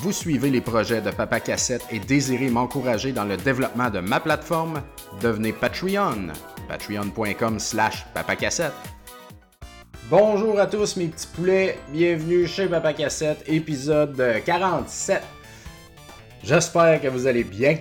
Vous 0.00 0.12
suivez 0.12 0.50
les 0.50 0.60
projets 0.60 1.00
de 1.00 1.10
Papa 1.10 1.40
Cassette 1.40 1.84
et 1.90 1.98
désirez 1.98 2.50
m'encourager 2.50 3.10
dans 3.10 3.24
le 3.24 3.36
développement 3.36 3.90
de 3.90 3.98
ma 3.98 4.20
plateforme? 4.20 4.80
Devenez 5.20 5.52
Patreon. 5.52 6.28
Patreon.com 6.68 7.58
slash 7.58 8.06
papacassette. 8.14 8.74
Bonjour 10.08 10.60
à 10.60 10.68
tous 10.68 10.96
mes 10.96 11.08
petits 11.08 11.26
poulets, 11.26 11.80
bienvenue 11.92 12.46
chez 12.46 12.68
Papa 12.68 12.92
Cassette, 12.92 13.42
épisode 13.48 14.22
47. 14.46 15.20
J'espère 16.44 17.02
que 17.02 17.08
vous 17.08 17.26
allez 17.26 17.42
bien. 17.42 17.78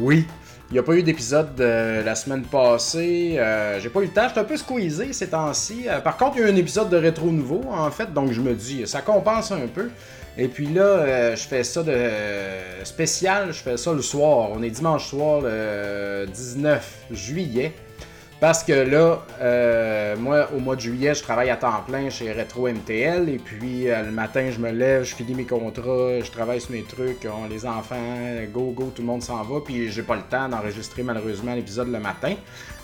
Oui, 0.00 0.28
il 0.70 0.74
n'y 0.74 0.78
a 0.78 0.84
pas 0.84 0.94
eu 0.94 1.02
d'épisode 1.02 1.56
de 1.56 2.02
la 2.04 2.14
semaine 2.14 2.42
passée. 2.42 3.36
Euh, 3.38 3.80
j'ai 3.80 3.88
pas 3.88 4.00
eu 4.00 4.04
le 4.04 4.10
temps. 4.10 4.28
J'étais 4.28 4.40
un 4.40 4.44
peu 4.44 4.56
squeezé 4.56 5.12
ces 5.12 5.28
temps-ci. 5.28 5.88
Euh, 5.88 5.98
par 6.00 6.18
contre, 6.18 6.36
il 6.36 6.40
y 6.40 6.44
a 6.44 6.48
eu 6.48 6.52
un 6.52 6.56
épisode 6.56 6.90
de 6.90 6.98
rétro 6.98 7.32
nouveau, 7.32 7.62
en 7.68 7.90
fait. 7.90 8.12
Donc, 8.12 8.30
je 8.32 8.42
me 8.42 8.54
dis, 8.54 8.86
ça 8.86 9.00
compense 9.00 9.50
un 9.50 9.66
peu. 9.66 9.90
Et 10.40 10.46
puis 10.46 10.68
là, 10.68 10.82
euh, 10.82 11.36
je 11.36 11.42
fais 11.42 11.64
ça 11.64 11.82
de 11.82 12.84
spécial. 12.84 13.52
Je 13.52 13.58
fais 13.58 13.76
ça 13.76 13.92
le 13.92 14.02
soir. 14.02 14.50
On 14.52 14.62
est 14.62 14.70
dimanche 14.70 15.08
soir, 15.08 15.40
le 15.42 16.26
19 16.32 17.06
juillet. 17.10 17.72
Parce 18.40 18.62
que 18.62 18.72
là, 18.72 19.18
euh, 19.40 20.16
moi, 20.16 20.48
au 20.54 20.60
mois 20.60 20.76
de 20.76 20.80
juillet, 20.80 21.12
je 21.12 21.22
travaille 21.24 21.50
à 21.50 21.56
temps 21.56 21.82
plein 21.84 22.08
chez 22.08 22.32
Retro 22.32 22.68
MTL. 22.68 23.28
Et 23.28 23.38
puis, 23.38 23.90
euh, 23.90 24.04
le 24.04 24.12
matin, 24.12 24.48
je 24.52 24.60
me 24.60 24.70
lève, 24.70 25.02
je 25.02 25.16
finis 25.16 25.34
mes 25.34 25.44
contrats, 25.44 26.20
je 26.22 26.30
travaille 26.30 26.60
sur 26.60 26.70
mes 26.70 26.84
trucs. 26.84 27.26
Les 27.50 27.66
enfants, 27.66 27.96
go, 28.52 28.72
go, 28.76 28.92
tout 28.94 29.02
le 29.02 29.08
monde 29.08 29.22
s'en 29.22 29.42
va. 29.42 29.58
Puis, 29.64 29.90
j'ai 29.90 30.02
pas 30.02 30.14
le 30.14 30.22
temps 30.22 30.48
d'enregistrer 30.48 31.02
malheureusement 31.02 31.52
l'épisode 31.52 31.90
le 31.90 31.98
matin. 31.98 32.34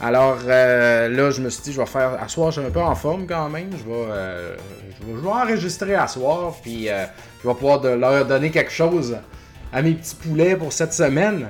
Alors, 0.01 0.39
euh, 0.45 1.09
là, 1.09 1.31
je 1.31 1.41
me 1.41 1.49
suis 1.51 1.63
dit, 1.63 1.73
je 1.73 1.81
vais 1.81 1.87
faire. 1.87 2.21
À 2.21 2.27
soir, 2.27 2.51
je 2.51 2.61
suis 2.61 2.69
un 2.69 2.73
peu 2.73 2.83
en 2.83 2.97
forme 2.97 3.25
quand 3.25 3.49
même. 3.49 3.71
Je 3.71 3.89
vais, 3.89 4.57
je 5.01 5.21
vais, 5.21 5.29
enregistrer 5.29 5.95
à 5.95 6.09
soir. 6.09 6.53
Puis, 6.63 6.87
je 6.87 7.49
vais 7.49 7.55
pouvoir 7.55 7.81
leur 7.81 8.27
donner 8.27 8.51
quelque 8.51 8.73
chose 8.73 9.17
à 9.73 9.83
mes 9.83 9.93
petits 9.93 10.17
poulets 10.17 10.57
pour 10.57 10.73
cette 10.73 10.93
semaine. 10.93 11.47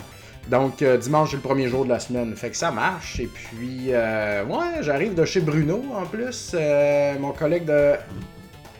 Donc, 0.48 0.82
euh, 0.82 0.98
dimanche, 0.98 1.30
c'est 1.30 1.36
le 1.36 1.42
premier 1.42 1.68
jour 1.68 1.84
de 1.84 1.90
la 1.90 2.00
semaine. 2.00 2.34
Fait 2.36 2.50
que 2.50 2.56
ça 2.56 2.70
marche. 2.70 3.18
Et 3.20 3.26
puis, 3.26 3.86
euh, 3.90 4.44
ouais, 4.44 4.82
j'arrive 4.82 5.14
de 5.14 5.24
chez 5.24 5.40
Bruno 5.40 5.82
en 5.94 6.04
plus, 6.04 6.52
euh, 6.54 7.14
mon 7.18 7.32
collègue 7.32 7.64
de 7.64 7.92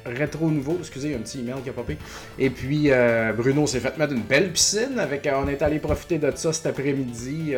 Rétro 0.05 0.51
Nouveau. 0.51 0.77
Excusez, 0.81 1.09
il 1.09 1.11
y 1.13 1.15
a 1.15 1.19
un 1.19 1.23
petit 1.23 1.41
email 1.41 1.63
qui 1.63 1.71
a 1.71 1.73
popé. 1.73 1.97
Et 2.39 2.51
puis, 2.51 2.91
Bruno 3.37 3.67
s'est 3.67 3.81
fait 3.81 3.97
mettre 3.97 4.13
une 4.13 4.23
belle 4.23 4.53
piscine. 4.53 4.99
Avec, 4.99 5.27
on 5.33 5.49
est 5.49 5.63
allé 5.63 5.79
profiter 5.79 6.19
de 6.19 6.31
ça 6.35 6.53
cet 6.53 6.67
après-midi. 6.67 7.55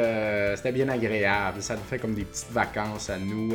C'était 0.54 0.72
bien 0.72 0.88
agréable. 0.88 1.60
Ça 1.60 1.74
nous 1.74 1.82
fait 1.88 1.98
comme 1.98 2.14
des 2.14 2.24
petites 2.24 2.52
vacances 2.52 3.10
à 3.10 3.18
nous. 3.18 3.54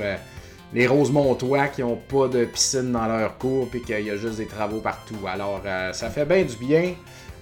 les 0.73 0.87
Rosemontois 0.87 1.69
qui 1.69 1.81
n'ont 1.81 1.95
pas 1.95 2.27
de 2.27 2.43
piscine 2.43 2.91
dans 2.91 3.07
leur 3.07 3.37
cours 3.37 3.69
puis 3.69 3.81
qu'il 3.81 4.01
y 4.01 4.09
a 4.09 4.17
juste 4.17 4.35
des 4.35 4.47
travaux 4.47 4.81
partout. 4.81 5.19
Alors, 5.25 5.61
ça 5.93 6.09
fait 6.09 6.25
bien 6.25 6.43
du 6.43 6.57
bien. 6.57 6.93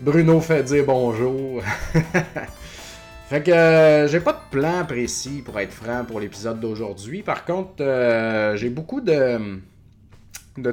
Bruno 0.02 0.40
fait 0.42 0.62
dire 0.62 0.84
bonjour. 0.86 1.64
Fait 3.30 3.44
que 3.44 3.52
euh, 3.52 4.08
j'ai 4.08 4.22
pas 4.22 4.34
de 4.34 4.40
plan 4.50 4.84
précis 4.86 5.44
pour 5.46 5.60
être 5.60 5.72
franc 5.72 6.04
pour 6.04 6.20
l'épisode 6.20 6.60
d'aujourd'hui. 6.60 7.22
Par 7.22 7.46
contre, 7.46 7.76
euh, 7.82 8.56
j'ai 8.56 8.70
beaucoup 8.70 9.02
de, 9.02 9.62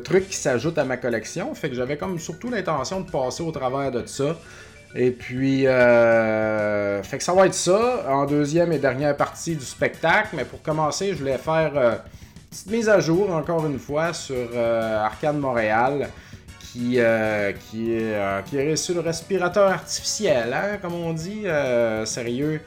trucs 0.03 0.31
qui 0.31 0.37
s'ajoutent 0.37 0.79
à 0.79 0.87
ma 0.87 0.97
collection. 0.97 1.55
Fait 1.55 1.69
que 1.69 1.75
j'avais 1.75 1.99
comme 1.99 2.19
surtout 2.19 2.49
l'intention 2.49 3.03
de 3.03 3.11
passer 3.11 3.43
au 3.43 3.53
travers 3.53 3.91
de 3.91 4.07
ça. 4.07 4.39
Et 4.95 5.11
puis, 5.11 5.67
euh, 5.67 7.03
fait 7.03 7.19
que 7.19 7.25
ça 7.25 7.35
va 7.35 7.45
être 7.45 7.53
ça 7.53 8.07
en 8.09 8.25
deuxième 8.25 8.73
et 8.73 8.79
dernière 8.79 9.15
partie 9.15 9.55
du 9.55 9.65
spectacle. 9.67 10.31
Mais 10.35 10.47
pour 10.47 10.63
commencer, 10.63 11.13
je 11.13 11.19
voulais 11.19 11.37
faire 11.37 11.77
une 11.77 12.49
petite 12.49 12.71
mise 12.71 12.89
à 12.89 13.01
jour 13.01 13.35
encore 13.35 13.67
une 13.67 13.79
fois 13.79 14.15
sur 14.15 14.57
Arcade 14.57 15.39
Montréal 15.39 16.09
qui, 16.77 16.95
euh, 16.99 17.53
qui, 17.71 17.87
euh, 17.91 18.43
le 18.53 19.01
respirateur 19.01 19.71
artificiel, 19.71 20.53
hein, 20.53 20.79
comme 20.81 20.95
on 20.95 21.13
dit. 21.13 21.43
Euh, 21.47 22.05
sérieux, 22.05 22.61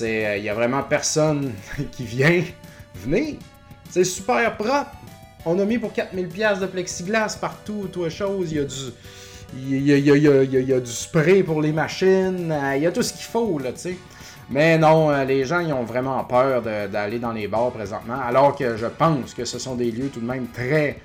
il 0.00 0.42
y 0.42 0.48
a 0.48 0.54
vraiment 0.54 0.82
personne 0.82 1.52
qui 1.92 2.04
vient. 2.04 2.42
Venez, 2.94 3.38
c'est 3.88 4.04
super 4.04 4.56
propre. 4.56 4.90
On 5.46 5.58
a 5.58 5.64
mis 5.64 5.78
pour 5.78 5.92
4000 5.92 6.28
pièces 6.28 6.58
de 6.58 6.66
plexiglas 6.66 7.36
partout, 7.40 7.88
toi 7.92 8.08
chose. 8.08 8.52
Il 8.52 8.58
y 8.58 8.60
a 8.60 8.64
du 8.64 8.74
il 9.56 9.86
y 9.86 9.92
a, 9.92 10.16
y 10.18 10.72
a, 10.72 10.80
du 10.80 10.90
spray 10.90 11.44
pour 11.44 11.62
les 11.62 11.70
machines. 11.70 12.52
Il 12.74 12.82
y 12.82 12.86
a 12.86 12.92
tout 12.92 13.02
ce 13.02 13.12
qu'il 13.12 13.26
faut 13.26 13.58
là, 13.58 13.72
tu 13.72 13.78
sais. 13.78 13.96
Mais 14.50 14.76
non, 14.78 15.24
les 15.24 15.44
gens 15.44 15.60
ils 15.60 15.72
ont 15.72 15.84
vraiment 15.84 16.22
peur 16.24 16.60
d'aller 16.60 17.18
dans 17.18 17.32
les 17.32 17.46
bars 17.46 17.70
présentement, 17.70 18.18
alors 18.20 18.56
que 18.56 18.76
je 18.76 18.86
pense 18.86 19.32
que 19.32 19.44
ce 19.44 19.58
sont 19.58 19.74
des 19.74 19.90
lieux 19.90 20.08
tout 20.08 20.20
de 20.20 20.26
même 20.26 20.48
très 20.48 20.98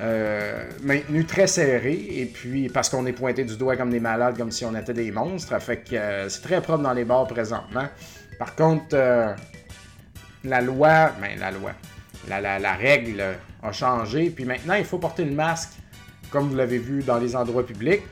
euh, 0.00 0.64
maintenu 0.82 1.24
très 1.24 1.48
serré, 1.48 1.92
et 1.92 2.26
puis 2.26 2.68
parce 2.68 2.88
qu'on 2.88 3.04
est 3.06 3.12
pointé 3.12 3.44
du 3.44 3.56
doigt 3.56 3.76
comme 3.76 3.90
des 3.90 3.98
malades, 3.98 4.36
comme 4.36 4.52
si 4.52 4.64
on 4.64 4.74
était 4.76 4.94
des 4.94 5.10
monstres. 5.10 5.58
Fait 5.60 5.82
euh, 5.92 6.28
c'est 6.28 6.42
très 6.42 6.60
propre 6.60 6.84
dans 6.84 6.92
les 6.92 7.04
bars 7.04 7.26
présentement. 7.26 7.86
Par 8.38 8.54
contre, 8.54 8.94
euh, 8.94 9.34
la 10.44 10.60
loi, 10.60 11.10
ben 11.20 11.38
la 11.40 11.50
loi, 11.50 11.72
la, 12.28 12.74
règle 12.74 13.24
a 13.62 13.72
changé, 13.72 14.30
puis 14.30 14.44
maintenant 14.44 14.74
il 14.74 14.84
faut 14.84 14.98
porter 14.98 15.24
le 15.24 15.32
masque, 15.32 15.70
comme 16.30 16.48
vous 16.48 16.56
l'avez 16.56 16.78
vu 16.78 17.02
dans 17.02 17.18
les 17.18 17.34
endroits 17.34 17.66
publics. 17.66 18.02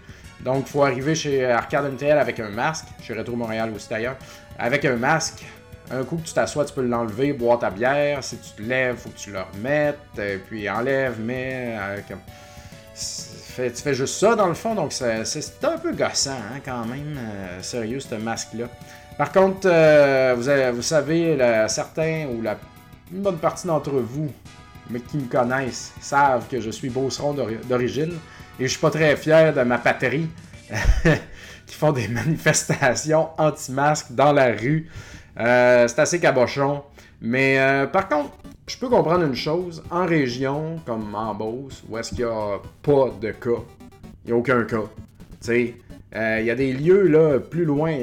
Donc, 0.40 0.64
il 0.66 0.70
faut 0.70 0.82
arriver 0.82 1.14
chez 1.14 1.46
Arcade 1.46 1.92
MTL 1.92 2.18
avec 2.18 2.40
un 2.40 2.50
masque, 2.50 2.86
chez 3.00 3.14
Retro 3.14 3.36
Montréal 3.36 3.72
aussi 3.74 3.88
d'ailleurs, 3.88 4.16
avec 4.58 4.84
un 4.84 4.96
masque 4.96 5.44
un 5.90 6.04
coup 6.04 6.16
que 6.16 6.26
tu 6.26 6.32
t'assois, 6.32 6.64
tu 6.64 6.74
peux 6.74 6.82
l'enlever, 6.82 7.32
boire 7.32 7.58
ta 7.58 7.70
bière. 7.70 8.22
Si 8.22 8.36
tu 8.38 8.62
te 8.62 8.62
lèves, 8.62 8.96
faut 8.96 9.10
que 9.10 9.18
tu 9.18 9.32
le 9.32 9.40
remettes. 9.40 9.98
Euh, 10.18 10.38
puis 10.46 10.68
enlève, 10.68 11.20
mets. 11.20 11.76
Euh, 11.78 12.00
tu 13.56 13.82
fais 13.82 13.94
juste 13.94 14.18
ça 14.18 14.34
dans 14.34 14.48
le 14.48 14.54
fond, 14.54 14.74
donc 14.74 14.92
c'est 14.92 15.64
un 15.64 15.78
peu 15.78 15.92
gossant 15.92 16.30
hein, 16.30 16.60
quand 16.64 16.84
même. 16.86 17.18
Euh, 17.18 17.62
sérieux, 17.62 18.00
ce 18.00 18.14
masque-là. 18.14 18.66
Par 19.16 19.32
contre, 19.32 19.66
vous, 20.34 20.76
vous, 20.76 20.82
savez, 20.82 21.38
certains 21.68 22.26
ou 22.26 22.42
une 23.12 23.22
bonne 23.22 23.38
partie 23.38 23.66
d'entre 23.66 23.92
vous, 23.92 24.30
mais 24.90 25.00
qui 25.00 25.16
me 25.16 25.26
connaissent, 25.26 25.92
savent 26.00 26.46
que 26.48 26.60
je 26.60 26.70
suis 26.70 26.90
beauceron 26.90 27.34
d'origine 27.66 28.12
et 28.58 28.64
je 28.64 28.68
suis 28.68 28.78
pas 28.78 28.90
très 28.90 29.16
fier 29.16 29.54
de 29.54 29.62
ma 29.62 29.78
patrie 29.78 30.28
qui 31.66 31.74
font 31.74 31.92
des 31.92 32.08
manifestations 32.08 33.28
anti-masques 33.38 34.12
dans 34.12 34.32
la 34.32 34.52
rue. 34.52 34.90
Euh, 35.38 35.88
c'est 35.88 35.98
assez 35.98 36.20
cabochon. 36.20 36.82
Mais 37.20 37.58
euh, 37.58 37.86
par 37.86 38.08
contre, 38.08 38.30
je 38.66 38.76
peux 38.76 38.88
comprendre 38.88 39.24
une 39.24 39.34
chose. 39.34 39.82
En 39.90 40.06
région, 40.06 40.76
comme 40.84 41.14
en 41.14 41.34
Beauce, 41.34 41.82
où 41.88 41.96
est-ce 41.98 42.10
qu'il 42.10 42.24
n'y 42.24 42.30
a 42.30 42.58
pas 42.82 43.10
de 43.20 43.30
cas, 43.30 43.62
il 44.24 44.28
n'y 44.28 44.32
a 44.32 44.36
aucun 44.36 44.64
cas. 44.64 44.84
Tu 45.42 45.74
euh, 46.14 46.38
il 46.40 46.46
y 46.46 46.50
a 46.50 46.54
des 46.54 46.72
lieux 46.72 47.08
là, 47.08 47.40
plus 47.40 47.64
loin, 47.64 47.94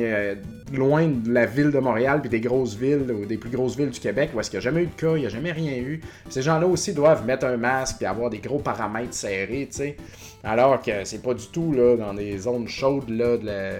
loin 0.71 1.07
de 1.07 1.31
la 1.31 1.45
ville 1.47 1.71
de 1.71 1.79
Montréal, 1.79 2.19
puis 2.21 2.29
des 2.29 2.41
grosses 2.41 2.75
villes, 2.75 3.11
ou 3.11 3.25
des 3.25 3.37
plus 3.37 3.49
grosses 3.49 3.75
villes 3.75 3.89
du 3.89 3.99
Québec, 3.99 4.31
où 4.35 4.39
est-ce 4.39 4.51
qu'il 4.51 4.59
n'y 4.59 4.65
a 4.65 4.69
jamais 4.69 4.83
eu 4.83 4.87
de 4.87 5.01
cas, 5.01 5.15
il 5.15 5.21
n'y 5.21 5.25
a 5.25 5.29
jamais 5.29 5.51
rien 5.51 5.77
eu. 5.77 6.01
Ces 6.29 6.43
gens-là 6.43 6.67
aussi 6.67 6.93
doivent 6.93 7.25
mettre 7.25 7.47
un 7.47 7.57
masque 7.57 8.01
et 8.01 8.05
avoir 8.05 8.29
des 8.29 8.37
gros 8.37 8.59
paramètres 8.59 9.15
serrés, 9.15 9.67
tu. 9.73 9.95
Alors 10.43 10.81
que 10.81 11.05
c'est 11.05 11.23
pas 11.23 11.33
du 11.33 11.47
tout 11.47 11.71
là, 11.71 11.95
dans 11.95 12.13
des 12.13 12.37
zones 12.37 12.67
chaudes 12.67 13.07
de 13.07 13.39
la 13.43 13.79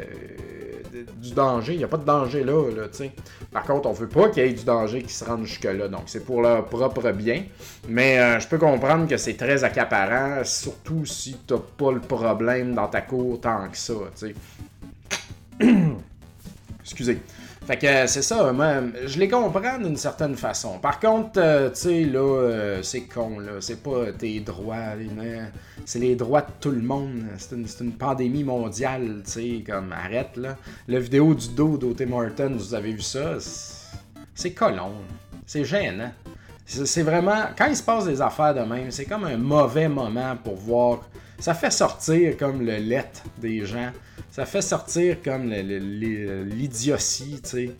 du 1.24 1.34
danger. 1.34 1.74
Il 1.74 1.78
n'y 1.80 1.84
a 1.84 1.88
pas 1.88 1.98
de 1.98 2.06
danger 2.06 2.44
là, 2.44 2.70
là 2.70 2.88
sais. 2.92 3.12
Par 3.52 3.64
contre, 3.64 3.88
on 3.90 3.94
veut 3.94 4.10
pas 4.10 4.30
qu'il 4.30 4.46
y 4.46 4.50
ait 4.50 4.54
du 4.54 4.66
danger 4.66 5.02
qui 5.02 5.14
se 5.14 5.24
rende 5.24 5.46
jusque-là. 5.46 5.88
Donc, 5.88 6.04
c'est 6.08 6.26
pour 6.26 6.42
leur 6.42 6.66
propre 6.66 7.12
bien. 7.12 7.44
Mais 7.88 8.20
euh, 8.20 8.40
je 8.40 8.48
peux 8.48 8.58
comprendre 8.58 9.08
que 9.08 9.18
c'est 9.18 9.36
très 9.36 9.64
accaparant, 9.64 10.44
surtout 10.44 11.06
si 11.06 11.38
tu 11.48 11.54
n'as 11.54 11.60
pas 11.60 11.92
le 11.92 12.02
problème 12.02 12.76
dans 12.76 12.88
ta 12.88 13.02
cour 13.02 13.40
tant 13.40 13.68
que 13.70 13.78
ça, 13.78 13.94
tu 14.18 14.34
sais. 15.60 15.66
Excusez. 16.82 17.20
Fait 17.66 17.78
que 17.78 17.88
euh, 17.88 18.08
c'est 18.08 18.22
ça, 18.22 18.52
moi, 18.52 18.82
je 19.06 19.18
les 19.18 19.30
comprends 19.30 19.78
d'une 19.78 19.96
certaine 19.96 20.36
façon. 20.36 20.80
Par 20.80 21.00
contre, 21.00 21.40
euh, 21.40 21.70
tu 21.70 21.76
sais, 21.80 22.04
là, 22.04 22.20
euh, 22.20 22.84
c'est 22.84 23.04
con, 23.04 23.40
là. 23.40 23.54
C'est 23.62 23.82
pas 23.82 24.12
tes 24.12 24.42
droits, 24.42 24.96
c'est 25.86 26.00
les 26.00 26.16
droits 26.16 26.42
de 26.42 26.52
tout 26.60 26.72
le 26.72 26.82
monde. 26.82 27.24
C'est 27.38 27.82
une, 27.82 27.94
pandémie 27.94 28.44
mondiale, 28.44 29.22
tu 29.24 29.32
sais, 29.32 29.64
comme 29.66 29.94
arrête, 29.94 30.36
là. 30.36 30.58
La 30.90 31.00
vidéo 31.00 31.34
du 31.34 31.50
dos 31.50 31.78
d'O.T. 31.78 32.06
Martin, 32.06 32.50
vous 32.50 32.74
avez 32.74 32.92
vu 32.92 33.02
ça? 33.02 33.38
C'est 34.36 34.52
colon. 34.52 34.92
C'est 35.46 35.64
gênant. 35.64 36.12
C'est 36.66 37.04
vraiment. 37.04 37.46
Quand 37.58 37.68
il 37.68 37.78
se 37.78 37.84
passe 37.84 38.06
des 38.06 38.22
affaires 38.22 38.54
de 38.54 38.62
même, 38.62 38.92
c'est 38.92 39.06
comme 39.06 39.24
un 39.24 39.38
mauvais 39.38 39.88
moment 39.88 40.36
pour 40.44 40.56
voir. 40.56 41.02
Ça 41.44 41.54
fait 41.54 41.72
sortir 41.72 42.38
comme 42.38 42.66
le 42.66 42.78
let 42.78 43.12
des 43.38 43.66
gens 43.66 43.92
ça 44.34 44.48
fait 44.48 44.64
sortir 44.64 45.18
comme 45.24 45.52
l'idiotie, 45.52 47.40
tu 47.44 47.50
sais. 47.50 47.72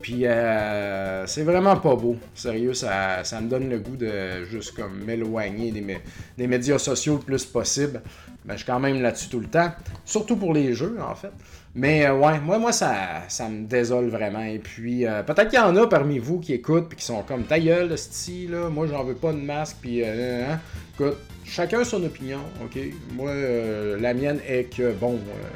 Puis 0.00 0.26
euh, 0.26 1.26
c'est 1.26 1.42
vraiment 1.42 1.76
pas 1.76 1.96
beau. 1.96 2.16
Sérieux, 2.34 2.72
ça, 2.72 3.24
ça, 3.24 3.42
me 3.42 3.48
donne 3.50 3.68
le 3.68 3.78
goût 3.78 3.94
de 3.94 4.42
juste 4.44 4.74
comme 4.74 5.04
m'éloigner 5.04 5.70
des, 5.70 6.00
des, 6.38 6.46
médias 6.46 6.78
sociaux 6.78 7.16
le 7.16 7.20
plus 7.20 7.44
possible. 7.44 8.00
Mais 8.46 8.54
je 8.54 8.58
suis 8.60 8.66
quand 8.66 8.80
même 8.80 9.02
là-dessus 9.02 9.28
tout 9.28 9.40
le 9.40 9.48
temps. 9.48 9.70
Surtout 10.06 10.36
pour 10.36 10.54
les 10.54 10.72
jeux, 10.72 10.96
en 10.98 11.14
fait. 11.14 11.32
Mais 11.74 12.06
euh, 12.06 12.16
ouais, 12.16 12.40
moi, 12.40 12.58
moi 12.58 12.72
ça, 12.72 13.24
ça 13.28 13.46
me 13.50 13.66
désole 13.66 14.08
vraiment. 14.08 14.44
Et 14.44 14.60
puis, 14.60 15.04
euh, 15.04 15.22
peut-être 15.22 15.50
qu'il 15.50 15.58
y 15.58 15.62
en 15.62 15.76
a 15.76 15.86
parmi 15.86 16.18
vous 16.18 16.40
qui 16.40 16.54
écoutent 16.54 16.88
puis 16.88 16.96
qui 16.96 17.04
sont 17.04 17.22
comme 17.22 17.44
ta 17.44 17.60
gueule, 17.60 17.98
style, 17.98 18.52
là. 18.52 18.70
Moi, 18.70 18.86
j'en 18.86 19.04
veux 19.04 19.14
pas 19.14 19.32
de 19.32 19.40
masque. 19.40 19.76
Puis, 19.82 20.02
hein. 20.02 20.58
écoute, 20.94 21.18
chacun 21.48 21.84
son 21.84 22.02
opinion, 22.04 22.40
ok? 22.62 22.78
Moi, 23.14 23.30
euh, 23.30 23.98
la 24.00 24.14
mienne 24.14 24.40
est 24.46 24.64
que, 24.74 24.92
bon, 24.92 25.14
euh, 25.14 25.48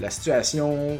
la 0.00 0.10
situation 0.10 0.98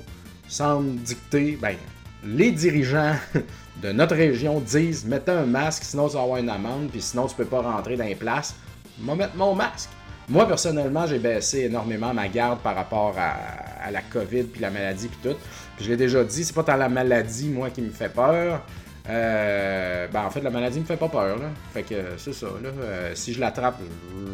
semble 0.48 0.96
dicter, 0.96 1.58
ben, 1.60 1.76
les 2.24 2.50
dirigeants 2.50 3.14
de 3.82 3.92
notre 3.92 4.16
région 4.16 4.60
disent 4.60 5.06
mettez 5.06 5.32
un 5.32 5.46
masque, 5.46 5.84
sinon 5.84 6.08
tu 6.08 6.14
vas 6.14 6.22
avoir 6.22 6.38
une 6.38 6.50
amende, 6.50 6.90
puis 6.90 7.00
sinon 7.00 7.26
tu 7.26 7.34
peux 7.34 7.44
pas 7.44 7.62
rentrer 7.62 7.96
dans 7.96 8.04
les 8.04 8.14
places. 8.14 8.54
Moi, 8.98 9.14
mettre 9.14 9.36
mon 9.36 9.54
masque. 9.54 9.88
Moi, 10.28 10.46
personnellement, 10.46 11.06
j'ai 11.06 11.18
baissé 11.18 11.62
énormément 11.62 12.14
ma 12.14 12.28
garde 12.28 12.60
par 12.60 12.76
rapport 12.76 13.16
à, 13.18 13.90
la 13.90 14.02
COVID, 14.02 14.44
puis 14.44 14.60
la 14.60 14.70
maladie, 14.70 15.08
puis 15.08 15.30
tout. 15.30 15.36
Puis 15.76 15.86
je 15.86 15.90
l'ai 15.90 15.96
déjà 15.96 16.22
dit, 16.22 16.44
c'est 16.44 16.54
pas 16.54 16.62
tant 16.62 16.76
la 16.76 16.88
maladie, 16.88 17.48
moi, 17.48 17.70
qui 17.70 17.82
me 17.82 17.90
fait 17.90 18.10
peur. 18.10 18.62
Euh, 19.10 20.06
ben, 20.12 20.24
en 20.24 20.30
fait, 20.30 20.40
la 20.40 20.50
maladie 20.50 20.80
me 20.80 20.84
fait 20.84 20.96
pas 20.96 21.08
peur. 21.08 21.36
Là. 21.38 21.46
Fait 21.72 21.82
que 21.82 21.94
c'est 22.16 22.32
ça. 22.32 22.46
Là. 22.62 22.68
Euh, 22.68 23.12
si 23.14 23.32
je 23.32 23.40
l'attrape, 23.40 23.78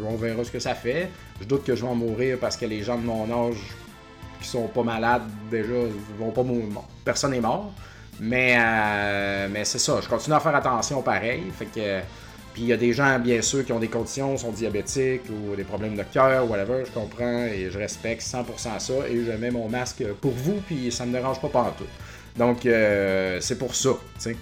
on 0.07 0.17
verra 0.17 0.45
ce 0.45 0.51
que 0.51 0.59
ça 0.59 0.75
fait. 0.75 1.09
Je 1.41 1.47
doute 1.47 1.65
que 1.65 1.75
je 1.75 1.83
vais 1.83 1.89
en 1.89 1.95
mourir 1.95 2.39
parce 2.41 2.57
que 2.57 2.67
les 2.67 2.83
gens 2.83 2.99
de 2.99 3.05
mon 3.05 3.25
âge 3.25 3.57
qui 4.41 4.49
sont 4.49 4.69
pas 4.69 4.83
malades 4.83 5.23
déjà 5.51 5.73
vont 6.19 6.31
pas 6.31 6.43
mourir. 6.43 6.67
personne 7.05 7.31
n'est 7.31 7.41
mort. 7.41 7.73
Mais, 8.21 8.57
euh, 8.59 9.49
mais 9.51 9.65
c'est 9.65 9.79
ça. 9.79 10.01
Je 10.03 10.09
continue 10.09 10.37
à 10.37 10.41
faire 10.41 10.55
attention 10.55 11.03
pareil. 11.03 11.45
Fait 11.57 11.67
que. 11.67 12.01
Puis 12.53 12.63
il 12.63 12.69
y 12.69 12.73
a 12.73 12.79
des 12.79 12.95
gens, 12.95 13.19
bien 13.19 13.43
sûr, 13.43 13.67
qui 13.67 13.73
ont 13.73 13.79
des 13.79 13.89
conditions, 13.89 14.35
sont 14.39 14.51
diabétiques 14.51 15.25
ou 15.29 15.55
des 15.55 15.65
problèmes 15.65 15.95
de 15.95 16.03
cœur, 16.05 16.51
whatever, 16.51 16.85
je 16.87 16.91
comprends 16.91 17.45
et 17.45 17.69
je 17.71 17.77
respecte 17.77 18.23
100% 18.23 18.81
ça 18.81 18.95
et 19.11 19.25
je 19.27 19.33
mets 19.33 19.51
mon 19.51 19.69
masque 19.69 20.03
pour 20.23 20.33
vous, 20.33 20.63
puis 20.67 20.91
ça 20.91 21.05
me 21.05 21.13
dérange 21.13 21.39
pas 21.39 21.51
partout. 21.51 21.85
Donc, 22.35 22.61
c'est 22.63 23.59
pour 23.59 23.75
ça, 23.75 23.91
tu 24.15 24.21
sais. 24.21 24.37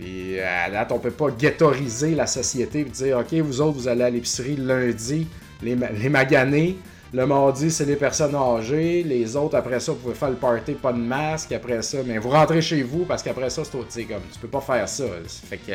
Puis 0.00 0.40
à 0.40 0.70
date, 0.70 0.92
on 0.92 0.98
peut 0.98 1.10
pas 1.10 1.30
ghettoriser 1.30 2.14
la 2.14 2.26
société 2.26 2.80
et 2.80 2.84
dire 2.84 3.18
OK, 3.18 3.34
vous 3.34 3.60
autres, 3.60 3.76
vous 3.76 3.88
allez 3.88 4.02
à 4.02 4.08
l'épicerie 4.08 4.56
lundi, 4.56 5.26
les, 5.62 5.76
les 5.76 6.08
maganés. 6.08 6.78
Le 7.12 7.26
mardi, 7.26 7.70
c'est 7.70 7.84
les 7.84 7.96
personnes 7.96 8.34
âgées. 8.34 9.02
Les 9.02 9.36
autres, 9.36 9.56
après 9.56 9.78
ça, 9.80 9.92
vous 9.92 9.98
pouvez 9.98 10.14
faire 10.14 10.30
le 10.30 10.36
party, 10.36 10.72
pas 10.72 10.92
de 10.92 10.98
masque. 10.98 11.52
Après 11.52 11.82
ça, 11.82 11.98
mais 12.06 12.16
vous 12.18 12.30
rentrez 12.30 12.62
chez 12.62 12.82
vous 12.82 13.04
parce 13.04 13.22
qu'après 13.22 13.50
ça, 13.50 13.62
c'est. 13.88 14.04
Comme, 14.04 14.22
tu 14.32 14.38
peux 14.38 14.48
pas 14.48 14.60
faire 14.60 14.88
ça. 14.88 15.04
Fait 15.26 15.58
que 15.58 15.72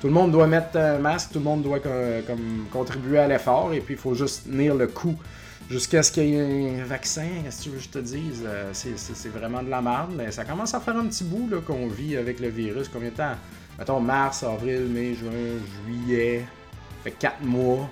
tout 0.00 0.06
le 0.06 0.12
monde 0.12 0.30
doit 0.30 0.46
mettre 0.46 0.76
un 0.76 0.98
masque, 0.98 1.30
tout 1.32 1.38
le 1.38 1.44
monde 1.44 1.62
doit 1.62 1.80
comme, 1.80 2.66
contribuer 2.70 3.18
à 3.18 3.26
l'effort 3.26 3.72
et 3.72 3.80
puis 3.80 3.94
il 3.94 4.00
faut 4.00 4.14
juste 4.14 4.44
tenir 4.44 4.74
le 4.74 4.86
coup 4.86 5.16
jusqu'à 5.68 6.02
ce 6.02 6.12
qu'il 6.12 6.28
y 6.28 6.36
ait 6.36 6.80
un 6.80 6.84
vaccin. 6.84 7.26
Qu'est-ce 7.42 7.58
que 7.58 7.62
tu 7.64 7.68
veux 7.70 7.78
que 7.78 7.84
je 7.84 7.88
te 7.88 7.98
dise? 7.98 8.44
Euh, 8.46 8.70
c'est 8.72 9.28
vraiment 9.30 9.62
de 9.62 9.70
la 9.70 9.80
merde, 9.80 10.12
mais 10.16 10.30
ça 10.30 10.44
commence 10.44 10.74
à 10.74 10.80
faire 10.80 10.96
un 10.96 11.06
petit 11.06 11.24
bout 11.24 11.48
qu'on 11.66 11.88
vit 11.88 12.16
avec 12.16 12.38
le 12.38 12.48
virus. 12.48 12.88
Combien 12.88 13.08
de 13.08 13.14
temps? 13.14 13.34
Mettons 13.78 14.00
mars, 14.00 14.42
avril, 14.42 14.86
mai, 14.86 15.14
juin, 15.14 15.58
juillet, 15.84 16.44
fait 17.02 17.12
4 17.12 17.42
mois. 17.42 17.88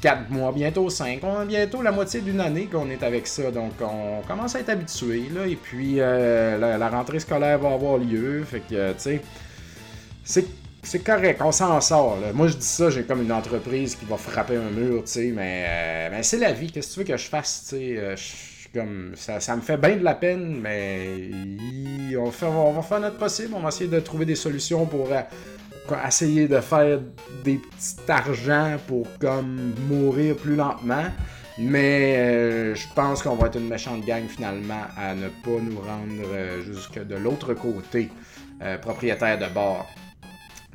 4 0.00 0.30
mois, 0.30 0.52
bientôt 0.52 0.90
5. 0.90 1.20
On 1.22 1.38
a 1.38 1.44
bientôt 1.44 1.82
la 1.82 1.90
moitié 1.90 2.20
d'une 2.20 2.40
année 2.40 2.66
qu'on 2.66 2.90
est 2.90 3.02
avec 3.02 3.26
ça. 3.26 3.50
Donc, 3.50 3.72
on 3.80 4.20
commence 4.26 4.54
à 4.54 4.60
être 4.60 4.68
habitué. 4.68 5.24
Là, 5.34 5.46
et 5.46 5.56
puis, 5.56 5.96
euh, 5.98 6.78
la, 6.78 6.88
rentrée 6.88 7.18
scolaire 7.18 7.58
va 7.58 7.72
avoir 7.72 7.98
lieu. 7.98 8.44
Fait 8.44 8.60
que, 8.60 8.92
tu 8.92 9.20
sais, 10.24 10.44
c'est, 10.82 10.98
correct. 11.02 11.40
On 11.42 11.50
s'en 11.50 11.80
sort. 11.80 12.18
Moi, 12.34 12.48
je 12.48 12.56
dis 12.56 12.66
ça, 12.66 12.90
j'ai 12.90 13.04
comme 13.04 13.22
une 13.22 13.32
entreprise 13.32 13.96
qui 13.96 14.04
va 14.04 14.16
frapper 14.16 14.56
un 14.56 14.70
mur, 14.70 15.02
tu 15.04 15.12
sais. 15.12 15.32
Mais, 15.34 15.64
euh, 15.66 16.08
mais 16.12 16.22
c'est 16.22 16.38
la 16.38 16.52
vie. 16.52 16.70
Qu'est-ce 16.70 16.88
que 16.88 16.92
tu 16.94 17.00
veux 17.00 17.06
que 17.06 17.16
je 17.16 17.28
fasse, 17.28 17.66
tu 17.70 17.76
sais? 17.76 18.14
Comme 18.76 19.12
ça, 19.14 19.40
ça 19.40 19.56
me 19.56 19.62
fait 19.62 19.78
bien 19.78 19.96
de 19.96 20.04
la 20.04 20.14
peine, 20.14 20.60
mais 20.60 21.30
on, 22.14 22.30
on 22.46 22.72
va 22.72 22.82
faire 22.82 23.00
notre 23.00 23.16
possible. 23.16 23.54
On 23.56 23.60
va 23.60 23.68
essayer 23.68 23.88
de 23.88 24.00
trouver 24.00 24.26
des 24.26 24.34
solutions 24.34 24.84
pour 24.84 25.10
euh, 25.10 25.22
essayer 26.06 26.46
de 26.46 26.60
faire 26.60 27.00
des 27.42 27.54
petits 27.54 28.12
argents 28.12 28.76
pour 28.86 29.06
comme 29.18 29.72
mourir 29.88 30.36
plus 30.36 30.56
lentement. 30.56 31.04
Mais 31.56 32.18
euh, 32.18 32.74
je 32.74 32.86
pense 32.94 33.22
qu'on 33.22 33.36
va 33.36 33.46
être 33.46 33.56
une 33.56 33.68
méchante 33.68 34.04
gang 34.04 34.24
finalement 34.28 34.82
à 34.94 35.14
ne 35.14 35.28
pas 35.28 35.58
nous 35.62 35.80
rendre 35.80 36.34
euh, 36.34 36.62
jusque 36.62 37.02
de 37.02 37.14
l'autre 37.14 37.54
côté, 37.54 38.10
propriétaire 38.82 39.38
de 39.38 39.46
bar. 39.54 39.86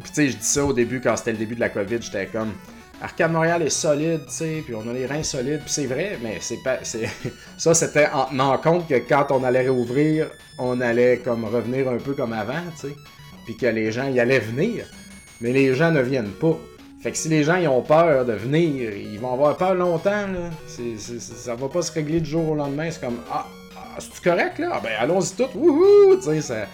Puis 0.01 0.09
tu 0.09 0.15
sais, 0.15 0.29
je 0.29 0.37
dis 0.37 0.43
ça 0.43 0.65
au 0.65 0.73
début 0.73 1.01
quand 1.01 1.15
c'était 1.17 1.33
le 1.33 1.37
début 1.37 1.53
de 1.53 1.59
la 1.59 1.69
COVID, 1.69 2.01
j'étais 2.01 2.25
comme 2.25 2.53
Arcade 3.01 3.31
Montréal 3.31 3.63
est 3.63 3.69
solide, 3.69 4.21
tu 4.27 4.33
sais, 4.33 4.63
puis 4.63 4.75
on 4.75 4.87
a 4.87 4.93
les 4.93 5.07
reins 5.07 5.23
solides, 5.23 5.61
puis 5.61 5.71
c'est 5.73 5.87
vrai, 5.87 6.19
mais 6.21 6.37
c'est 6.39 6.61
pas, 6.63 6.79
ça 7.57 7.73
c'était 7.73 8.07
en 8.07 8.25
tenant 8.25 8.57
compte 8.59 8.87
que 8.87 8.95
quand 8.95 9.27
on 9.31 9.43
allait 9.43 9.61
réouvrir, 9.61 10.29
on 10.59 10.79
allait 10.81 11.17
comme 11.17 11.45
revenir 11.45 11.89
un 11.89 11.97
peu 11.97 12.13
comme 12.13 12.33
avant, 12.33 12.61
tu 12.79 12.89
sais, 12.89 12.95
puis 13.45 13.57
que 13.57 13.65
les 13.65 13.91
gens 13.91 14.07
y 14.07 14.19
allaient 14.19 14.39
venir, 14.39 14.85
mais 15.39 15.51
les 15.51 15.73
gens 15.73 15.91
ne 15.91 16.01
viennent 16.01 16.31
pas. 16.31 16.57
Fait 17.01 17.11
que 17.11 17.17
si 17.17 17.29
les 17.29 17.43
gens 17.43 17.55
y 17.55 17.67
ont 17.67 17.81
peur 17.81 18.23
de 18.25 18.33
venir, 18.33 18.95
ils 18.95 19.19
vont 19.19 19.33
avoir 19.33 19.57
peur 19.57 19.73
longtemps, 19.73 20.27
là. 20.27 20.51
Ça 20.67 21.55
va 21.55 21.67
pas 21.69 21.81
se 21.81 21.91
régler 21.91 22.19
du 22.19 22.29
jour 22.29 22.51
au 22.51 22.55
lendemain, 22.55 22.91
c'est 22.91 23.01
comme 23.01 23.17
ah, 23.31 23.47
ah 23.75 23.97
c'est 23.97 24.23
correct 24.23 24.59
là, 24.59 24.73
ah, 24.73 24.79
ben 24.83 24.91
allons-y 24.99 25.35
tout, 25.35 25.49
wouhou, 25.55 26.17
tu 26.17 26.39
sais, 26.39 26.67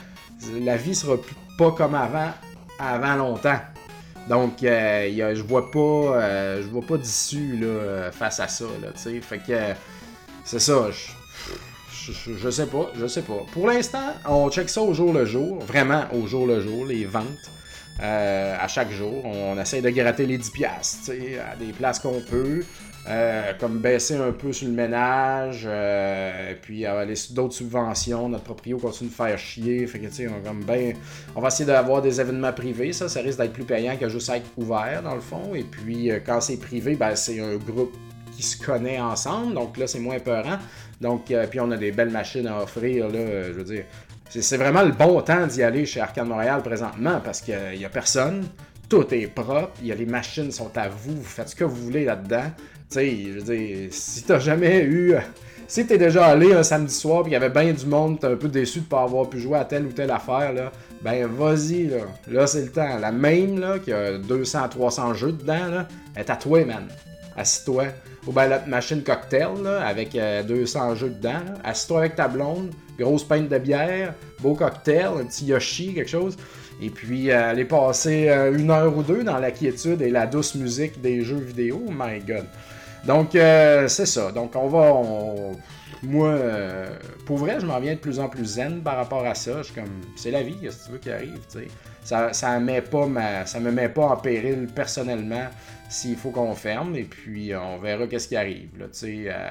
la 0.59 0.75
vie 0.75 0.93
sera 0.93 1.15
pas 1.57 1.71
comme 1.71 1.95
avant, 1.95 2.31
avant 2.79 3.15
longtemps. 3.15 3.59
Donc, 4.27 4.61
euh, 4.63 5.35
je 5.35 5.41
vois 5.41 5.71
pas, 5.71 5.79
euh, 5.79 6.61
je 6.61 6.67
vois 6.67 6.81
pas 6.81 6.97
d'issue 6.97 7.63
face 8.11 8.39
à 8.39 8.47
ça. 8.47 8.65
Là, 8.81 8.89
fait 9.21 9.39
que 9.39 9.53
c'est 10.43 10.59
ça. 10.59 10.89
Je, 10.91 12.49
sais 12.49 12.65
pas, 12.67 12.91
je 12.95 13.07
sais 13.07 13.21
pas. 13.21 13.45
Pour 13.51 13.67
l'instant, 13.67 14.13
on 14.27 14.49
check 14.49 14.69
ça 14.69 14.81
au 14.81 14.93
jour 14.93 15.13
le 15.13 15.25
jour, 15.25 15.59
vraiment 15.59 16.05
au 16.13 16.27
jour 16.27 16.47
le 16.47 16.61
jour, 16.61 16.85
les 16.85 17.05
ventes. 17.05 17.51
Euh, 18.01 18.55
à 18.59 18.67
chaque 18.67 18.91
jour, 18.91 19.25
on, 19.25 19.59
essaie 19.59 19.81
de 19.81 19.89
gratter 19.89 20.25
les 20.25 20.37
10 20.37 20.49
piastres, 20.51 21.11
à 21.11 21.55
des 21.55 21.71
places 21.73 21.99
qu'on 21.99 22.21
peut. 22.21 22.63
Euh, 23.09 23.53
comme 23.57 23.79
baisser 23.79 24.17
un 24.17 24.33
peu 24.33 24.51
sur 24.51 24.67
le 24.67 24.73
ménage, 24.73 25.63
euh, 25.65 26.53
puis 26.61 26.85
aller 26.85 27.15
sur 27.15 27.35
d'autres 27.35 27.53
subventions. 27.53 28.27
Notre 28.27 28.43
proprio 28.43 28.77
continue 28.79 29.09
de 29.09 29.15
faire 29.15 29.37
chier. 29.37 29.87
Fait 29.87 29.99
que, 29.99 30.07
on, 30.27 30.41
comme 30.45 30.65
ben, 30.65 30.93
on 31.33 31.39
va 31.39 31.47
essayer 31.47 31.65
d'avoir 31.65 32.01
des 32.01 32.19
événements 32.19 32.51
privés. 32.51 32.91
Ça, 32.91 33.07
ça 33.07 33.21
risque 33.21 33.37
d'être 33.37 33.53
plus 33.53 33.63
payant 33.63 33.95
que 33.95 34.09
juste 34.09 34.29
être 34.29 34.47
ouvert, 34.57 35.01
dans 35.03 35.15
le 35.15 35.21
fond. 35.21 35.55
Et 35.55 35.63
puis, 35.63 36.11
euh, 36.11 36.19
quand 36.25 36.41
c'est 36.41 36.57
privé, 36.57 36.95
ben, 36.95 37.15
c'est 37.15 37.39
un 37.39 37.55
groupe 37.55 37.95
qui 38.35 38.43
se 38.43 38.61
connaît 38.61 38.99
ensemble. 38.99 39.53
Donc 39.53 39.77
là, 39.77 39.87
c'est 39.87 39.99
moins 39.99 40.19
peurant. 40.19 40.57
Donc, 40.99 41.31
puis 41.49 41.59
on 41.61 41.71
a 41.71 41.77
des 41.77 41.91
belles 41.91 42.09
machines 42.09 42.47
à 42.47 42.61
offrir, 42.61 43.07
là, 43.07 43.43
je 43.47 43.51
veux 43.53 43.63
dire. 43.63 43.83
C'est 44.29 44.57
vraiment 44.57 44.83
le 44.83 44.91
bon 44.91 45.21
temps 45.21 45.47
d'y 45.47 45.63
aller 45.63 45.85
chez 45.85 45.99
Arcade 45.99 46.27
Montréal 46.27 46.61
présentement 46.61 47.19
parce 47.23 47.41
qu'il 47.41 47.77
n'y 47.77 47.85
a 47.85 47.89
personne 47.89 48.45
tout 48.89 49.13
est 49.13 49.27
propre, 49.27 49.71
y 49.83 49.93
les 49.93 50.05
machines 50.05 50.51
sont 50.51 50.71
à 50.77 50.87
vous, 50.87 51.15
vous 51.15 51.23
faites 51.23 51.49
ce 51.49 51.55
que 51.55 51.63
vous 51.63 51.75
voulez 51.75 52.05
là-dedans. 52.05 52.51
Tu 52.89 52.99
sais, 52.99 53.17
je 53.25 53.39
veux 53.39 53.55
dire, 53.55 53.87
si 53.91 54.23
t'as 54.23 54.39
jamais 54.39 54.83
eu. 54.83 55.15
Si 55.69 55.85
t'es 55.85 55.97
déjà 55.97 56.27
allé 56.27 56.53
un 56.53 56.63
samedi 56.63 56.93
soir 56.93 57.21
et 57.21 57.23
qu'il 57.23 57.33
y 57.33 57.35
avait 57.35 57.49
bien 57.49 57.73
du 57.73 57.85
monde, 57.85 58.21
t'es 58.21 58.27
un 58.27 58.37
peu 58.37 58.47
déçu 58.47 58.79
de 58.79 58.85
pas 58.85 59.01
avoir 59.01 59.29
pu 59.29 59.37
jouer 59.37 59.57
à 59.57 59.65
telle 59.65 59.85
ou 59.85 59.91
telle 59.91 60.11
affaire, 60.11 60.53
là, 60.53 60.71
ben 61.01 61.27
vas-y, 61.27 61.87
là. 61.87 62.05
Là, 62.29 62.47
c'est 62.47 62.61
le 62.61 62.71
temps. 62.71 62.97
La 62.97 63.11
même, 63.11 63.59
là, 63.59 63.77
qui 63.77 63.91
a 63.91 64.17
200, 64.17 64.69
300 64.69 65.13
jeux 65.15 65.33
dedans, 65.33 65.83
est 66.15 66.29
à 66.29 66.37
toi, 66.37 66.63
man. 66.63 66.87
Assis-toi. 67.37 67.85
Ben 68.27 68.47
la 68.47 68.59
machine 68.65 69.03
cocktail, 69.03 69.49
là, 69.63 69.85
avec 69.85 70.17
200 70.47 70.91
euh, 70.91 70.95
jeux 70.95 71.09
dedans, 71.09 71.39
Assis-toi 71.63 71.99
avec 71.99 72.15
ta 72.15 72.27
blonde, 72.27 72.71
grosse 72.99 73.23
pinte 73.23 73.47
de 73.47 73.57
bière, 73.57 74.13
beau 74.41 74.53
cocktail, 74.53 75.07
un 75.21 75.25
petit 75.25 75.45
Yoshi, 75.45 75.93
quelque 75.93 76.09
chose. 76.09 76.35
Et 76.81 76.89
puis, 76.89 77.31
euh, 77.31 77.51
aller 77.51 77.65
passer 77.65 78.29
euh, 78.29 78.57
une 78.57 78.69
heure 78.69 78.95
ou 78.95 79.01
deux 79.01 79.23
dans 79.23 79.39
la 79.39 79.51
quiétude 79.51 80.01
et 80.01 80.09
la 80.09 80.27
douce 80.27 80.55
musique 80.55 81.01
des 81.01 81.23
jeux 81.23 81.39
vidéo, 81.39 81.83
my 81.89 82.19
god. 82.19 82.45
Donc, 83.05 83.35
euh, 83.35 83.87
c'est 83.87 84.05
ça. 84.05 84.31
Donc, 84.31 84.55
on 84.55 84.67
va. 84.67 84.93
Moi, 86.03 86.37
pour 87.25 87.37
vrai, 87.37 87.59
je 87.59 87.65
m'en 87.65 87.79
viens 87.79 87.93
de 87.93 87.99
plus 87.99 88.19
en 88.19 88.29
plus 88.29 88.45
zen 88.45 88.81
par 88.81 88.97
rapport 88.97 89.25
à 89.25 89.33
ça. 89.33 89.57
Je 89.59 89.63
suis 89.63 89.73
comme, 89.73 90.01
c'est 90.15 90.29
la 90.29 90.43
vie, 90.43 90.55
que 90.55 90.67
tu 90.67 90.91
veux 90.91 90.99
qui 90.99 91.09
arrive, 91.09 91.39
tu 91.51 91.59
sais. 91.59 91.67
Ça, 92.03 92.31
ça, 92.33 92.59
ça 93.45 93.59
me 93.59 93.71
met 93.71 93.89
pas 93.89 94.05
en 94.05 94.15
péril 94.15 94.67
personnellement 94.73 95.47
s'il 95.89 96.17
faut 96.17 96.31
qu'on 96.31 96.53
ferme, 96.53 96.95
et 96.95 97.03
puis 97.03 97.55
on 97.55 97.77
verra 97.77 98.07
qu'est-ce 98.07 98.27
qui 98.27 98.35
arrive. 98.35 98.69
Là, 98.77 98.85
euh, 99.03 99.45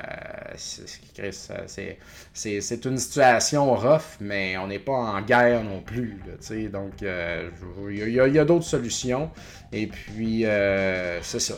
c'est 2.35 2.85
une 2.85 2.99
situation 2.99 3.75
rough, 3.75 4.19
mais 4.21 4.57
on 4.59 4.67
n'est 4.67 4.79
pas 4.79 4.93
en 4.93 5.23
guerre 5.23 5.65
non 5.65 5.81
plus. 5.81 6.19
Là, 6.27 6.69
donc, 6.69 7.03
euh, 7.03 7.49
il 7.91 8.13
y 8.13 8.39
a, 8.39 8.45
d'autres 8.45 8.65
solutions, 8.65 9.31
et 9.73 9.87
puis 9.87 10.45
euh, 10.45 11.21
c'est 11.23 11.41
ça. 11.41 11.55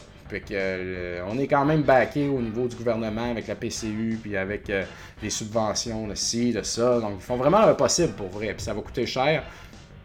on 1.26 1.38
est 1.38 1.46
quand 1.48 1.64
même 1.64 1.82
backé 1.82 2.28
au 2.28 2.40
niveau 2.40 2.68
du 2.68 2.76
gouvernement 2.76 3.30
avec 3.30 3.48
la 3.48 3.56
PCU, 3.56 4.18
puis 4.22 4.36
avec 4.36 4.70
les 5.22 5.30
subventions, 5.30 6.06
de 6.06 6.14
ci, 6.14 6.52
de 6.52 6.62
ça. 6.62 7.00
Donc, 7.00 7.14
ils 7.16 7.24
font 7.24 7.36
vraiment 7.36 7.66
le 7.66 7.74
possible 7.74 8.12
pour 8.12 8.28
vrai, 8.28 8.54
puis 8.54 8.62
ça 8.62 8.74
va 8.74 8.80
coûter 8.80 9.06
cher. 9.06 9.42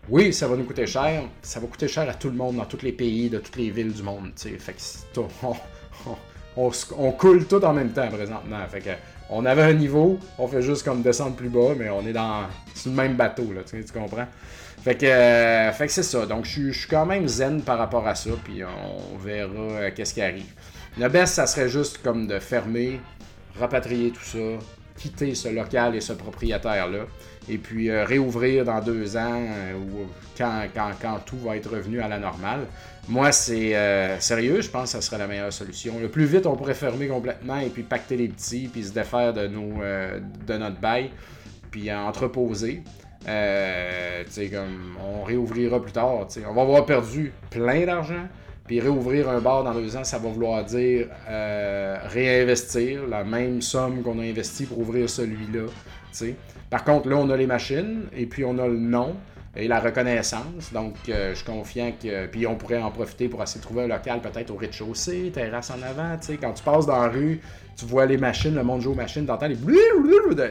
Oui, 0.09 0.33
ça 0.33 0.47
va 0.47 0.55
nous 0.55 0.65
coûter 0.65 0.85
cher. 0.85 1.23
Ça 1.41 1.59
va 1.59 1.67
coûter 1.67 1.87
cher 1.87 2.09
à 2.09 2.13
tout 2.13 2.29
le 2.29 2.35
monde, 2.35 2.57
dans 2.57 2.65
tous 2.65 2.81
les 2.81 2.91
pays, 2.91 3.29
de 3.29 3.39
toutes 3.39 3.55
les 3.55 3.69
villes 3.69 3.93
du 3.93 4.03
monde. 4.03 4.31
Fait 4.35 4.73
que 4.73 5.19
on, 6.57 6.71
on, 6.97 7.11
coule 7.13 7.45
tout 7.47 7.63
en 7.63 7.73
même 7.73 7.91
temps 7.91 8.09
présentement. 8.09 8.59
Fait 8.69 8.81
que 8.81 8.89
on 9.29 9.45
avait 9.45 9.63
un 9.63 9.73
niveau, 9.73 10.19
on 10.37 10.47
fait 10.47 10.61
juste 10.61 10.83
comme 10.83 11.01
descendre 11.01 11.35
plus 11.35 11.49
bas, 11.49 11.73
mais 11.77 11.89
on 11.89 12.05
est 12.05 12.13
dans 12.13 12.43
le 12.85 12.91
même 12.91 13.15
bateau, 13.15 13.51
là, 13.53 13.61
tu, 13.65 13.81
comprends? 13.91 14.27
Fait 14.83 14.95
que, 14.95 15.05
euh, 15.05 15.71
que 15.71 15.87
c'est 15.87 16.03
ça. 16.03 16.25
Donc, 16.25 16.45
je 16.45 16.71
suis 16.71 16.87
quand 16.87 17.05
même 17.05 17.27
zen 17.27 17.61
par 17.61 17.77
rapport 17.77 18.05
à 18.05 18.15
ça, 18.15 18.31
puis 18.43 18.61
on 18.63 19.17
verra 19.17 19.53
euh, 19.53 19.91
qu'est-ce 19.95 20.13
qui 20.13 20.21
arrive. 20.21 20.51
Le 20.99 21.07
best, 21.07 21.35
ça 21.35 21.47
serait 21.47 21.69
juste 21.69 22.03
comme 22.03 22.27
de 22.27 22.37
fermer, 22.39 22.99
rapatrier 23.57 24.11
tout 24.11 24.23
ça, 24.23 24.37
quitter 24.97 25.33
ce 25.33 25.47
local 25.47 25.95
et 25.95 26.01
ce 26.01 26.13
propriétaire-là, 26.13 27.05
et 27.49 27.57
puis 27.57 27.89
euh, 27.89 28.05
réouvrir 28.05 28.65
dans 28.65 28.79
deux 28.79 29.17
ans 29.17 29.41
euh, 29.41 29.73
ou 29.73 30.07
quand, 30.37 30.63
quand, 30.73 31.19
tout 31.25 31.37
va 31.37 31.57
être 31.57 31.69
revenu 31.69 32.01
à 32.01 32.07
la 32.07 32.19
normale. 32.19 32.61
Moi, 33.09 33.31
c'est 33.31 33.75
euh, 33.75 34.19
sérieux, 34.19 34.61
je 34.61 34.69
pense 34.69 34.83
que 34.83 34.89
ça 34.89 35.01
serait 35.01 35.17
la 35.17 35.27
meilleure 35.27 35.51
solution. 35.51 35.99
Le 35.99 36.07
plus 36.07 36.25
vite, 36.25 36.45
on 36.45 36.55
pourrait 36.55 36.73
fermer 36.73 37.07
complètement 37.07 37.59
et 37.59 37.69
puis 37.69 37.83
pacter 37.83 38.15
les 38.15 38.29
petits, 38.29 38.69
puis 38.71 38.83
se 38.83 38.93
défaire 38.93 39.33
de, 39.33 39.47
nos, 39.47 39.79
de 40.47 40.57
notre 40.57 40.79
bail, 40.79 41.11
puis 41.69 41.91
entreposer. 41.93 42.81
comme 43.25 44.97
on 45.03 45.23
réouvrira 45.23 45.81
plus 45.81 45.91
tard. 45.91 46.27
On 46.47 46.53
va 46.53 46.61
avoir 46.61 46.85
perdu 46.85 47.33
plein 47.49 47.85
d'argent, 47.85 48.27
puis 48.65 48.79
réouvrir 48.79 49.27
un 49.29 49.41
bar 49.41 49.65
dans 49.65 49.73
deux 49.73 49.97
ans, 49.97 50.05
ça 50.05 50.17
va 50.17 50.29
vouloir 50.29 50.63
dire 50.63 51.07
réinvestir 51.27 53.05
la 53.05 53.25
même 53.25 53.61
somme 53.61 54.01
qu'on 54.01 54.17
a 54.19 54.23
investi 54.23 54.65
pour 54.65 54.79
ouvrir 54.79 55.09
celui-là. 55.09 55.65
Par 56.69 56.83
contre, 56.83 57.09
là, 57.09 57.17
on 57.17 57.29
a 57.29 57.37
les 57.37 57.47
machines 57.47 58.05
et 58.15 58.25
puis 58.25 58.43
on 58.45 58.57
a 58.57 58.67
le 58.67 58.77
nom 58.77 59.15
et 59.55 59.67
la 59.67 59.79
reconnaissance. 59.79 60.71
Donc, 60.73 60.95
euh, 61.09 61.31
je 61.31 61.35
suis 61.35 61.45
confiant 61.45 61.91
que. 62.01 62.25
Puis 62.27 62.47
on 62.47 62.55
pourrait 62.55 62.81
en 62.81 62.91
profiter 62.91 63.27
pour 63.27 63.41
essayer 63.43 63.59
de 63.59 63.65
trouver 63.65 63.83
un 63.83 63.87
local 63.87 64.21
peut-être 64.21 64.51
au 64.51 64.55
rez-de-chaussée, 64.55 65.31
terrasse 65.33 65.69
en 65.69 65.81
avant. 65.81 66.17
Quand 66.41 66.53
tu 66.53 66.63
passes 66.63 66.85
dans 66.85 67.01
la 67.01 67.09
rue, 67.09 67.39
tu 67.75 67.85
vois 67.85 68.05
les 68.05 68.17
machines, 68.17 68.55
le 68.55 68.63
monde 68.63 68.81
joue 68.81 68.91
aux 68.91 68.95
machines, 68.95 69.25
t'entends 69.25 69.47
les. 69.47 69.57
Tu 69.57 69.73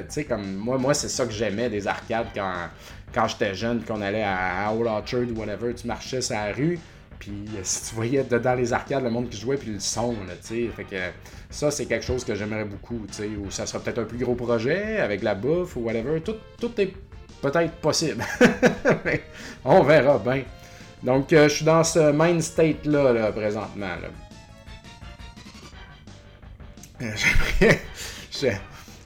sais, 0.08 0.24
comme 0.24 0.54
moi, 0.54 0.78
moi 0.78 0.94
c'est 0.94 1.08
ça 1.08 1.26
que 1.26 1.32
j'aimais 1.32 1.68
des 1.68 1.86
arcades 1.86 2.28
quand, 2.34 2.52
quand 3.12 3.28
j'étais 3.28 3.54
jeune, 3.54 3.82
qu'on 3.82 4.00
allait 4.00 4.24
à, 4.24 4.72
Old 4.72 4.86
Orchard 4.86 5.22
ou 5.34 5.38
whatever. 5.38 5.74
Tu 5.74 5.86
marchais 5.86 6.20
sur 6.20 6.36
la 6.36 6.52
rue 6.52 6.78
puis 7.22 7.46
euh, 7.56 7.60
si 7.62 7.88
tu 7.88 7.94
voyais 7.94 8.24
dedans 8.24 8.54
les 8.54 8.72
arcades 8.72 9.04
le 9.04 9.10
monde 9.10 9.28
qui 9.28 9.38
jouait, 9.38 9.56
puis 9.56 9.70
le 9.70 9.78
son, 9.78 10.10
là, 10.26 10.34
tu 10.44 10.66
sais. 10.66 10.70
Fait 10.74 10.82
que 10.82 10.96
ça, 11.50 11.70
c'est 11.70 11.86
quelque 11.86 12.04
chose 12.04 12.24
que 12.24 12.34
j'aimerais 12.34 12.64
beaucoup, 12.64 13.06
tu 13.06 13.14
sais. 13.14 13.28
Ou 13.28 13.48
ça 13.48 13.64
sera 13.64 13.78
peut-être 13.78 14.00
un 14.00 14.04
plus 14.04 14.18
gros 14.18 14.34
projet 14.34 14.98
avec 14.98 15.22
la 15.22 15.36
bouffe 15.36 15.76
ou 15.76 15.82
whatever. 15.82 16.20
Tout, 16.20 16.34
tout 16.58 16.72
est 16.80 16.92
peut-être 17.40 17.74
possible. 17.74 18.24
on 19.64 19.84
verra 19.84 20.18
bien. 20.18 20.42
Donc, 21.04 21.32
euh, 21.32 21.48
je 21.48 21.54
suis 21.54 21.64
dans 21.64 21.84
ce 21.84 22.10
mind 22.12 22.42
state-là, 22.42 23.12
là, 23.12 23.30
présentement. 23.30 23.86
Là. 23.86 24.08
Euh, 27.02 27.12
je, 28.32 28.48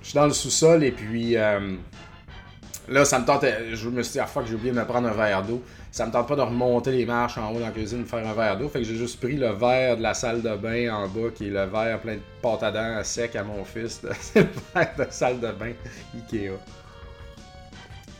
suis 0.02 0.14
dans 0.14 0.24
le 0.24 0.32
sous-sol 0.32 0.84
et 0.84 0.92
puis 0.92 1.36
là, 2.88 3.04
ça 3.04 3.18
me 3.18 3.24
tente. 3.24 3.44
Je 3.72 3.88
me 3.88 4.02
suis 4.02 4.12
dit, 4.12 4.20
ah 4.20 4.26
fuck, 4.26 4.46
j'ai 4.46 4.54
oublié 4.54 4.72
de 4.72 4.78
me 4.78 4.84
prendre 4.84 5.08
un 5.08 5.12
verre 5.12 5.42
d'eau 5.42 5.62
ça 5.96 6.04
me 6.04 6.12
tente 6.12 6.28
pas 6.28 6.36
de 6.36 6.42
remonter 6.42 6.90
les 6.90 7.06
marches 7.06 7.38
en 7.38 7.50
haut 7.50 7.58
dans 7.58 7.64
la 7.64 7.72
cuisine 7.72 8.04
pour 8.04 8.18
faire 8.18 8.28
un 8.28 8.34
verre 8.34 8.58
d'eau. 8.58 8.68
Fait 8.68 8.80
que 8.80 8.84
j'ai 8.84 8.96
juste 8.96 9.18
pris 9.18 9.36
le 9.36 9.52
verre 9.52 9.96
de 9.96 10.02
la 10.02 10.12
salle 10.12 10.42
de 10.42 10.54
bain 10.54 10.94
en 10.94 11.08
bas, 11.08 11.30
qui 11.34 11.46
est 11.46 11.50
le 11.50 11.64
verre 11.64 11.98
plein 12.00 12.16
de 12.16 12.20
pâte 12.42 12.62
à 12.64 13.02
sec 13.02 13.34
à 13.34 13.42
mon 13.42 13.64
fils. 13.64 14.02
C'est 14.20 14.40
le 14.42 14.48
verre 14.74 14.92
de 14.98 15.06
salle 15.08 15.40
de 15.40 15.50
bain 15.52 15.72
Ikea. 16.14 16.50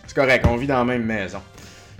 C'est 0.07 0.15
correct, 0.15 0.47
on 0.49 0.57
vit 0.57 0.67
dans 0.67 0.79
la 0.79 0.85
même 0.87 1.05
maison. 1.05 1.43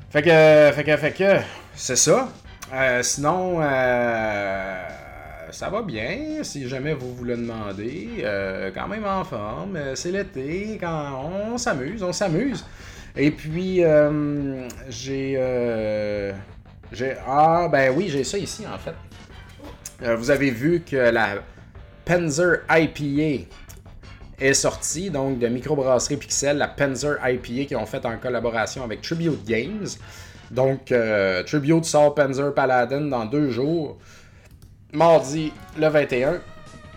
Fait 0.09 0.23
que, 0.23 0.75
fait 0.75 0.85
que, 0.85 0.97
fait 0.97 1.13
que, 1.13 1.41
c'est 1.75 1.97
ça. 1.97 2.31
Euh, 2.73 3.03
sinon, 3.03 3.59
euh, 3.61 4.89
ça 5.57 5.71
va 5.71 5.81
bien, 5.81 6.43
si 6.43 6.69
jamais 6.69 6.93
vous 6.93 7.15
vous 7.15 7.25
le 7.25 7.35
demandez. 7.35 8.09
Euh, 8.19 8.71
quand 8.75 8.87
même 8.89 9.07
en 9.07 9.25
forme. 9.25 9.79
C'est 9.95 10.13
l'été, 10.13 10.77
quand 10.79 11.31
on 11.33 11.57
s'amuse, 11.57 12.03
on 12.03 12.13
s'amuse. 12.13 12.63
Et 13.17 13.31
puis, 13.31 13.83
euh, 13.83 14.69
euh, 15.09 16.33
j'ai, 16.93 17.17
Ah, 17.27 17.69
ben 17.73 17.95
oui, 17.97 18.09
j'ai 18.11 18.23
ça 18.23 18.37
ici, 18.37 18.67
en 18.67 18.77
fait. 18.77 18.95
Euh, 20.03 20.15
vous 20.17 20.31
avez 20.31 20.51
vu 20.51 20.83
que 20.83 20.97
la 20.97 21.37
Penzer 22.05 22.59
IPA 22.69 23.47
est 24.39 24.53
sortie, 24.53 25.09
donc 25.09 25.39
de 25.39 25.49
microbrasserie 25.49 26.19
Pixel, 26.19 26.59
la 26.59 26.69
Penzer 26.69 27.17
IPA 27.27 27.65
qui 27.65 27.77
ont 27.77 27.87
fait 27.87 28.05
en 28.05 28.19
collaboration 28.19 28.85
avec 28.85 29.01
Tribute 29.01 29.43
Games. 29.47 29.87
Donc, 30.51 30.93
Tribute 31.47 31.87
sort 31.87 32.15
Penzer 32.15 32.53
Paladin 32.53 33.01
dans 33.01 33.25
deux 33.25 33.51
jours. 33.51 33.97
Mardi 34.97 35.53
le 35.77 35.89
21. 35.89 36.41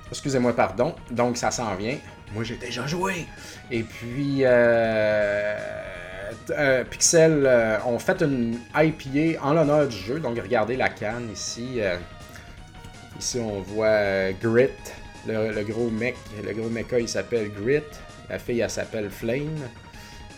Excusez-moi, 0.10 0.56
pardon. 0.56 0.96
Donc, 1.12 1.38
ça 1.38 1.52
s'en 1.52 1.76
vient. 1.76 1.98
Moi, 2.34 2.44
j'ai 2.44 2.56
déjà 2.56 2.88
joué. 2.88 3.26
Et 3.70 3.84
puis, 3.84 4.40
euh, 4.44 5.56
euh, 6.52 6.84
Pixel 6.84 7.44
euh, 7.46 7.78
ont 7.86 8.00
fait 8.00 8.22
une 8.22 8.58
IPA 8.74 9.44
en 9.44 9.54
l'honneur 9.54 9.88
du 9.88 9.98
jeu. 9.98 10.20
Donc 10.20 10.38
regardez 10.40 10.76
la 10.76 10.90
canne 10.90 11.30
ici. 11.32 11.76
Euh, 11.80 11.98
ici 13.20 13.40
on 13.40 13.62
voit 13.62 14.32
Grit. 14.42 14.70
Le, 15.28 15.64
gros 15.64 15.90
mec, 15.90 16.16
le 16.44 16.54
gros 16.54 16.70
mecha 16.70 17.00
il 17.00 17.10
s'appelle 17.10 17.52
Grit. 17.52 17.84
La 18.30 18.40
fille 18.40 18.62
elle 18.62 18.70
s'appelle 18.70 19.10
Flame. 19.10 19.60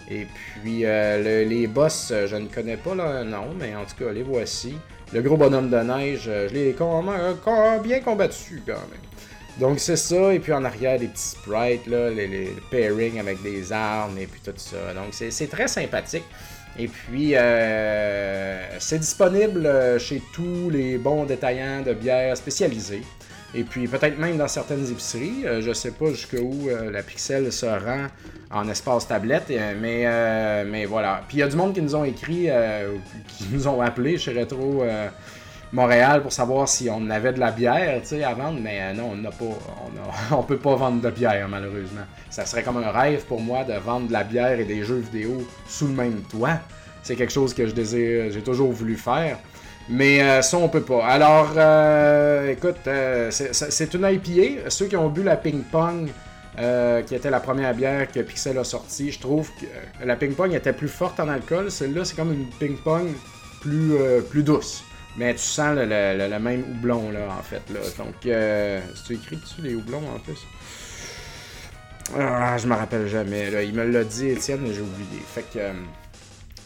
Et 0.09 0.25
puis 0.25 0.79
les 0.81 1.67
boss, 1.67 2.11
je 2.25 2.35
ne 2.35 2.47
connais 2.47 2.77
pas 2.77 2.95
le 2.95 3.23
nom, 3.23 3.53
mais 3.57 3.75
en 3.75 3.85
tout 3.85 4.03
cas 4.03 4.11
les 4.11 4.23
voici. 4.23 4.75
Le 5.13 5.21
gros 5.21 5.35
bonhomme 5.35 5.69
de 5.69 5.77
neige, 5.77 6.21
je 6.23 6.53
l'ai 6.53 6.75
bien 7.83 7.99
combattu 7.99 8.63
quand 8.65 8.73
même. 8.73 9.01
Donc 9.59 9.79
c'est 9.79 9.97
ça, 9.97 10.33
et 10.33 10.39
puis 10.39 10.53
en 10.53 10.63
arrière 10.63 10.97
des 10.97 11.07
petits 11.07 11.31
sprites, 11.31 11.85
là, 11.85 12.09
les, 12.09 12.27
les 12.27 12.55
pairings 12.69 13.19
avec 13.19 13.43
des 13.43 13.71
armes 13.73 14.17
et 14.17 14.25
puis 14.25 14.39
tout 14.43 14.53
ça. 14.55 14.93
Donc 14.93 15.13
c'est 15.13 15.47
très 15.47 15.67
sympathique. 15.67 16.23
Et 16.79 16.87
puis 16.87 17.35
euh, 17.35 18.79
c'est 18.79 18.99
disponible 18.99 19.65
euh, 19.65 19.99
chez 19.99 20.21
tous 20.33 20.69
les 20.69 20.97
bons 20.97 21.25
détaillants 21.25 21.81
de 21.81 21.93
bières 21.93 22.37
spécialisés. 22.37 23.01
Et 23.53 23.63
puis 23.63 23.87
peut-être 23.87 24.17
même 24.17 24.37
dans 24.37 24.47
certaines 24.47 24.89
épiceries. 24.89 25.45
Euh, 25.45 25.61
je 25.61 25.73
sais 25.73 25.91
pas 25.91 26.09
jusqu'où 26.09 26.69
la 26.69 27.03
Pixel 27.03 27.51
se 27.51 27.65
rend 27.65 28.07
en 28.51 28.67
espace 28.69 29.07
tablette, 29.07 29.51
mais, 29.79 30.65
mais 30.65 30.85
voilà. 30.85 31.23
Puis 31.27 31.37
il 31.37 31.39
y 31.41 31.43
a 31.43 31.47
du 31.47 31.55
monde 31.55 31.73
qui 31.73 31.81
nous 31.81 31.95
ont 31.95 32.03
écrit, 32.03 32.49
qui 33.27 33.45
nous 33.51 33.67
ont 33.67 33.81
appelé 33.81 34.17
chez 34.17 34.37
Retro 34.37 34.83
Montréal 35.73 36.21
pour 36.21 36.33
savoir 36.33 36.67
si 36.67 36.89
on 36.89 37.09
avait 37.09 37.31
de 37.31 37.39
la 37.39 37.51
bière 37.51 38.01
à 38.25 38.33
vendre, 38.33 38.59
mais 38.61 38.79
euh, 38.81 38.93
non, 38.93 39.11
on 39.13 39.15
n'a 39.15 39.31
pas. 39.31 39.45
On 40.35 40.43
peut 40.43 40.57
pas 40.57 40.75
vendre 40.75 41.01
de 41.01 41.09
bière, 41.09 41.47
malheureusement. 41.47 42.01
Ça 42.29 42.45
serait 42.45 42.63
comme 42.63 42.77
un 42.77 42.91
rêve 42.91 43.23
pour 43.25 43.39
moi 43.39 43.63
de 43.63 43.73
vendre 43.73 44.07
de 44.07 44.13
la 44.13 44.23
bière 44.23 44.59
et 44.59 44.65
des 44.65 44.83
jeux 44.83 44.99
vidéo 44.99 45.47
sous 45.67 45.87
le 45.87 45.93
même 45.93 46.21
toit. 46.29 46.59
C'est 47.03 47.15
quelque 47.15 47.31
chose 47.31 47.53
que 47.53 47.65
je 47.65 47.71
désire, 47.73 48.31
j'ai 48.31 48.41
toujours 48.41 48.71
voulu 48.71 48.95
faire. 48.95 49.37
Mais 49.89 50.21
euh, 50.21 50.41
ça, 50.41 50.57
on 50.57 50.69
peut 50.69 50.81
pas. 50.81 51.05
Alors, 51.05 51.53
euh, 51.57 52.51
écoute, 52.51 52.77
c'est 53.31 53.93
une 53.93 54.05
IPA. 54.05 54.69
Ceux 54.69 54.85
qui 54.85 54.95
ont 54.95 55.09
bu 55.09 55.23
la 55.23 55.37
Ping 55.37 55.63
Pong, 55.63 56.09
qui 57.07 57.15
était 57.15 57.29
la 57.29 57.39
première 57.39 57.73
bière 57.73 58.11
que 58.11 58.19
Pixel 58.19 58.57
a 58.57 58.63
sortie, 58.63 59.11
je 59.11 59.19
trouve 59.19 59.49
que 59.59 60.05
la 60.05 60.15
Ping 60.15 60.33
Pong 60.33 60.53
était 60.53 60.73
plus 60.73 60.87
forte 60.87 61.19
en 61.19 61.27
alcool. 61.27 61.71
Celle-là, 61.71 62.05
c'est 62.05 62.15
comme 62.15 62.33
une 62.33 62.47
Ping 62.59 62.77
Pong 62.77 63.07
plus, 63.61 63.95
plus 64.29 64.43
douce. 64.43 64.83
Mais 65.17 65.33
tu 65.33 65.41
sens 65.41 65.77
le, 65.77 66.39
même 66.39 66.63
houblon, 66.71 67.11
là, 67.11 67.27
en 67.37 67.43
fait. 67.43 67.61
Là. 67.73 67.79
Donc, 67.97 68.25
euh, 68.25 68.79
c'est 68.95 69.15
écrit 69.15 69.35
dessus, 69.35 69.61
les 69.61 69.75
houblons, 69.75 70.03
en 70.15 70.19
plus? 70.19 70.39
Ah, 72.17 72.57
je 72.57 72.67
me 72.67 72.75
rappelle 72.75 73.07
jamais. 73.07 73.49
Il 73.65 73.73
me 73.73 73.85
l'a 73.85 74.03
dit, 74.03 74.29
Étienne, 74.29 74.61
mais 74.63 74.73
j'ai 74.73 74.81
oublié. 74.81 75.21
Fait 75.25 75.43
que... 75.53 75.59
Euh, 75.59 75.73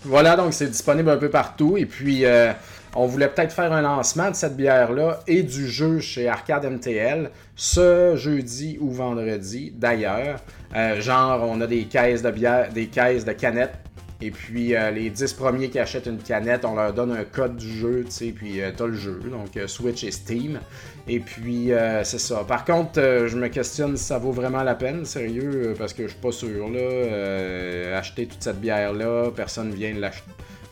voilà, 0.04 0.36
donc 0.36 0.54
c'est 0.54 0.68
disponible 0.68 1.10
un 1.10 1.18
peu 1.18 1.30
partout. 1.30 1.78
Et 1.78 1.88
puis, 1.88 2.26
euh, 2.26 2.54
on 2.96 3.06
voulait 3.08 3.28
peut-être 3.28 3.52
faire 3.52 3.74
un 3.74 3.82
lancement 3.82 4.32
de 4.32 4.36
cette 4.36 4.56
bière-là 4.56 5.20
et 5.28 5.44
du 5.44 5.68
jeu 5.68 6.00
chez 6.00 6.30
Arcade 6.30 6.66
MTL 6.66 7.30
ce 7.56 8.16
jeudi 8.16 8.78
ou 8.80 8.90
vendredi, 8.90 9.74
d'ailleurs. 9.76 10.40
Euh, 10.76 11.02
genre, 11.02 11.46
on 11.48 11.60
a 11.62 11.68
des 11.68 11.84
caisses 11.84 12.22
de 12.22 12.32
bière, 12.32 12.72
des 12.72 12.88
caisses 12.88 13.26
de 13.26 13.34
canettes 13.34 13.76
et 14.22 14.32
puis 14.32 14.76
euh, 14.76 14.92
les 14.92 15.10
10 15.10 15.34
premiers 15.34 15.70
qui 15.70 15.78
achètent 15.78 16.06
une 16.06 16.20
canette, 16.20 16.64
on 16.64 16.76
leur 16.76 16.94
donne 16.94 17.12
un 17.12 17.26
code 17.26 17.58
du 17.58 17.70
jeu, 17.70 18.04
tu 18.06 18.12
sais, 18.12 18.26
puis 18.28 18.62
euh, 18.62 18.72
t'as 18.76 18.88
le 18.88 18.94
jeu, 18.94 19.20
donc 19.30 19.60
Switch 19.68 20.06
et 20.06 20.12
Steam. 20.12 20.60
Et 21.08 21.20
puis 21.20 21.70
c'est 22.04 22.20
ça. 22.20 22.44
Par 22.48 22.66
contre, 22.66 23.00
je 23.28 23.38
me 23.38 23.48
questionne 23.48 23.96
si 23.96 24.06
ça 24.06 24.18
vaut 24.18 24.32
vraiment 24.32 24.64
la 24.64 24.74
peine, 24.74 25.06
sérieux, 25.06 25.76
parce 25.78 25.94
que 25.94 26.04
je 26.04 26.14
suis 26.14 26.20
pas 26.20 26.32
sûr 26.32 26.68
là. 26.68 27.98
acheter 27.98 28.26
toute 28.26 28.42
cette 28.42 28.60
bière 28.60 28.92
là, 28.92 29.30
personne 29.36 29.72
vient 29.72 29.94
la, 29.94 30.10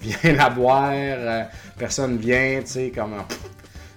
vient 0.03 0.33
la 0.33 0.49
boire, 0.49 0.93
personne 1.77 2.17
vient, 2.17 2.59
tu 2.61 2.71
sais, 2.71 2.91
comment. 2.93 3.25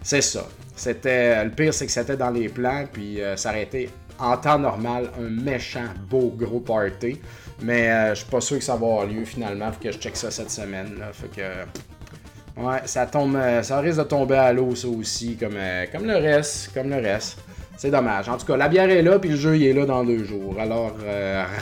C'est 0.02 0.22
ça. 0.22 0.46
C'était 0.75 1.44
le 1.44 1.50
pire, 1.50 1.72
c'est 1.75 1.86
que 1.86 1.92
c'était 1.92 2.16
dans 2.16 2.30
les 2.30 2.48
plans, 2.48 2.84
puis 2.92 3.18
ça 3.36 3.50
aurait 3.50 3.62
été 3.62 3.90
en 4.18 4.36
temps 4.36 4.58
normal 4.58 5.10
un 5.18 5.28
méchant 5.28 5.88
beau 6.08 6.32
gros 6.36 6.60
party. 6.60 7.20
Mais 7.62 7.90
euh, 7.90 8.10
je 8.10 8.20
suis 8.20 8.30
pas 8.30 8.40
sûr 8.40 8.58
que 8.58 8.64
ça 8.64 8.72
va 8.72 8.86
avoir 8.86 9.06
lieu 9.06 9.25
finalement. 9.25 9.72
Faut 9.72 9.82
que 9.82 9.92
je 9.92 9.98
check 9.98 10.16
ça 10.16 10.30
cette 10.30 10.50
semaine. 10.50 10.98
Que. 11.34 12.60
Ouais, 12.60 12.80
ça 12.84 13.06
tombe. 13.06 13.36
Euh, 13.36 13.62
ça 13.62 13.80
risque 13.80 13.98
de 13.98 14.04
tomber 14.04 14.36
à 14.36 14.52
l'eau 14.52 14.75
ça 14.75 14.88
aussi, 14.88 15.36
comme, 15.36 15.56
euh, 15.56 15.86
comme 15.90 16.06
le 16.06 16.16
reste. 16.16 16.72
Comme 16.75 16.90
le 16.90 16.96
reste. 16.96 17.38
C'est 17.76 17.90
dommage. 17.90 18.28
En 18.28 18.38
tout 18.38 18.46
cas, 18.46 18.56
la 18.56 18.68
bière 18.68 18.88
est 18.88 19.02
là, 19.02 19.18
puis 19.18 19.30
le 19.30 19.36
jeu 19.36 19.56
il 19.56 19.66
est 19.66 19.72
là 19.75 19.84
dans 19.84 20.02
deux 20.02 20.25
jours. 20.25 20.56
Alors, 20.58 20.96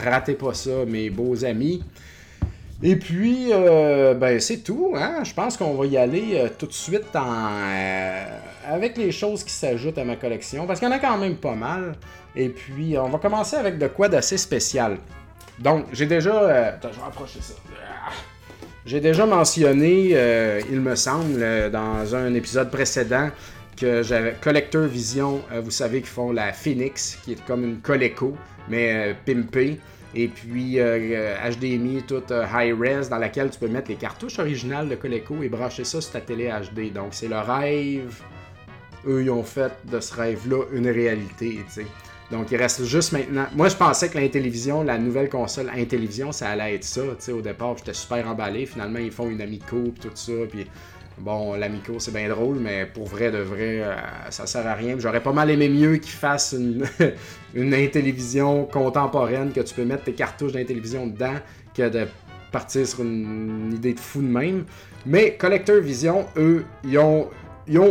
ratez 0.01 0.35
pas 0.35 0.53
ça, 0.53 0.85
mes 0.87 1.09
beaux 1.09 1.43
amis. 1.43 1.83
Et 2.83 2.95
puis, 2.97 3.49
ben, 3.51 4.39
c'est 4.39 4.57
tout. 4.57 4.93
Hein? 4.95 5.23
Je 5.23 5.33
pense 5.33 5.57
qu'on 5.57 5.75
va 5.75 5.85
y 5.85 5.97
aller 5.97 6.43
tout 6.57 6.67
de 6.67 6.73
suite 6.73 7.15
en, 7.15 7.49
avec 8.67 8.97
les 8.97 9.11
choses 9.11 9.43
qui 9.43 9.53
s'ajoutent 9.53 9.97
à 9.97 10.03
ma 10.03 10.15
collection, 10.15 10.67
parce 10.67 10.79
qu'il 10.79 10.89
y 10.89 10.91
en 10.91 10.95
a 10.95 10.99
quand 10.99 11.17
même 11.17 11.37
pas 11.37 11.55
mal. 11.55 11.95
Et 12.35 12.49
puis, 12.49 12.97
on 12.97 13.09
va 13.09 13.17
commencer 13.17 13.55
avec 13.55 13.77
de 13.77 13.87
quoi 13.87 14.09
d'assez 14.09 14.37
spécial. 14.37 14.97
Donc, 15.59 15.85
j'ai 15.93 16.05
déjà. 16.05 16.33
Euh, 16.33 16.69
attends, 16.69 16.89
je 16.91 16.99
vais 16.99 17.07
approcher 17.07 17.39
ça. 17.41 17.53
J'ai 18.85 18.99
déjà 18.99 19.25
mentionné, 19.25 20.11
euh, 20.13 20.61
il 20.69 20.79
me 20.79 20.95
semble, 20.95 21.71
dans 21.71 22.13
un 22.13 22.33
épisode 22.35 22.69
précédent, 22.69 23.29
que 23.75 24.03
j'avais 24.03 24.35
Collector 24.39 24.83
Vision, 24.83 25.41
vous 25.63 25.71
savez, 25.71 26.01
qui 26.01 26.07
font 26.07 26.31
la 26.31 26.53
Phoenix, 26.53 27.17
qui 27.23 27.31
est 27.31 27.45
comme 27.45 27.63
une 27.63 27.79
Coleco, 27.79 28.35
mais 28.69 29.15
pimpée 29.25 29.79
et 30.15 30.27
puis 30.29 30.77
HDMI 30.77 31.97
euh, 31.97 32.01
toute 32.07 32.31
euh, 32.31 32.45
high 32.53 32.73
res 32.79 33.09
dans 33.09 33.17
laquelle 33.17 33.49
tu 33.49 33.59
peux 33.59 33.67
mettre 33.67 33.89
les 33.89 33.97
cartouches 33.97 34.39
originales 34.39 34.87
de 34.87 34.95
Coleco 34.95 35.43
et 35.43 35.49
brancher 35.49 35.83
ça 35.83 35.99
sur 35.99 36.11
ta 36.11 36.21
télé 36.21 36.49
HD. 36.49 36.93
Donc 36.93 37.09
c'est 37.11 37.27
le 37.27 37.39
rêve. 37.39 38.21
Eux, 39.05 39.23
ils 39.23 39.29
ont 39.29 39.43
fait 39.43 39.73
de 39.91 39.99
ce 39.99 40.13
rêve-là 40.15 40.63
une 40.71 40.87
réalité, 40.87 41.59
Donc 42.31 42.49
il 42.51 42.57
reste 42.57 42.85
juste 42.85 43.11
maintenant. 43.11 43.45
Moi, 43.53 43.67
je 43.69 43.75
pensais 43.75 44.09
que 44.09 44.17
l'Intellivision, 44.17 44.81
la 44.81 44.97
nouvelle 44.97 45.29
console 45.29 45.69
Intellivision, 45.75 46.31
ça 46.31 46.49
allait 46.49 46.75
être 46.75 46.83
ça. 46.83 47.01
au 47.31 47.41
départ, 47.41 47.77
j'étais 47.77 47.93
super 47.93 48.27
emballé. 48.27 48.65
Finalement, 48.65 48.97
ils 48.97 49.11
font 49.11 49.29
une 49.29 49.41
Amico 49.41 49.93
tout 50.01 50.09
ça. 50.15 50.31
Puis 50.49 50.65
Bon, 51.17 51.55
l'Amico, 51.55 51.93
c'est 51.99 52.13
bien 52.13 52.27
drôle, 52.27 52.57
mais 52.59 52.85
pour 52.85 53.05
vrai 53.05 53.31
de 53.31 53.37
vrai, 53.37 53.81
euh, 53.81 53.95
ça 54.29 54.45
sert 54.45 54.67
à 54.67 54.73
rien. 54.73 54.97
J'aurais 54.99 55.23
pas 55.23 55.31
mal 55.31 55.49
aimé 55.49 55.69
mieux 55.69 55.95
qu'ils 55.95 56.11
fassent 56.11 56.55
une, 56.57 56.83
une 57.53 57.89
télévision 57.89 58.65
contemporaine 58.65 59.53
que 59.53 59.61
tu 59.61 59.73
peux 59.73 59.85
mettre 59.85 60.03
tes 60.03 60.13
cartouches 60.13 60.51
d'intélévision 60.51 61.07
dedans 61.07 61.35
que 61.73 61.87
de 61.87 62.05
partir 62.51 62.85
sur 62.85 63.01
une, 63.01 63.71
idée 63.73 63.93
de 63.93 63.99
fou 63.99 64.21
de 64.21 64.27
même. 64.27 64.65
Mais 65.05 65.35
Collector 65.37 65.77
Vision, 65.77 66.25
eux, 66.35 66.65
ils 66.83 66.97
ont, 66.99 67.29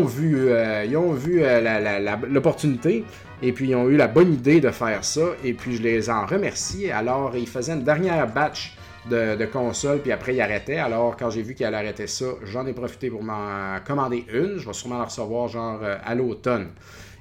vu, 0.05 0.51
euh, 0.51 0.85
ils 0.85 0.97
ont 0.97 1.13
vu 1.13 1.43
euh, 1.43 2.17
l'opportunité 2.29 3.05
et 3.43 3.53
puis 3.53 3.71
ils 3.71 3.75
ont 3.75 3.89
eu 3.89 3.97
la 3.97 4.09
bonne 4.09 4.35
idée 4.35 4.61
de 4.61 4.71
faire 4.71 5.03
ça. 5.03 5.23
Et 5.43 5.55
puis 5.55 5.77
je 5.77 5.83
les 5.83 6.11
en 6.11 6.27
remercie. 6.27 6.91
Alors, 6.91 7.35
ils 7.37 7.49
faisaient 7.49 7.73
une 7.73 7.85
dernière 7.85 8.27
batch 8.27 8.77
de, 9.11 9.45
console, 9.47 10.01
puis 10.01 10.13
après 10.13 10.35
il 10.35 10.41
arrêtait. 10.41 10.79
Alors 10.79 11.17
quand 11.17 11.31
j'ai 11.31 11.43
vu 11.43 11.55
qu'il 11.55 11.67
arrêter 11.67 12.07
ça, 12.07 12.27
j'en 12.45 12.67
ai 12.67 12.73
profité 12.73 13.11
pour 13.11 13.23
m'en 13.23 13.79
commander 13.87 14.25
une. 14.33 14.59
Je 14.59 14.67
vais 14.67 14.73
sûrement 14.73 14.99
la 14.99 15.05
recevoir 15.05 15.49
genre 15.49 15.81
euh, 15.83 15.97
à 16.05 16.15
l'automne. 16.15 16.69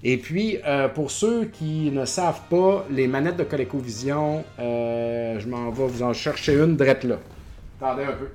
Et 0.05 0.17
puis, 0.17 0.57
euh, 0.65 0.89
pour 0.89 1.11
ceux 1.11 1.45
qui 1.45 1.89
ne 1.89 2.03
savent 2.03 2.41
pas, 2.49 2.85
les 2.89 3.07
manettes 3.07 3.37
de 3.37 3.45
ColecoVision, 3.45 4.43
euh, 4.59 5.39
je 5.39 5.47
m'en 5.47 5.71
vais 5.71 5.87
vous 5.87 6.03
en 6.03 6.11
chercher 6.11 6.55
une 6.55 6.75
drette 6.75 7.05
là. 7.05 7.15
Attendez 7.81 8.03
un 8.03 8.11
peu. 8.11 8.27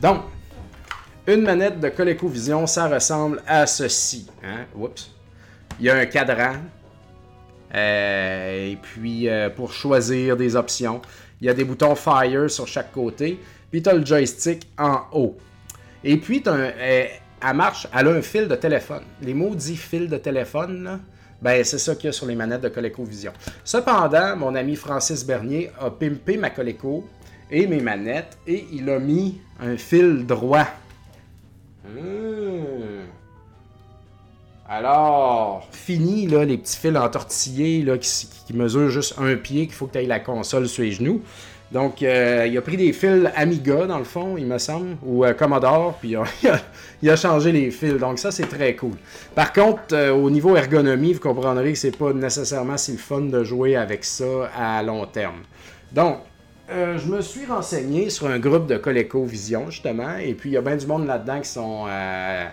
Donc, 0.00 0.20
une 1.28 1.42
manette 1.42 1.78
de 1.78 1.90
ColecoVision, 1.90 2.66
ça 2.66 2.88
ressemble 2.88 3.42
à 3.46 3.66
ceci. 3.66 4.26
Hein? 4.42 4.64
Il 5.78 5.84
y 5.84 5.90
a 5.90 5.96
un 5.96 6.06
cadran. 6.06 6.54
Euh, 7.74 8.70
et 8.70 8.76
puis, 8.76 9.28
euh, 9.28 9.50
pour 9.50 9.70
choisir 9.70 10.38
des 10.38 10.56
options, 10.56 11.02
il 11.40 11.46
y 11.46 11.50
a 11.50 11.54
des 11.54 11.64
boutons 11.64 11.94
Fire 11.94 12.50
sur 12.50 12.66
chaque 12.66 12.92
côté. 12.92 13.38
Puis, 13.70 13.82
tu 13.82 13.90
as 13.90 13.92
le 13.92 14.06
joystick 14.06 14.66
en 14.78 15.02
haut. 15.12 15.36
Et 16.02 16.16
puis, 16.16 16.42
euh, 16.46 16.70
elle 16.78 17.56
marche, 17.56 17.86
elle 17.94 18.08
a 18.08 18.12
un 18.12 18.22
fil 18.22 18.48
de 18.48 18.54
téléphone. 18.54 19.02
Les 19.20 19.34
maudits 19.34 19.76
fils 19.76 20.08
de 20.08 20.16
téléphone, 20.16 20.98
ben, 21.42 21.62
c'est 21.62 21.78
ça 21.78 21.94
qu'il 21.94 22.06
y 22.06 22.08
a 22.08 22.12
sur 22.12 22.24
les 22.24 22.36
manettes 22.36 22.62
de 22.62 22.70
ColecoVision. 22.70 23.32
Cependant, 23.64 24.34
mon 24.34 24.54
ami 24.54 24.76
Francis 24.76 25.26
Bernier 25.26 25.70
a 25.78 25.90
pimpé 25.90 26.38
ma 26.38 26.48
Coleco 26.48 27.04
et 27.50 27.66
mes 27.66 27.80
manettes 27.80 28.38
et 28.46 28.64
il 28.72 28.88
a 28.88 28.98
mis 28.98 29.42
un 29.60 29.76
fil 29.76 30.24
droit 30.24 30.66
Hmm. 31.88 33.06
Alors, 34.70 35.66
fini 35.72 36.26
là, 36.26 36.44
les 36.44 36.58
petits 36.58 36.76
fils 36.76 36.94
entortillés 36.94 37.82
là, 37.82 37.96
qui, 37.96 38.28
mesurent 38.52 38.90
juste 38.90 39.14
un 39.18 39.34
pied, 39.34 39.66
qu'il 39.66 39.74
faut 39.74 39.86
que 39.86 39.92
tu 39.92 39.98
ailles 39.98 40.06
la 40.06 40.20
console 40.20 40.68
sur 40.68 40.82
les 40.82 40.92
genoux. 40.92 41.22
Donc, 41.72 42.02
euh, 42.02 42.46
il 42.46 42.56
a 42.56 42.62
pris 42.62 42.76
des 42.76 42.92
fils 42.92 43.28
Amiga, 43.34 43.86
dans 43.86 43.98
le 43.98 44.04
fond, 44.04 44.36
il 44.36 44.46
me 44.46 44.58
semble, 44.58 44.96
ou 45.02 45.24
euh, 45.24 45.32
Commodore, 45.32 45.98
puis 46.00 46.16
il 47.02 47.10
a, 47.10 47.16
changé 47.16 47.50
les 47.52 47.70
fils. 47.70 47.94
Donc, 47.94 48.18
ça, 48.18 48.30
c'est 48.30 48.46
très 48.46 48.76
cool. 48.76 48.92
Par 49.34 49.54
contre, 49.54 49.82
euh, 49.92 50.12
au 50.12 50.28
niveau 50.28 50.54
ergonomie, 50.54 51.14
vous 51.14 51.20
comprendrez 51.20 51.72
que 51.72 51.78
c'est 51.78 51.96
pas 51.96 52.12
nécessairement 52.12 52.76
si 52.76 52.92
le 52.92 52.98
fun 52.98 53.22
de 53.22 53.44
jouer 53.44 53.76
avec 53.76 54.04
ça 54.04 54.50
à 54.54 54.82
long 54.82 55.06
terme. 55.06 55.42
Donc, 55.92 56.18
euh, 56.70 56.98
je 56.98 57.06
me 57.08 57.22
suis 57.22 57.46
renseigné 57.46 58.10
sur 58.10 58.26
un 58.26 58.38
groupe 58.38 58.66
de 58.66 58.76
ColecoVision, 58.76 59.70
justement, 59.70 60.16
et 60.18 60.34
puis 60.34 60.50
il 60.50 60.52
y 60.52 60.56
a 60.58 60.60
bien 60.60 60.76
du 60.76 60.86
monde 60.86 61.06
là-dedans 61.06 61.40
qui 61.40 61.48
sont 61.48 61.86
euh, 61.88 62.44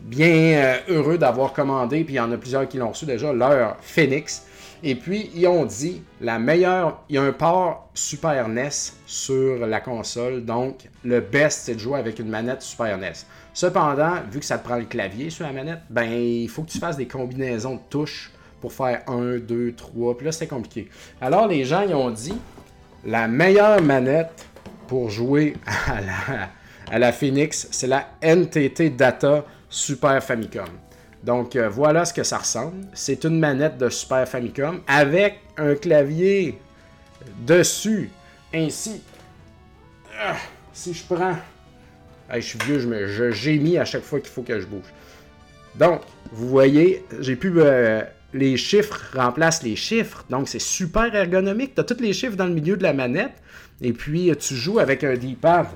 bien 0.00 0.28
euh, 0.28 0.76
heureux 0.88 1.16
d'avoir 1.16 1.52
commandé, 1.52 2.02
puis 2.02 2.14
il 2.14 2.16
y 2.16 2.20
en 2.20 2.32
a 2.32 2.36
plusieurs 2.36 2.66
qui 2.68 2.78
l'ont 2.78 2.90
reçu 2.90 3.06
déjà, 3.06 3.32
leur 3.32 3.76
Phoenix. 3.80 4.46
Et 4.84 4.96
puis, 4.96 5.30
ils 5.36 5.46
ont 5.46 5.64
dit, 5.64 6.02
la 6.20 6.40
meilleure, 6.40 7.04
il 7.08 7.14
y 7.14 7.18
a 7.18 7.22
un 7.22 7.32
port 7.32 7.88
Super 7.94 8.48
NES 8.48 8.68
sur 9.06 9.64
la 9.64 9.80
console, 9.80 10.44
donc 10.44 10.88
le 11.04 11.20
best, 11.20 11.60
c'est 11.66 11.74
de 11.74 11.78
jouer 11.78 12.00
avec 12.00 12.18
une 12.18 12.28
manette 12.28 12.62
Super 12.62 12.98
NES. 12.98 13.12
Cependant, 13.54 14.14
vu 14.28 14.40
que 14.40 14.44
ça 14.44 14.58
te 14.58 14.64
prend 14.64 14.78
le 14.78 14.86
clavier 14.86 15.30
sur 15.30 15.46
la 15.46 15.52
manette, 15.52 15.82
ben, 15.88 16.10
il 16.10 16.48
faut 16.48 16.62
que 16.62 16.70
tu 16.70 16.78
fasses 16.78 16.96
des 16.96 17.06
combinaisons 17.06 17.76
de 17.76 17.80
touches 17.90 18.32
pour 18.60 18.72
faire 18.72 19.02
1, 19.06 19.38
2, 19.38 19.74
3, 19.76 20.16
puis 20.16 20.26
là, 20.26 20.32
c'est 20.32 20.48
compliqué. 20.48 20.88
Alors, 21.20 21.46
les 21.46 21.64
gens, 21.64 21.82
ils 21.82 21.94
ont 21.94 22.10
dit, 22.10 22.34
la 23.04 23.28
meilleure 23.28 23.82
manette 23.82 24.46
pour 24.86 25.10
jouer 25.10 25.56
à 26.90 27.00
la, 27.00 27.06
à 27.06 27.12
Phoenix, 27.12 27.68
c'est 27.70 27.86
la 27.86 28.08
NTT 28.22 28.90
Data 28.90 29.44
Super 29.68 30.22
Famicom. 30.22 30.68
Donc 31.22 31.56
euh, 31.56 31.68
voilà 31.68 32.04
ce 32.04 32.12
que 32.12 32.22
ça 32.22 32.38
ressemble. 32.38 32.86
C'est 32.94 33.24
une 33.24 33.38
manette 33.38 33.78
de 33.78 33.88
Super 33.88 34.26
Famicom 34.28 34.80
avec 34.86 35.40
un 35.56 35.74
clavier 35.74 36.58
dessus. 37.46 38.10
Ainsi, 38.54 39.02
ah, 40.20 40.36
si 40.72 40.92
je 40.92 41.02
prends... 41.04 41.36
je 42.34 42.40
suis 42.40 42.58
vieux, 42.66 42.78
je, 43.08 43.30
gémis 43.30 43.78
à 43.78 43.84
chaque 43.84 44.02
fois 44.02 44.20
qu'il 44.20 44.28
faut 44.30 44.42
que 44.42 44.60
je 44.60 44.66
bouge. 44.66 44.92
Donc, 45.74 46.02
vous 46.30 46.48
voyez, 46.48 47.04
j'ai 47.20 47.36
pu 47.36 47.52
euh, 47.56 48.02
les 48.34 48.56
chiffres 48.56 49.00
remplacent 49.14 49.62
les 49.62 49.76
chiffres. 49.76 50.24
Donc, 50.30 50.48
c'est 50.48 50.60
super 50.60 51.14
ergonomique. 51.14 51.74
Tu 51.74 51.80
as 51.80 51.84
tous 51.84 52.00
les 52.00 52.12
chiffres 52.12 52.36
dans 52.36 52.46
le 52.46 52.54
milieu 52.54 52.76
de 52.76 52.82
la 52.82 52.92
manette. 52.92 53.34
Et 53.80 53.92
puis, 53.92 54.32
tu 54.38 54.54
joues 54.54 54.78
avec 54.78 55.04
un 55.04 55.14
D-pad. 55.14 55.66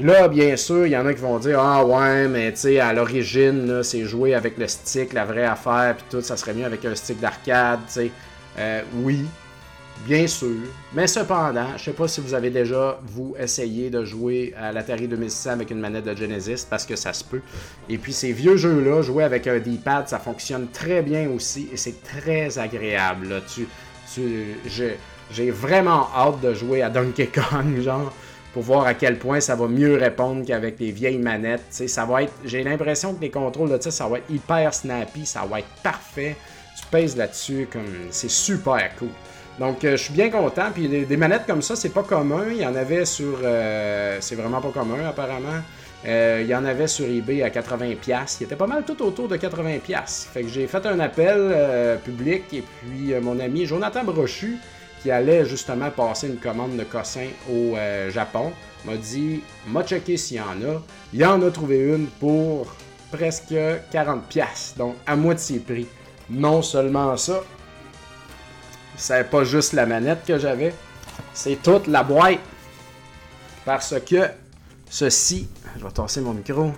Là, 0.00 0.26
bien 0.28 0.56
sûr, 0.56 0.86
il 0.86 0.92
y 0.92 0.96
en 0.96 1.04
a 1.06 1.12
qui 1.12 1.20
vont 1.20 1.38
dire 1.38 1.60
Ah 1.60 1.84
ouais, 1.84 2.26
mais 2.26 2.50
tu 2.52 2.60
sais, 2.60 2.80
à 2.80 2.92
l'origine, 2.92 3.82
c'est 3.82 4.04
jouer 4.04 4.34
avec 4.34 4.56
le 4.56 4.66
stick, 4.66 5.12
la 5.12 5.26
vraie 5.26 5.44
affaire, 5.44 5.96
puis 5.96 6.06
tout, 6.10 6.22
ça 6.22 6.36
serait 6.36 6.54
mieux 6.54 6.64
avec 6.64 6.84
un 6.84 6.94
stick 6.94 7.20
d'arcade, 7.20 7.80
tu 7.86 7.92
sais. 7.92 8.10
Euh, 8.58 8.82
oui, 9.02 9.24
bien 10.06 10.26
sûr. 10.26 10.56
Mais 10.94 11.06
cependant, 11.06 11.68
je 11.76 11.84
sais 11.84 11.92
pas 11.92 12.08
si 12.08 12.20
vous 12.20 12.34
avez 12.34 12.50
déjà, 12.50 12.98
vous, 13.04 13.34
essayé 13.38 13.90
de 13.90 14.04
jouer 14.04 14.54
à 14.58 14.72
l'Atari 14.72 15.08
2600 15.08 15.50
avec 15.50 15.70
une 15.70 15.80
manette 15.80 16.04
de 16.04 16.14
Genesis, 16.14 16.66
parce 16.68 16.84
que 16.84 16.96
ça 16.96 17.12
se 17.12 17.24
peut. 17.24 17.40
Et 17.88 17.98
puis 17.98 18.12
ces 18.12 18.32
vieux 18.32 18.56
jeux-là, 18.56 19.02
jouer 19.02 19.24
avec 19.24 19.46
un 19.46 19.58
D-pad, 19.58 20.08
ça 20.08 20.18
fonctionne 20.18 20.68
très 20.68 21.02
bien 21.02 21.28
aussi, 21.30 21.68
et 21.72 21.76
c'est 21.76 22.02
très 22.02 22.58
agréable. 22.58 23.42
Tu, 23.54 23.66
j'ai 25.30 25.50
vraiment 25.50 26.08
hâte 26.14 26.40
de 26.40 26.54
jouer 26.54 26.82
à 26.82 26.90
Donkey 26.90 27.28
Kong, 27.28 27.80
genre, 27.80 28.12
pour 28.52 28.62
voir 28.62 28.86
à 28.86 28.94
quel 28.94 29.18
point 29.18 29.40
ça 29.40 29.54
va 29.54 29.66
mieux 29.66 29.96
répondre 29.96 30.44
qu'avec 30.44 30.78
les 30.78 30.90
vieilles 30.90 31.18
manettes. 31.18 31.62
ça 31.70 32.04
va 32.04 32.24
être, 32.24 32.32
j'ai 32.44 32.62
l'impression 32.62 33.14
que 33.14 33.20
les 33.20 33.30
contrôles 33.30 33.70
de 33.70 33.80
ça, 33.80 33.90
ça 33.90 34.06
va 34.06 34.18
être 34.18 34.30
hyper 34.30 34.74
snappy, 34.74 35.24
ça 35.24 35.44
va 35.48 35.60
être 35.60 35.82
parfait. 35.82 36.36
Tu 36.78 36.86
pèses 36.86 37.16
là-dessus, 37.16 37.68
comme 37.70 37.86
c'est 38.10 38.30
super 38.30 38.94
cool. 38.96 39.08
Donc, 39.58 39.84
euh, 39.84 39.92
je 39.92 40.04
suis 40.04 40.12
bien 40.12 40.30
content. 40.30 40.70
Puis 40.72 40.88
des, 40.88 41.16
manettes 41.16 41.46
comme 41.46 41.62
ça, 41.62 41.76
c'est 41.76 41.90
pas 41.90 42.02
commun. 42.02 42.44
Il 42.50 42.58
y 42.58 42.66
en 42.66 42.74
avait 42.74 43.04
sur. 43.04 43.38
Euh, 43.42 44.18
c'est 44.20 44.34
vraiment 44.34 44.60
pas 44.60 44.70
commun, 44.70 45.06
apparemment. 45.06 45.60
Euh, 46.04 46.40
il 46.42 46.48
y 46.48 46.54
en 46.54 46.64
avait 46.64 46.88
sur 46.88 47.06
eBay 47.06 47.42
à 47.42 47.50
80$. 47.50 48.36
Il 48.40 48.44
était 48.44 48.56
pas 48.56 48.66
mal 48.66 48.84
tout 48.84 49.00
autour 49.02 49.28
de 49.28 49.36
80$. 49.36 50.26
Fait 50.32 50.42
que 50.42 50.48
j'ai 50.48 50.66
fait 50.66 50.84
un 50.86 50.98
appel 51.00 52.00
public 52.04 52.44
et 52.52 52.62
puis 52.62 53.14
mon 53.22 53.38
ami 53.38 53.66
Jonathan 53.66 54.02
Brochu, 54.02 54.58
qui 55.00 55.12
allait 55.12 55.44
justement 55.44 55.90
passer 55.90 56.26
une 56.26 56.38
commande 56.38 56.76
de 56.76 56.82
cossin 56.82 57.28
au 57.48 57.76
Japon, 58.10 58.50
m'a 58.84 58.96
dit 58.96 59.42
m'a 59.68 59.84
checké 59.84 60.16
s'il 60.16 60.38
y 60.38 60.40
en 60.40 60.60
a. 60.68 60.82
Il 61.12 61.24
en 61.24 61.40
a 61.40 61.50
trouvé 61.52 61.78
une 61.78 62.06
pour 62.06 62.66
presque 63.12 63.54
40$. 63.92 64.76
Donc 64.76 64.96
à 65.06 65.14
moitié 65.14 65.60
prix. 65.60 65.86
Non 66.30 66.62
seulement 66.62 67.16
ça, 67.16 67.42
c'est 69.02 69.28
pas 69.28 69.42
juste 69.42 69.72
la 69.72 69.84
manette 69.84 70.24
que 70.24 70.38
j'avais, 70.38 70.72
c'est 71.34 71.60
toute 71.60 71.88
la 71.88 72.04
boîte. 72.04 72.38
Parce 73.64 73.94
que 74.00 74.30
ceci, 74.88 75.48
je 75.76 75.84
vais 75.84 75.90
tasser 75.90 76.20
mon 76.20 76.32
micro. 76.32 76.70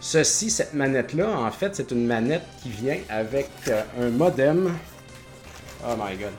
Ceci, 0.00 0.50
cette 0.50 0.72
manette-là, 0.72 1.28
en 1.28 1.50
fait, 1.50 1.76
c'est 1.76 1.90
une 1.90 2.06
manette 2.06 2.42
qui 2.62 2.70
vient 2.70 2.98
avec 3.08 3.50
euh, 3.68 3.82
un 4.00 4.08
modem. 4.08 4.74
Oh 5.86 5.94
my 5.98 6.16
god. 6.16 6.32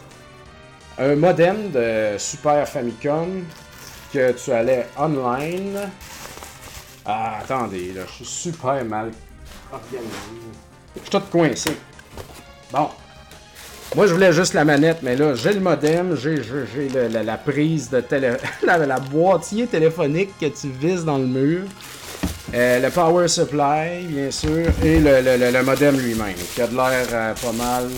un 0.98 1.16
modem 1.16 1.70
de 1.72 2.16
Super 2.18 2.68
Famicom 2.68 3.46
que 4.12 4.32
tu 4.32 4.52
allais 4.52 4.88
online. 4.98 5.92
Ah, 7.06 7.40
attendez, 7.42 7.94
là, 7.94 8.02
je 8.08 8.24
suis 8.24 8.52
super 8.52 8.84
mal 8.84 9.12
organisé. 9.72 10.10
Je 10.96 11.02
suis 11.02 11.10
tout 11.10 11.22
coincé. 11.32 11.78
Bon. 12.72 12.90
Moi, 13.96 14.08
je 14.08 14.14
voulais 14.14 14.34
juste 14.34 14.56
la 14.56 14.66
manette, 14.66 15.04
mais 15.04 15.16
là, 15.16 15.36
j'ai 15.36 15.54
le 15.54 15.60
modem, 15.60 16.16
j'ai 16.16 16.42
la, 17.10 17.38
prise 17.38 17.92
de 17.92 18.02
télé... 18.02 18.32
la, 18.64 19.00
boîtier 19.00 19.68
téléphonique 19.68 20.32
que 20.40 20.48
tu 20.48 20.70
vises 20.70 21.06
dans 21.06 21.20
le 21.20 21.28
mur. 21.28 21.62
Euh, 22.56 22.80
le 22.80 22.90
power 22.90 23.28
supply, 23.28 24.06
bien 24.08 24.32
sûr, 24.32 24.66
et 24.84 25.00
le, 25.00 25.52
le 25.52 25.64
modem 25.64 26.00
lui-même, 26.00 26.34
qui 26.56 26.62
a 26.62 26.68
de 26.68 26.76
l'air 26.76 27.08
euh, 27.12 27.34
pas 27.36 27.52
mal. 27.52 27.90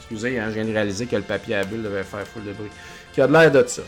Excusez, 0.00 0.38
hein, 0.38 0.46
je 0.48 0.54
viens 0.54 0.64
de 0.66 0.72
réaliser 0.72 1.06
que 1.06 1.16
le 1.16 1.22
papier 1.22 1.54
à 1.54 1.64
bulle 1.64 1.82
devait 1.82 2.04
faire 2.04 2.26
full 2.26 2.44
de 2.44 2.52
bruit. 2.52 2.70
Qui 3.14 3.22
a 3.22 3.26
de 3.26 3.32
l'air 3.32 3.50
de 3.50 3.64
ça. 3.66 3.82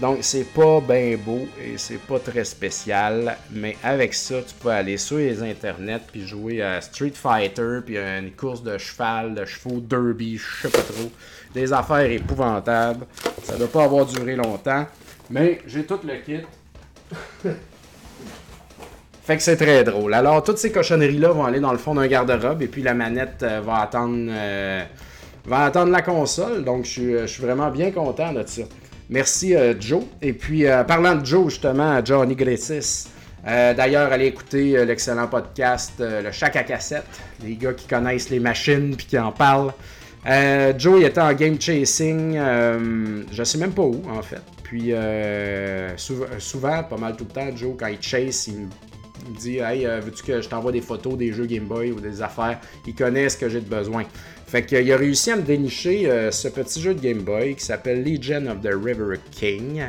Donc, 0.00 0.18
c'est 0.22 0.44
pas 0.44 0.80
bien 0.80 1.18
beau 1.18 1.46
et 1.62 1.76
c'est 1.76 2.00
pas 2.00 2.18
très 2.18 2.44
spécial, 2.44 3.36
mais 3.50 3.76
avec 3.82 4.14
ça, 4.14 4.36
tu 4.40 4.54
peux 4.54 4.70
aller 4.70 4.96
sur 4.96 5.18
les 5.18 5.42
internets 5.42 6.00
puis 6.10 6.26
jouer 6.26 6.62
à 6.62 6.80
Street 6.80 7.12
Fighter 7.14 7.80
puis 7.84 7.98
une 7.98 8.30
course 8.32 8.62
de 8.62 8.78
cheval, 8.78 9.34
de 9.34 9.44
chevaux, 9.44 9.78
derby, 9.80 10.38
je 10.38 10.62
sais 10.62 10.70
pas 10.70 10.82
trop. 10.82 11.10
Des 11.52 11.70
affaires 11.72 12.10
épouvantables. 12.10 13.04
Ça 13.42 13.58
doit 13.58 13.68
pas 13.68 13.84
avoir 13.84 14.06
duré 14.06 14.36
longtemps, 14.36 14.86
mais 15.28 15.60
j'ai 15.66 15.84
tout 15.84 16.00
le 16.02 16.14
kit. 16.24 16.46
fait 19.24 19.36
que 19.36 19.42
c'est 19.42 19.56
très 19.56 19.84
drôle. 19.84 20.14
Alors, 20.14 20.42
toutes 20.42 20.58
ces 20.58 20.72
cochonneries-là 20.72 21.32
vont 21.32 21.44
aller 21.44 21.60
dans 21.60 21.72
le 21.72 21.78
fond 21.78 21.94
d'un 21.94 22.06
garde-robe 22.06 22.62
et 22.62 22.68
puis 22.68 22.82
la 22.82 22.94
manette 22.94 23.42
euh, 23.42 23.60
va 23.60 23.80
attendre. 23.80 24.28
Euh, 24.30 24.82
va 25.44 25.64
attendre 25.64 25.90
la 25.90 26.02
console, 26.02 26.64
donc 26.64 26.84
je 26.84 27.26
suis, 27.26 27.42
vraiment 27.42 27.70
bien 27.70 27.90
content 27.90 28.32
de 28.32 28.44
ça. 28.46 28.62
Merci 29.10 29.56
euh, 29.56 29.74
Joe. 29.78 30.04
Et 30.22 30.32
puis, 30.32 30.66
euh, 30.66 30.84
parlant 30.84 31.16
de 31.16 31.26
Joe, 31.26 31.50
justement, 31.50 32.02
Johnny 32.04 32.36
Gretis. 32.36 33.08
Euh, 33.44 33.74
d'ailleurs, 33.74 34.12
allez 34.12 34.26
écouter 34.26 34.84
l'excellent 34.84 35.26
podcast 35.26 35.94
Le 35.98 36.30
Chac 36.30 36.54
à 36.54 36.62
cassette. 36.62 37.06
Les 37.42 37.56
gars 37.56 37.72
qui 37.72 37.88
connaissent 37.88 38.30
les 38.30 38.38
machines 38.38 38.94
puis 38.96 39.06
qui 39.06 39.18
en 39.18 39.32
parlent. 39.32 39.72
Joe, 40.78 41.00
il 41.00 41.06
était 41.06 41.20
en 41.20 41.32
game 41.32 41.60
chasing. 41.60 42.38
je 43.32 43.42
sais 43.42 43.58
même 43.58 43.72
pas 43.72 43.82
où, 43.82 44.02
en 44.08 44.22
fait. 44.22 44.42
Puis, 44.62 44.92
souvent, 45.96 46.82
pas 46.84 46.96
mal 46.98 47.16
tout 47.16 47.24
le 47.24 47.32
temps, 47.32 47.56
Joe, 47.56 47.74
quand 47.78 47.88
il 47.88 48.00
chase, 48.00 48.48
il 48.48 48.68
me 49.28 49.36
dit 49.36 49.58
Hey, 49.58 49.84
veux-tu 49.84 50.22
que 50.22 50.40
je 50.40 50.48
t'envoie 50.48 50.72
des 50.72 50.80
photos 50.80 51.16
des 51.16 51.32
jeux 51.32 51.46
Game 51.46 51.66
Boy 51.66 51.92
ou 51.92 52.00
des 52.00 52.22
affaires? 52.22 52.60
Il 52.86 52.94
connaît 52.94 53.28
ce 53.28 53.36
que 53.36 53.48
j'ai 53.48 53.60
de 53.60 53.68
besoin. 53.68 54.04
Fait 54.50 54.64
qu'il 54.64 54.92
a 54.92 54.96
réussi 54.96 55.30
à 55.30 55.36
me 55.36 55.42
dénicher 55.42 56.10
euh, 56.10 56.32
ce 56.32 56.48
petit 56.48 56.80
jeu 56.80 56.92
de 56.92 57.00
Game 57.00 57.20
Boy 57.20 57.54
qui 57.54 57.64
s'appelle 57.64 58.02
Legion 58.02 58.46
of 58.48 58.60
the 58.60 58.74
River 58.74 59.16
King, 59.30 59.84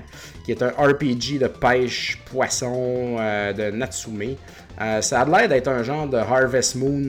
qui 0.45 0.51
est 0.51 0.61
un 0.61 0.67
RPG 0.67 1.39
de 1.39 1.47
pêche 1.47 2.19
poisson 2.25 3.15
euh, 3.19 3.53
de 3.53 3.75
Natsume. 3.75 4.35
Euh, 4.79 5.01
ça 5.01 5.21
a 5.21 5.25
l'air 5.25 5.49
d'être 5.49 5.67
un 5.67 5.81
genre 5.81 6.07
de 6.07 6.17
Harvest 6.17 6.75
Moon 6.75 7.07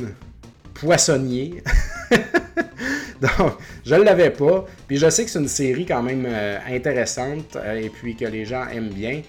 poissonnier. 0.73 1.63
Donc, 3.21 3.59
je 3.85 3.97
ne 3.97 4.03
l'avais 4.03 4.31
pas. 4.31 4.65
Puis 4.89 4.97
je 4.97 5.11
sais 5.11 5.27
que 5.27 5.31
c'est 5.31 5.39
une 5.39 5.47
série 5.47 5.85
quand 5.85 6.03
même 6.03 6.27
intéressante 6.67 7.59
et 7.77 7.91
puis 7.91 8.17
que 8.17 8.25
les 8.25 8.47
gens 8.47 8.67
aiment 8.69 8.89
bien, 8.89 9.21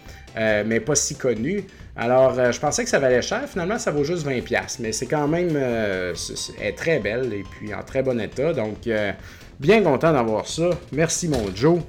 mais 0.66 0.80
pas 0.80 0.96
si 0.96 1.16
connue. 1.16 1.66
Alors, 1.96 2.38
euh, 2.40 2.52
je 2.52 2.60
pensais 2.60 2.84
que 2.84 2.90
ça 2.90 3.00
valait 3.00 3.22
cher. 3.22 3.48
Finalement, 3.48 3.78
ça 3.78 3.92
vaut 3.92 4.04
juste 4.04 4.26
20$. 4.26 4.78
Mais 4.80 4.92
c'est 4.92 5.06
quand 5.06 5.28
même 5.28 5.52
euh, 5.54 6.14
est 6.60 6.74
très 6.74 7.00
belle 7.00 7.32
et 7.34 7.44
puis 7.44 7.74
en 7.74 7.84
très 7.84 8.02
bon 8.02 8.20
état. 8.20 8.54
Donc, 8.54 8.88
euh, 8.88 9.12
bien 9.60 9.84
content 9.84 10.12
d'avoir 10.12 10.48
ça. 10.48 10.72
Merci, 10.92 11.28
mon 11.28 11.54
Joe. 11.56 11.80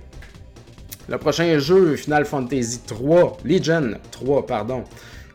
Le 1.08 1.18
prochain 1.18 1.58
jeu, 1.58 1.96
Final 1.96 2.24
Fantasy 2.24 2.80
3, 2.86 3.38
Legion 3.44 3.92
3, 4.10 4.46
pardon, 4.46 4.84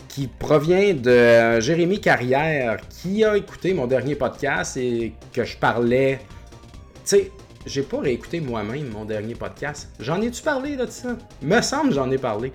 qui 0.07 0.27
provient 0.27 0.95
de 0.95 1.59
Jérémy 1.59 2.01
Carrière, 2.01 2.77
qui 2.89 3.23
a 3.23 3.37
écouté 3.37 3.75
mon 3.75 3.85
dernier 3.85 4.15
podcast 4.15 4.77
et 4.77 5.13
que 5.31 5.43
je 5.43 5.57
parlais. 5.57 6.19
Tu 7.05 7.17
sais, 7.17 7.31
j'ai 7.67 7.83
pas 7.83 7.99
réécouté 7.99 8.39
moi-même 8.39 8.89
mon 8.89 9.05
dernier 9.05 9.35
podcast. 9.35 9.89
J'en 9.99 10.21
ai-tu 10.21 10.41
parlé 10.41 10.75
de 10.75 10.87
ça? 10.87 11.15
Me 11.43 11.61
semble 11.61 11.93
j'en 11.93 12.09
ai 12.09 12.17
parlé. 12.17 12.51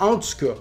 En 0.00 0.16
tout 0.16 0.36
cas, 0.40 0.54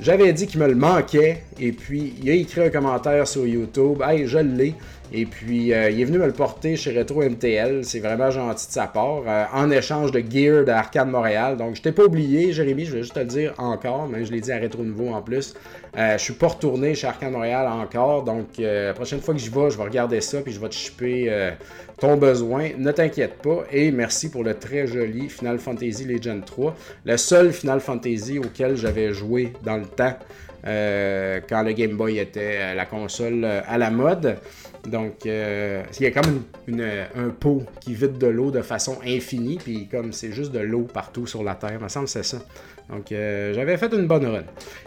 j'avais 0.00 0.32
dit 0.32 0.46
qu'il 0.46 0.60
me 0.60 0.66
le 0.66 0.74
manquait, 0.74 1.42
et 1.58 1.72
puis 1.72 2.14
il 2.22 2.30
a 2.30 2.34
écrit 2.34 2.62
un 2.62 2.70
commentaire 2.70 3.26
sur 3.28 3.46
YouTube. 3.46 4.02
Hey, 4.02 4.26
je 4.26 4.38
l'ai. 4.38 4.74
Et 5.12 5.26
puis, 5.26 5.72
euh, 5.72 5.90
il 5.90 6.00
est 6.00 6.04
venu 6.04 6.18
me 6.18 6.26
le 6.26 6.32
porter 6.32 6.76
chez 6.76 6.96
Retro 6.96 7.22
MTL. 7.22 7.84
C'est 7.84 7.98
vraiment 7.98 8.30
gentil 8.30 8.68
de 8.68 8.72
sa 8.72 8.86
part. 8.86 9.22
Euh, 9.26 9.44
en 9.52 9.68
échange 9.70 10.12
de 10.12 10.20
gear 10.20 10.64
d'Arcade 10.64 11.08
Montréal. 11.08 11.56
Donc, 11.56 11.74
je 11.74 11.82
t'ai 11.82 11.90
pas 11.90 12.04
oublié, 12.04 12.52
Jérémy. 12.52 12.84
Je 12.84 12.92
vais 12.92 13.02
juste 13.02 13.14
te 13.14 13.18
le 13.18 13.26
dire 13.26 13.52
encore. 13.58 14.06
Mais 14.08 14.24
je 14.24 14.30
l'ai 14.30 14.40
dit 14.40 14.52
à 14.52 14.58
Retro 14.58 14.84
Nouveau 14.84 15.08
en 15.08 15.20
plus. 15.20 15.54
Euh, 15.96 16.16
je 16.16 16.22
suis 16.22 16.34
pas 16.34 16.48
retourné 16.48 16.94
chez 16.94 17.06
Arcade 17.06 17.32
Montréal 17.32 17.66
encore. 17.66 18.24
Donc, 18.24 18.46
la 18.58 18.94
prochaine 18.94 19.20
fois 19.20 19.34
que 19.34 19.40
j'y 19.40 19.48
vais, 19.48 19.70
je 19.70 19.76
vais 19.76 19.84
regarder 19.84 20.20
ça. 20.20 20.40
Puis, 20.40 20.52
je 20.52 20.60
vais 20.60 20.68
te 20.68 20.74
shipper 20.74 21.50
ton 21.98 22.16
besoin. 22.16 22.70
Ne 22.78 22.92
t'inquiète 22.92 23.42
pas. 23.42 23.64
Et 23.72 23.90
merci 23.90 24.30
pour 24.30 24.44
le 24.44 24.54
très 24.54 24.86
joli 24.86 25.28
Final 25.28 25.58
Fantasy 25.58 26.04
Legend 26.04 26.44
3. 26.44 26.74
Le 27.04 27.16
seul 27.16 27.52
Final 27.52 27.80
Fantasy 27.80 28.38
auquel 28.38 28.76
j'avais 28.76 29.12
joué 29.12 29.52
dans 29.62 29.76
le 29.76 29.86
temps. 29.86 30.14
quand 30.62 31.62
le 31.62 31.72
Game 31.72 31.96
Boy 31.96 32.18
était 32.18 32.74
la 32.74 32.86
console 32.86 33.44
à 33.44 33.78
la 33.78 33.90
mode. 33.90 34.38
Donc, 34.88 35.26
euh, 35.26 35.82
il 35.98 36.02
y 36.02 36.06
a 36.06 36.10
comme 36.10 36.42
un 37.16 37.28
pot 37.28 37.64
qui 37.80 37.94
vide 37.94 38.18
de 38.18 38.26
l'eau 38.26 38.50
de 38.50 38.62
façon 38.62 38.98
infinie, 39.04 39.58
puis 39.62 39.88
comme 39.88 40.12
c'est 40.12 40.32
juste 40.32 40.52
de 40.52 40.58
l'eau 40.58 40.82
partout 40.82 41.26
sur 41.26 41.42
la 41.42 41.54
Terre, 41.54 41.72
il 41.78 41.82
me 41.82 41.88
semble 41.88 42.08
c'est 42.08 42.22
ça. 42.22 42.38
Donc, 42.90 43.12
euh, 43.12 43.54
j'avais 43.54 43.76
fait 43.76 43.92
une 43.92 44.06
bonne 44.06 44.26
run. 44.26 44.42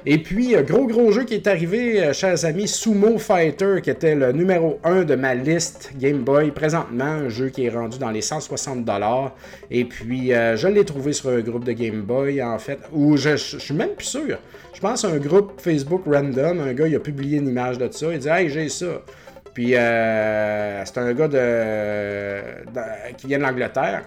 Et 0.06 0.18
puis, 0.18 0.56
euh, 0.56 0.64
gros 0.64 0.88
gros 0.88 1.12
jeu 1.12 1.24
qui 1.24 1.36
est 1.36 1.48
arrivé, 1.48 2.12
chers 2.14 2.44
amis, 2.46 2.68
Sumo 2.68 3.18
Fighter, 3.18 3.80
qui 3.82 3.90
était 3.90 4.16
le 4.16 4.32
numéro 4.34 4.80
1 4.84 5.04
de 5.04 5.16
ma 5.16 5.34
liste 5.36 5.92
Game 5.98 6.20
Boy 6.20 6.52
présentement, 6.52 7.06
un 7.06 7.30
jeu 7.30 7.50
qui 7.50 7.66
est 7.66 7.70
rendu 7.70 7.98
dans 7.98 8.12
les 8.12 8.22
160$. 8.22 9.32
Et 9.72 9.86
puis, 9.86 10.30
je 10.30 10.68
l'ai 10.68 10.84
trouvé 10.84 11.14
sur 11.14 11.30
un 11.30 11.40
groupe 11.40 11.64
de 11.64 11.72
Game 11.72 12.02
Boy, 12.02 12.44
en 12.44 12.60
fait, 12.60 12.80
où 12.92 13.16
je, 13.16 13.38
je, 13.38 13.58
suis 13.58 13.74
même 13.74 13.92
plus 13.92 14.08
sûr. 14.08 14.38
Je 14.74 14.82
pense 14.82 15.06
à 15.06 15.10
un 15.10 15.18
groupe 15.18 15.62
Facebook 15.62 16.04
random, 16.06 16.60
un 16.60 16.74
gars, 16.74 16.88
il 16.88 16.96
a 16.96 17.00
publié 17.00 17.38
une 17.38 17.48
image 17.48 17.78
de 17.78 17.90
ça, 17.92 18.08
il 18.12 18.20
dit 18.20 18.28
«Hey, 18.30 18.50
j'ai 18.50 18.68
ça». 18.68 18.86
Puis 19.54 19.76
euh, 19.76 20.84
c'est 20.84 20.98
un 20.98 21.14
gars 21.14 21.28
de, 21.28 23.14
qui 23.18 23.28
vient 23.28 23.38
de 23.38 23.44
l'Angleterre, 23.44 24.04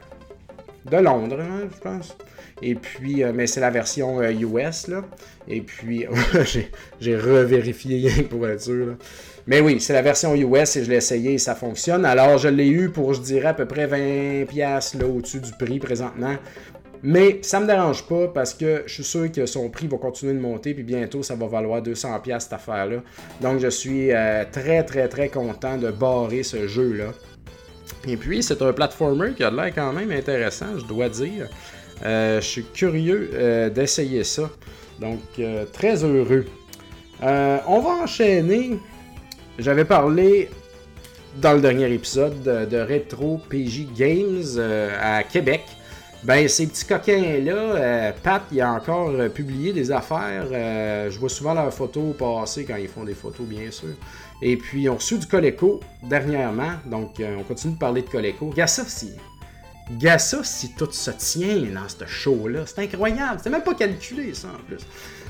de 0.84 0.96
Londres, 0.96 1.38
hein, 1.40 1.68
je 1.72 1.80
pense. 1.80 2.16
Et 2.62 2.74
puis, 2.74 3.22
euh, 3.22 3.32
mais 3.34 3.46
c'est 3.46 3.60
la 3.60 3.70
version 3.70 4.22
US, 4.22 4.88
euh, 4.88 4.92
là. 4.92 5.04
Et 5.48 5.60
puis, 5.60 6.06
j'ai 7.00 7.16
revérifié 7.16 8.22
pour 8.22 8.46
être 8.48 8.62
sûr. 8.62 8.86
Là. 8.86 8.92
Mais 9.46 9.60
oui, 9.60 9.80
c'est 9.80 9.92
la 9.92 10.02
version 10.02 10.34
US 10.34 10.76
et 10.76 10.84
je 10.84 10.90
l'ai 10.90 10.96
essayé 10.96 11.34
et 11.34 11.38
ça 11.38 11.54
fonctionne. 11.54 12.04
Alors, 12.04 12.38
je 12.38 12.48
l'ai 12.48 12.68
eu 12.68 12.88
pour, 12.88 13.14
je 13.14 13.20
dirais, 13.20 13.48
à 13.48 13.54
peu 13.54 13.66
près 13.66 13.86
20$ 13.86 14.98
là, 14.98 15.06
au-dessus 15.06 15.40
du 15.40 15.52
prix 15.52 15.78
présentement. 15.78 16.36
Mais 17.02 17.38
ça 17.42 17.60
me 17.60 17.66
dérange 17.66 18.04
pas 18.08 18.28
parce 18.28 18.54
que 18.54 18.82
je 18.86 18.94
suis 18.94 19.04
sûr 19.04 19.30
que 19.30 19.46
son 19.46 19.68
prix 19.68 19.86
va 19.86 19.98
continuer 19.98 20.32
de 20.32 20.40
monter 20.40 20.74
puis 20.74 20.82
bientôt 20.82 21.22
ça 21.22 21.34
va 21.34 21.46
valoir 21.46 21.82
200 21.82 22.18
pièces 22.20 22.44
cette 22.44 22.54
affaire-là. 22.54 22.96
Donc 23.40 23.60
je 23.60 23.68
suis 23.68 24.12
euh, 24.12 24.44
très 24.50 24.82
très 24.82 25.06
très 25.06 25.28
content 25.28 25.76
de 25.76 25.90
barrer 25.90 26.42
ce 26.42 26.66
jeu-là. 26.66 27.12
Et 28.08 28.16
puis 28.16 28.42
c'est 28.42 28.60
un 28.62 28.72
platformer 28.72 29.34
qui 29.34 29.44
a 29.44 29.50
l'air 29.50 29.72
quand 29.74 29.92
même 29.92 30.10
intéressant, 30.10 30.78
je 30.78 30.84
dois 30.84 31.08
dire. 31.08 31.48
Euh, 32.04 32.40
je 32.40 32.46
suis 32.46 32.64
curieux 32.64 33.30
euh, 33.34 33.70
d'essayer 33.70 34.24
ça. 34.24 34.50
Donc 35.00 35.20
très 35.72 36.04
heureux. 36.04 36.46
on 37.20 37.80
va 37.80 37.90
enchaîner. 38.02 38.78
J'avais 39.58 39.84
parlé 39.84 40.48
dans 41.36 41.52
le 41.52 41.60
dernier 41.60 41.92
épisode 41.92 42.42
de, 42.42 42.78
Retro 42.78 43.38
PJ 43.50 43.86
Games 43.94 44.58
à 44.98 45.22
Québec. 45.22 45.64
Ben, 46.26 46.48
ces 46.48 46.66
petits 46.66 46.84
coquins-là, 46.84 47.52
euh, 47.52 48.12
Pat, 48.20 48.42
il 48.50 48.60
a 48.60 48.72
encore 48.72 49.10
euh, 49.10 49.28
publié 49.28 49.72
des 49.72 49.92
affaires. 49.92 50.46
Euh, 50.50 51.08
je 51.08 51.18
vois 51.20 51.28
souvent 51.28 51.54
leurs 51.54 51.72
photos 51.72 52.16
passer 52.16 52.64
quand 52.64 52.74
ils 52.74 52.88
font 52.88 53.04
des 53.04 53.14
photos, 53.14 53.46
bien 53.46 53.70
sûr. 53.70 53.94
Et 54.42 54.56
puis, 54.56 54.88
ont 54.88 54.96
reçu 54.96 55.18
du 55.18 55.26
Coleco 55.26 55.78
dernièrement. 56.02 56.72
Donc, 56.84 57.20
on 57.20 57.44
continue 57.44 57.74
de 57.74 57.78
parler 57.78 58.02
de 58.02 58.08
Coleco. 58.08 58.48
Gassa, 58.48 58.82
si. 59.88 59.96
Gassa, 59.98 60.44
si 60.44 60.72
tout 60.74 60.90
se 60.90 61.10
tient 61.12 61.62
dans 61.74 61.88
ce 61.88 62.06
show-là. 62.06 62.64
C'est 62.66 62.82
incroyable. 62.82 63.40
C'est 63.42 63.50
même 63.50 63.62
pas 63.62 63.74
calculé, 63.74 64.34
ça, 64.34 64.48
en 64.48 64.64
plus. 64.66 64.84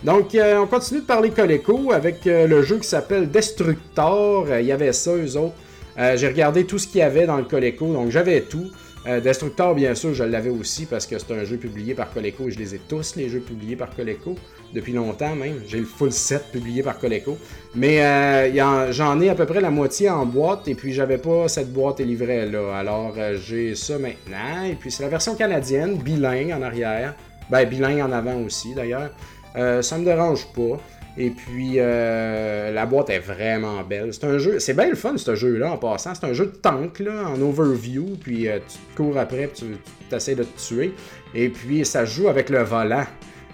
Donc, 0.05 0.37
on 0.37 0.67
continue 0.67 1.01
de 1.01 1.07
parler 1.07 1.31
Coleco 1.31 1.93
avec 1.93 2.25
le 2.25 2.63
jeu 2.63 2.79
qui 2.79 2.89
s'appelle 2.89 3.31
Destructor. 3.31 4.47
Il 4.59 4.67
y 4.67 4.73
avait 4.73 4.93
ça, 4.93 5.15
eux 5.15 5.37
autres. 5.37 5.55
J'ai 5.97 6.29
regardé 6.29 6.65
tout 6.67 6.79
ce 6.79 6.87
qu'il 6.87 6.99
y 6.99 7.03
avait 7.03 7.27
dans 7.27 7.37
le 7.37 7.45
Coleco. 7.45 7.93
Donc, 7.93 8.11
j'avais 8.11 8.43
tout. 8.43 8.71
Euh, 9.07 9.21
Destructor, 9.21 9.75
bien 9.75 9.95
sûr, 9.95 10.15
je 10.15 10.25
l'avais 10.25 10.51
aussi 10.51 10.85
parce 10.85 11.07
que 11.07 11.17
c'est 11.19 11.33
un 11.33 11.45
jeu 11.45 11.59
publié 11.59 11.95
par 11.95 12.13
Coleco 12.13 12.49
et 12.49 12.51
je 12.51 12.59
les 12.59 12.75
ai 12.75 12.79
tous, 12.89 13.15
les 13.15 13.29
jeux 13.29 13.39
publiés 13.39 13.77
par 13.77 13.95
Coleco, 13.95 14.35
depuis 14.75 14.93
longtemps 14.93 15.37
même. 15.37 15.61
J'ai 15.69 15.79
le 15.79 15.85
full 15.85 16.11
set 16.11 16.51
publié 16.51 16.83
par 16.83 16.99
Coleco. 16.99 17.39
Mais 17.77 18.05
euh, 18.05 18.93
j'en 18.93 19.21
ai 19.21 19.29
à 19.29 19.37
peu 19.37 19.47
près 19.47 19.61
la 19.61 19.71
moitié 19.71 20.11
en 20.11 20.27
boîte 20.27 20.67
et 20.67 20.75
puis 20.75 20.93
j'avais 20.93 21.19
pas 21.19 21.47
cette 21.47 21.73
boîte 21.73 22.01
et 22.01 22.05
livret 22.05 22.47
là. 22.47 22.77
Alors 22.77 23.15
euh, 23.17 23.37
j'ai 23.37 23.77
ça 23.77 23.97
maintenant. 23.99 24.65
Et 24.69 24.75
puis 24.75 24.91
c'est 24.91 25.05
la 25.05 25.09
version 25.09 25.37
canadienne, 25.37 25.99
bilingue 25.99 26.51
en 26.51 26.63
arrière. 26.63 27.15
Ben, 27.49 27.65
bilingue 27.65 28.01
en 28.01 28.11
avant 28.11 28.43
aussi 28.43 28.75
d'ailleurs. 28.75 29.11
ça 29.55 29.99
me 29.99 30.05
dérange 30.05 30.47
pas. 30.53 30.81
Et 31.19 31.31
puis, 31.31 31.75
euh, 31.77 32.73
la 32.73 32.85
boîte 32.85 33.09
est 33.11 33.19
vraiment 33.19 33.83
belle. 33.83 34.13
C'est 34.13 34.25
un 34.25 34.39
jeu, 34.39 34.59
c'est 34.59 34.75
bien 34.75 34.89
le 34.89 34.95
fun 34.95 35.17
ce 35.17 35.35
jeu-là 35.35 35.73
en 35.73 35.79
passant. 35.79 36.15
C'est 36.15 36.27
un 36.27 36.35
jeu 36.35 36.47
de 36.47 36.57
tank 36.57 36.99
là, 36.99 37.29
en 37.29 37.41
overview, 37.41 38.17
puis 38.21 38.49
euh, 38.49 38.59
tu 38.69 38.77
te 38.77 38.97
cours 38.97 39.17
après, 39.17 39.47
puis 39.47 39.79
tu 40.09 40.15
essaies 40.15 40.35
de 40.35 40.45
te 40.45 40.59
tuer. 40.59 40.93
Et 41.35 41.49
puis, 41.49 41.85
ça 41.87 42.05
joue 42.05 42.29
avec 42.29 42.51
le 42.51 42.63
volant. 42.63 43.07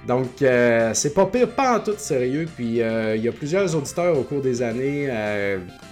Donc, 0.08 0.42
euh, 0.42 0.90
c'est 0.94 1.14
pas 1.14 1.26
pire, 1.26 1.48
pas 1.48 1.76
en 1.76 1.80
tout 1.80 1.94
sérieux. 1.96 2.48
Puis, 2.56 2.78
il 2.78 3.22
y 3.22 3.28
a 3.28 3.32
plusieurs 3.32 3.74
auditeurs 3.76 4.18
au 4.18 4.22
cours 4.22 4.40
des 4.40 4.60
années, 4.60 5.08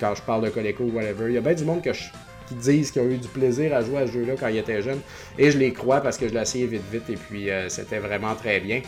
quand 0.00 0.14
je 0.16 0.22
parle 0.22 0.44
de 0.44 0.50
Coleco 0.50 0.84
ou 0.84 0.96
whatever, 0.96 1.26
il 1.28 1.34
y 1.34 1.38
a 1.38 1.40
bien 1.40 1.54
du 1.54 1.64
monde 1.64 1.82
qui 1.82 2.54
disent 2.56 2.90
qu'ils 2.90 3.02
ont 3.02 3.08
eu 3.08 3.16
du 3.16 3.28
plaisir 3.28 3.72
à 3.76 3.82
jouer 3.82 3.98
à 3.98 4.06
ce 4.08 4.12
jeu-là 4.12 4.32
quand 4.38 4.48
ils 4.48 4.58
étaient 4.58 4.82
jeunes. 4.82 4.98
Et 5.38 5.52
je 5.52 5.58
les 5.58 5.72
crois 5.72 6.00
parce 6.00 6.18
que 6.18 6.26
je 6.26 6.34
l'ai 6.34 6.40
essayé 6.40 6.66
vite 6.66 6.82
vite 6.90 7.08
et 7.08 7.14
puis 7.14 7.48
c'était 7.68 8.00
vraiment 8.00 8.34
très 8.34 8.58
bien. 8.58 8.82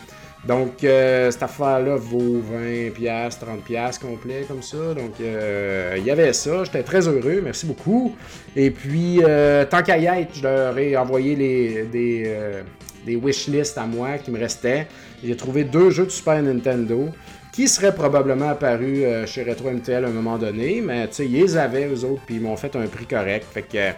Donc, 0.47 0.83
euh, 0.83 1.31
cette 1.31 1.45
affaire-là 1.45 1.95
vaut 1.97 2.43
20$, 2.43 2.93
30$ 2.99 3.99
complet, 4.01 4.45
comme 4.49 4.63
ça. 4.63 4.93
Donc, 4.93 5.13
euh, 5.21 5.95
il 5.97 6.05
y 6.05 6.11
avait 6.11 6.33
ça. 6.33 6.65
J'étais 6.65 6.83
très 6.83 7.07
heureux. 7.07 7.41
Merci 7.45 7.67
beaucoup. 7.67 8.17
Et 8.57 8.73
puis, 8.73 9.21
euh, 9.23 9.65
tant 9.65 9.83
qu'à 9.83 9.99
y 9.99 10.07
être, 10.07 10.35
je 10.35 10.43
leur 10.43 10.77
ai 10.77 10.97
envoyé 10.97 11.37
les, 11.37 11.85
des, 11.85 12.37
des 13.07 13.17
wishlists 13.17 13.79
à 13.79 13.87
moi 13.87 14.19
qui 14.19 14.33
me 14.33 14.39
restaient. 14.39 14.89
J'ai 15.23 15.37
trouvé 15.37 15.63
deux 15.63 15.91
jeux 15.91 16.07
de 16.07 16.11
Super 16.11 16.43
Nintendo 16.43 17.09
qui 17.53 17.69
seraient 17.69 17.95
probablement 17.95 18.49
apparus 18.49 19.05
chez 19.27 19.45
Retro 19.45 19.71
MTL 19.71 20.05
à 20.05 20.09
un 20.09 20.13
moment 20.13 20.39
donné. 20.39 20.83
Mais, 20.85 21.07
tu 21.07 21.15
sais, 21.15 21.27
ils 21.27 21.33
les 21.35 21.57
avaient, 21.57 21.87
eux 21.87 22.05
autres, 22.05 22.23
puis 22.27 22.37
ils 22.37 22.41
m'ont 22.41 22.57
fait 22.57 22.75
un 22.75 22.87
prix 22.89 23.07
correct. 23.07 23.47
Fait 23.53 23.63
que, 23.63 23.93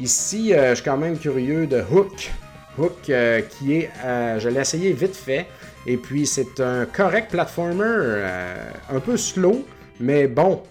ici, 0.00 0.54
je 0.56 0.74
suis 0.74 0.84
quand 0.84 0.96
même 0.96 1.18
curieux 1.18 1.66
de 1.66 1.82
Hook. 1.82 2.30
Hook, 2.78 3.02
qui 3.02 3.74
est, 3.74 3.90
je 4.38 4.48
l'ai 4.48 4.60
essayé 4.60 4.94
vite 4.94 5.16
fait. 5.16 5.46
Et 5.86 5.96
puis 5.96 6.26
c'est 6.26 6.60
un 6.60 6.86
correct 6.86 7.30
platformer, 7.30 7.82
euh, 7.84 8.70
un 8.90 9.00
peu 9.00 9.16
slow, 9.16 9.64
mais 9.98 10.28
bon, 10.28 10.62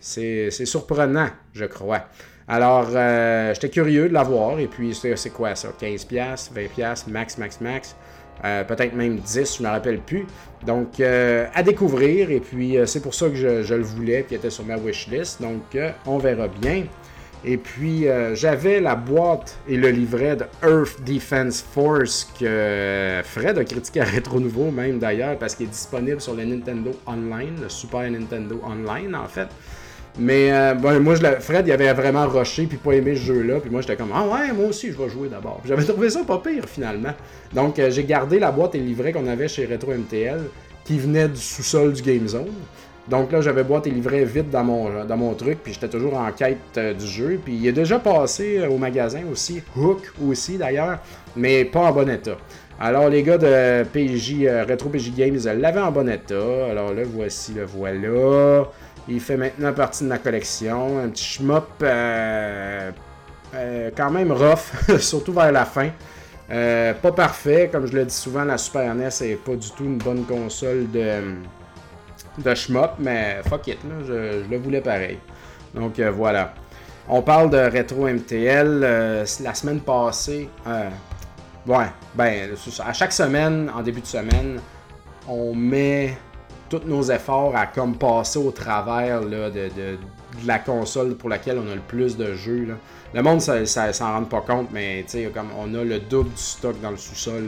c'est 0.00 0.50
surprenant, 0.50 1.28
je 1.54 1.64
crois. 1.64 2.04
Alors, 2.48 2.88
euh, 2.92 3.54
j'étais 3.54 3.70
curieux 3.70 4.08
de 4.08 4.14
l'avoir, 4.14 4.58
et 4.58 4.66
puis 4.66 4.94
c'est 4.94 5.30
quoi 5.30 5.54
ça? 5.54 5.68
15$, 5.80 6.50
20$, 6.52 7.10
max, 7.10 7.38
max, 7.38 7.60
max. 7.60 7.96
Euh, 8.44 8.64
peut-être 8.64 8.94
même 8.94 9.18
10, 9.18 9.58
je 9.58 9.62
ne 9.62 9.68
me 9.68 9.72
rappelle 9.72 10.00
plus. 10.00 10.26
Donc, 10.66 11.00
à 11.00 11.62
découvrir, 11.62 12.30
et 12.30 12.40
puis 12.40 12.76
c'est 12.86 13.00
pour 13.00 13.14
ça 13.14 13.28
que 13.28 13.36
je, 13.36 13.62
je, 13.62 13.74
le 13.74 13.82
voulais, 13.82 14.26
il 14.30 14.36
était 14.36 14.50
sur 14.50 14.64
ma 14.64 14.76
wishlist. 14.76 15.40
Donc, 15.40 15.78
on 16.06 16.18
verra 16.18 16.48
bien. 16.48 16.84
Et 17.44 17.56
puis, 17.56 18.06
euh, 18.06 18.34
j'avais 18.34 18.80
la 18.80 18.94
boîte 18.94 19.58
et 19.68 19.76
le 19.76 19.88
livret 19.88 20.36
de 20.36 20.44
Earth 20.62 21.02
Defense 21.04 21.60
Force 21.60 22.32
que 22.38 23.20
Fred 23.24 23.58
a 23.58 23.64
critiqué 23.64 24.00
à 24.00 24.04
Rétro 24.04 24.38
Nouveau, 24.38 24.70
même 24.70 24.98
d'ailleurs, 24.98 25.36
parce 25.38 25.56
qu'il 25.56 25.66
est 25.66 25.70
disponible 25.70 26.20
sur 26.20 26.34
le 26.34 26.44
Nintendo 26.44 26.92
Online, 27.06 27.60
le 27.62 27.68
Super 27.68 28.08
Nintendo 28.10 28.60
Online 28.64 29.14
en 29.16 29.26
fait. 29.26 29.48
Mais 30.18 30.52
euh, 30.52 30.74
moi, 31.00 31.14
je 31.14 31.40
Fred, 31.40 31.66
il 31.66 31.72
avait 31.72 31.92
vraiment 31.94 32.26
rushé 32.26 32.66
puis 32.66 32.76
pas 32.76 32.92
aimé 32.92 33.16
ce 33.16 33.22
jeu-là. 33.22 33.60
Puis 33.60 33.70
moi, 33.70 33.80
j'étais 33.80 33.96
comme, 33.96 34.12
ah 34.14 34.26
ouais, 34.26 34.52
moi 34.52 34.66
aussi, 34.66 34.92
je 34.92 34.98
vais 34.98 35.08
jouer 35.08 35.28
d'abord. 35.28 35.60
J'avais 35.64 35.84
trouvé 35.84 36.10
ça 36.10 36.22
pas 36.24 36.38
pire 36.38 36.64
finalement. 36.66 37.14
Donc, 37.54 37.78
euh, 37.78 37.90
j'ai 37.90 38.04
gardé 38.04 38.38
la 38.38 38.52
boîte 38.52 38.74
et 38.74 38.78
le 38.78 38.84
livret 38.84 39.12
qu'on 39.12 39.26
avait 39.26 39.48
chez 39.48 39.64
Retro 39.64 39.92
MTL 39.92 40.42
qui 40.84 40.98
venait 40.98 41.28
du 41.28 41.40
sous-sol 41.40 41.92
du 41.92 42.02
Game 42.02 42.28
Zone. 42.28 42.52
Donc 43.08 43.32
là, 43.32 43.40
j'avais 43.40 43.64
boîte 43.64 43.88
et 43.88 43.90
livret 43.90 44.24
vite 44.24 44.50
dans 44.50 44.62
mon, 44.62 45.04
dans 45.04 45.16
mon 45.16 45.34
truc, 45.34 45.58
puis 45.62 45.72
j'étais 45.72 45.88
toujours 45.88 46.14
en 46.14 46.30
quête 46.30 46.58
euh, 46.76 46.94
du 46.94 47.06
jeu. 47.06 47.40
Puis 47.44 47.56
il 47.56 47.66
est 47.66 47.72
déjà 47.72 47.98
passé 47.98 48.58
euh, 48.58 48.68
au 48.68 48.78
magasin 48.78 49.22
aussi, 49.30 49.60
Hook 49.76 50.12
aussi 50.24 50.56
d'ailleurs, 50.56 50.98
mais 51.34 51.64
pas 51.64 51.80
en 51.80 51.92
bon 51.92 52.08
état. 52.08 52.36
Alors 52.78 53.08
les 53.08 53.24
gars 53.24 53.38
de 53.38 53.84
PJ, 53.84 54.44
euh, 54.44 54.64
Retro 54.68 54.88
PJ 54.88 55.12
Games 55.16 55.38
l'avaient 55.44 55.80
en 55.80 55.90
bon 55.90 56.08
état. 56.08 56.66
Alors 56.70 56.94
là, 56.94 57.02
voici 57.04 57.54
le 57.54 57.64
voilà. 57.64 58.68
Il 59.08 59.18
fait 59.20 59.36
maintenant 59.36 59.72
partie 59.72 60.04
de 60.04 60.08
ma 60.08 60.18
collection. 60.18 61.00
Un 61.00 61.08
petit 61.08 61.24
shmup 61.24 61.64
quand 63.96 64.10
même 64.10 64.30
rough, 64.30 64.72
surtout 65.00 65.32
vers 65.32 65.50
la 65.50 65.64
fin. 65.64 65.90
pas 66.48 67.12
parfait, 67.12 67.68
comme 67.70 67.86
je 67.86 67.94
le 67.96 68.04
dis 68.04 68.14
souvent, 68.14 68.44
la 68.44 68.58
Super 68.58 68.94
NES 68.94 69.08
n'est 69.22 69.34
pas 69.34 69.56
du 69.56 69.70
tout 69.72 69.84
une 69.84 69.98
bonne 69.98 70.24
console 70.24 70.88
de 70.92 71.20
de 72.38 72.54
schmop, 72.54 72.92
mais 72.98 73.40
fuck 73.48 73.66
it, 73.66 73.78
là, 73.84 73.96
je, 74.06 74.48
le 74.48 74.56
voulais 74.58 74.80
pareil. 74.80 75.18
Donc 75.74 75.98
euh, 75.98 76.10
voilà. 76.10 76.54
On 77.08 77.22
parle 77.22 77.50
de 77.50 77.58
rétro 77.58 78.06
MTL. 78.08 78.80
Euh, 78.84 79.24
la 79.42 79.54
semaine 79.54 79.80
passée, 79.80 80.48
euh, 80.66 80.88
ouais, 81.66 81.86
ben, 82.14 82.50
à 82.84 82.92
chaque 82.92 83.12
semaine, 83.12 83.70
en 83.74 83.82
début 83.82 84.00
de 84.00 84.06
semaine, 84.06 84.60
on 85.28 85.54
met 85.54 86.16
tous 86.68 86.82
nos 86.86 87.02
efforts 87.02 87.54
à 87.56 87.66
comme 87.66 87.96
passer 87.96 88.38
au 88.38 88.50
travers 88.50 89.20
là, 89.20 89.50
de, 89.50 89.98
la 90.46 90.58
console 90.58 91.16
pour 91.16 91.28
laquelle 91.28 91.58
on 91.58 91.70
a 91.70 91.74
le 91.74 91.82
plus 91.82 92.16
de 92.16 92.34
jeux. 92.34 92.68
Le 93.12 93.22
monde, 93.22 93.42
ça, 93.42 93.66
ça 93.66 93.92
s'en 93.92 94.12
rend 94.12 94.24
pas 94.24 94.40
compte, 94.40 94.68
mais 94.72 95.04
comme 95.34 95.48
on 95.58 95.74
a 95.74 95.84
le 95.84 95.98
double 96.00 96.30
du 96.30 96.42
stock 96.42 96.80
dans 96.80 96.90
le 96.90 96.96
sous-sol. 96.96 97.42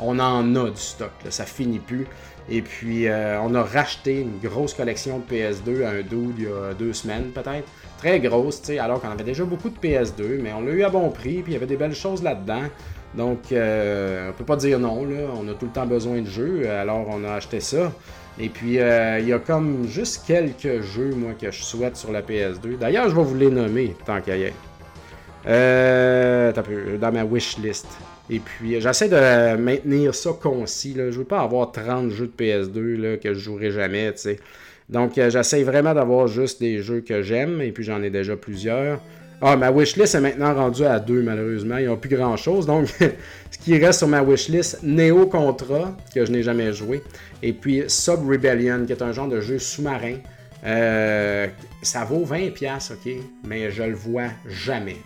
On 0.00 0.18
en 0.18 0.54
a 0.56 0.70
du 0.70 0.80
stock, 0.80 1.12
là, 1.24 1.30
ça 1.30 1.46
finit 1.46 1.78
plus. 1.78 2.06
Et 2.48 2.60
puis, 2.60 3.08
euh, 3.08 3.40
on 3.40 3.54
a 3.54 3.62
racheté 3.62 4.20
une 4.20 4.38
grosse 4.38 4.74
collection 4.74 5.20
de 5.20 5.34
PS2 5.34 5.84
à 5.84 5.90
un 5.90 6.02
dude 6.02 6.34
il 6.38 6.44
y 6.44 6.46
a 6.46 6.74
deux 6.74 6.92
semaines, 6.92 7.30
peut-être. 7.34 7.66
Très 7.98 8.20
grosse, 8.20 8.60
tu 8.60 8.66
sais, 8.66 8.78
alors 8.78 9.00
qu'on 9.00 9.08
avait 9.08 9.24
déjà 9.24 9.44
beaucoup 9.44 9.70
de 9.70 9.78
PS2, 9.78 10.40
mais 10.42 10.52
on 10.52 10.60
l'a 10.60 10.72
eu 10.72 10.82
à 10.82 10.90
bon 10.90 11.08
prix, 11.08 11.42
puis 11.42 11.52
il 11.52 11.54
y 11.54 11.56
avait 11.56 11.66
des 11.66 11.76
belles 11.76 11.94
choses 11.94 12.22
là-dedans. 12.22 12.64
Donc, 13.14 13.52
euh, 13.52 14.30
on 14.30 14.32
peut 14.32 14.44
pas 14.44 14.56
dire 14.56 14.78
non, 14.78 15.04
là. 15.06 15.28
On 15.34 15.48
a 15.48 15.54
tout 15.54 15.66
le 15.66 15.72
temps 15.72 15.86
besoin 15.86 16.20
de 16.20 16.28
jeux, 16.28 16.68
alors 16.68 17.06
on 17.08 17.24
a 17.24 17.32
acheté 17.34 17.60
ça. 17.60 17.92
Et 18.38 18.48
puis, 18.48 18.80
euh, 18.80 19.20
il 19.20 19.28
y 19.28 19.32
a 19.32 19.38
comme 19.38 19.86
juste 19.86 20.26
quelques 20.26 20.82
jeux, 20.82 21.12
moi, 21.14 21.32
que 21.40 21.50
je 21.50 21.62
souhaite 21.62 21.96
sur 21.96 22.10
la 22.10 22.22
PS2. 22.22 22.76
D'ailleurs, 22.78 23.08
je 23.08 23.14
vais 23.14 23.22
vous 23.22 23.36
les 23.36 23.50
nommer, 23.50 23.94
tant 24.04 24.20
qu'il 24.20 24.36
y 24.36 24.46
a. 24.46 24.50
Euh, 25.46 26.52
dans 26.98 27.12
ma 27.12 27.24
wish 27.24 27.58
list. 27.58 27.86
Et 28.30 28.38
puis, 28.38 28.80
j'essaie 28.80 29.08
de 29.08 29.56
maintenir 29.56 30.14
ça 30.14 30.30
concis. 30.32 30.94
Là. 30.94 31.10
Je 31.10 31.18
veux 31.18 31.24
pas 31.24 31.40
avoir 31.40 31.72
30 31.72 32.10
jeux 32.10 32.26
de 32.26 32.44
PS2 32.44 32.96
là, 32.96 33.16
que 33.16 33.34
je 33.34 33.38
jouerai 33.38 33.70
jamais. 33.70 34.12
Donc, 34.88 35.18
euh, 35.18 35.30
j'essaie 35.30 35.62
vraiment 35.62 35.94
d'avoir 35.94 36.26
juste 36.26 36.60
des 36.60 36.82
jeux 36.82 37.00
que 37.00 37.22
j'aime. 37.22 37.60
Et 37.60 37.72
puis, 37.72 37.84
j'en 37.84 38.02
ai 38.02 38.10
déjà 38.10 38.36
plusieurs. 38.36 39.00
Ah, 39.42 39.56
ma 39.56 39.70
wishlist 39.70 40.14
est 40.14 40.20
maintenant 40.20 40.54
rendue 40.54 40.86
à 40.86 40.98
deux, 40.98 41.22
malheureusement. 41.22 41.76
Ils 41.76 41.86
n'ont 41.86 41.98
plus 41.98 42.14
grand-chose. 42.16 42.64
Donc, 42.64 42.88
ce 43.50 43.58
qui 43.58 43.76
reste 43.78 43.98
sur 43.98 44.08
ma 44.08 44.22
wishlist, 44.22 44.82
Neo 44.82 45.26
Contra, 45.26 45.94
que 46.14 46.24
je 46.24 46.32
n'ai 46.32 46.42
jamais 46.42 46.72
joué. 46.72 47.02
Et 47.42 47.52
puis, 47.52 47.84
Sub 47.88 48.26
Rebellion, 48.26 48.86
qui 48.86 48.92
est 48.92 49.02
un 49.02 49.12
genre 49.12 49.28
de 49.28 49.40
jeu 49.42 49.58
sous-marin. 49.58 50.16
Euh, 50.64 51.46
ça 51.82 52.04
vaut 52.04 52.24
20$, 52.24 52.92
ok? 52.92 53.12
Mais 53.46 53.70
je 53.70 53.82
le 53.82 53.94
vois 53.94 54.30
jamais. 54.48 54.96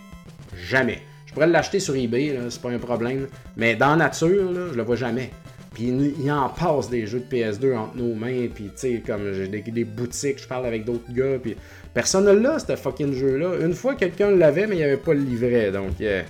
Jamais. 0.55 1.01
Je 1.29 1.33
pourrais 1.35 1.45
l'acheter 1.45 1.79
sur 1.79 1.95
eBay, 1.95 2.35
c'est 2.49 2.59
pas 2.59 2.71
un 2.71 2.79
problème. 2.79 3.27
Mais 3.55 3.75
dans 3.75 3.95
nature, 3.95 4.51
je 4.71 4.75
le 4.75 4.81
vois 4.81 4.95
jamais. 4.95 5.29
Puis 5.73 5.83
il 6.19 6.31
en 6.31 6.49
passe 6.49 6.89
des 6.89 7.05
jeux 7.05 7.19
de 7.29 7.35
PS2 7.35 7.77
entre 7.77 7.95
nos 7.95 8.15
mains, 8.15 8.47
puis 8.53 8.65
tu 8.65 8.71
sais, 8.75 9.03
comme 9.05 9.31
j'ai 9.33 9.47
des, 9.47 9.83
boutiques, 9.83 10.41
je 10.41 10.47
parle 10.47 10.65
avec 10.65 10.83
d'autres 10.83 11.13
gars, 11.13 11.37
puis 11.41 11.55
personne 11.93 12.25
ne 12.25 12.31
l'a, 12.31 12.57
ce 12.57 12.75
fucking 12.75 13.13
jeu-là. 13.13 13.63
Une 13.63 13.75
fois, 13.75 13.93
quelqu'un 13.93 14.31
l'avait, 14.31 14.65
mais 14.65 14.75
il 14.75 14.79
n'y 14.79 14.83
avait 14.83 14.97
pas 14.97 15.13
le 15.13 15.19
livret. 15.19 15.71
Donc 15.71 16.01
euh, 16.01 16.23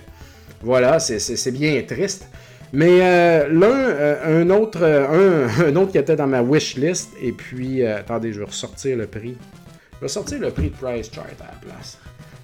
voilà, 0.60 0.98
c'est 1.00 1.52
bien 1.52 1.82
triste. 1.82 2.28
Mais 2.74 3.00
euh, 3.00 3.48
l'un, 3.48 3.66
euh, 3.66 4.42
un, 4.42 4.50
autre, 4.50 4.84
un, 5.64 5.76
autre 5.76 5.92
qui 5.92 5.98
était 5.98 6.16
dans 6.16 6.26
ma 6.26 6.42
wish 6.42 6.76
list, 6.76 7.08
et 7.22 7.32
puis, 7.32 7.82
attendez, 7.82 8.34
je 8.34 8.40
vais 8.40 8.46
ressortir 8.46 8.98
le 8.98 9.06
prix. 9.06 9.38
Je 9.96 10.00
vais 10.02 10.08
sortir 10.08 10.38
le 10.38 10.50
prix 10.50 10.68
de 10.68 10.76
Price 10.76 11.10
Chart 11.10 11.24
à 11.40 11.44
la 11.44 11.72
place. 11.72 11.98